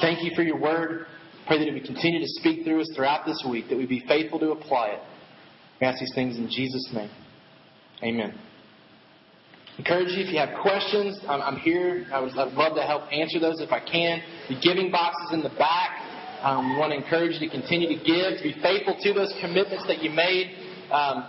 Thank 0.00 0.22
you 0.22 0.32
for 0.34 0.42
your 0.42 0.58
word. 0.58 1.06
Pray 1.46 1.58
that 1.58 1.66
it 1.66 1.72
would 1.72 1.84
continue 1.84 2.20
to 2.20 2.28
speak 2.28 2.64
through 2.64 2.82
us 2.82 2.90
throughout 2.94 3.26
this 3.26 3.42
week, 3.48 3.68
that 3.70 3.76
we 3.76 3.86
be 3.86 4.04
faithful 4.06 4.38
to 4.38 4.50
apply 4.52 4.88
it. 4.88 5.00
We 5.80 5.86
ask 5.86 5.98
these 5.98 6.12
things 6.14 6.36
in 6.36 6.48
Jesus' 6.48 6.90
name. 6.92 7.10
Amen. 8.02 8.38
Encourage 9.78 10.12
you 10.12 10.24
if 10.24 10.32
you 10.32 10.38
have 10.38 10.60
questions. 10.60 11.18
I'm, 11.26 11.40
I'm 11.40 11.56
here. 11.56 12.06
I 12.12 12.20
would 12.20 12.36
I'd 12.36 12.52
love 12.52 12.76
to 12.76 12.82
help 12.82 13.10
answer 13.10 13.40
those 13.40 13.60
if 13.60 13.72
I 13.72 13.80
can. 13.80 14.20
The 14.48 14.60
giving 14.60 14.90
box 14.90 15.16
is 15.28 15.34
in 15.34 15.42
the 15.42 15.56
back. 15.56 15.96
Um, 16.42 16.72
we 16.72 16.78
want 16.78 16.92
to 16.92 16.96
encourage 16.96 17.40
you 17.40 17.48
to 17.48 17.52
continue 17.52 17.88
to 17.88 18.00
give, 18.04 18.36
to 18.36 18.42
be 18.42 18.56
faithful 18.60 18.96
to 19.00 19.12
those 19.12 19.32
commitments 19.40 19.84
that 19.88 20.02
you 20.02 20.10
made, 20.10 20.52
um, 20.92 21.28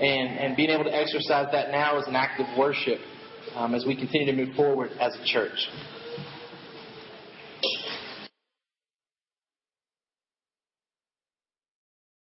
and, 0.00 0.38
and 0.38 0.56
being 0.56 0.70
able 0.70 0.84
to 0.84 0.94
exercise 0.94 1.46
that 1.52 1.70
now 1.70 1.98
as 1.98 2.06
an 2.06 2.16
act 2.16 2.40
of 2.40 2.46
worship 2.58 3.00
um, 3.54 3.74
as 3.74 3.84
we 3.86 3.94
continue 3.94 4.26
to 4.26 4.32
move 4.32 4.54
forward 4.56 4.90
as 5.00 5.14
a 5.14 5.24
church. 5.24 5.68